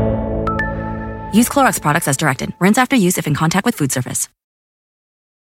Use 1.33 1.47
Clorox 1.47 1.81
products 1.81 2.07
as 2.07 2.17
directed. 2.17 2.53
Rinse 2.59 2.77
after 2.77 2.95
use 2.95 3.17
if 3.17 3.27
in 3.27 3.33
contact 3.33 3.65
with 3.65 3.75
food 3.75 3.91
surface. 3.91 4.27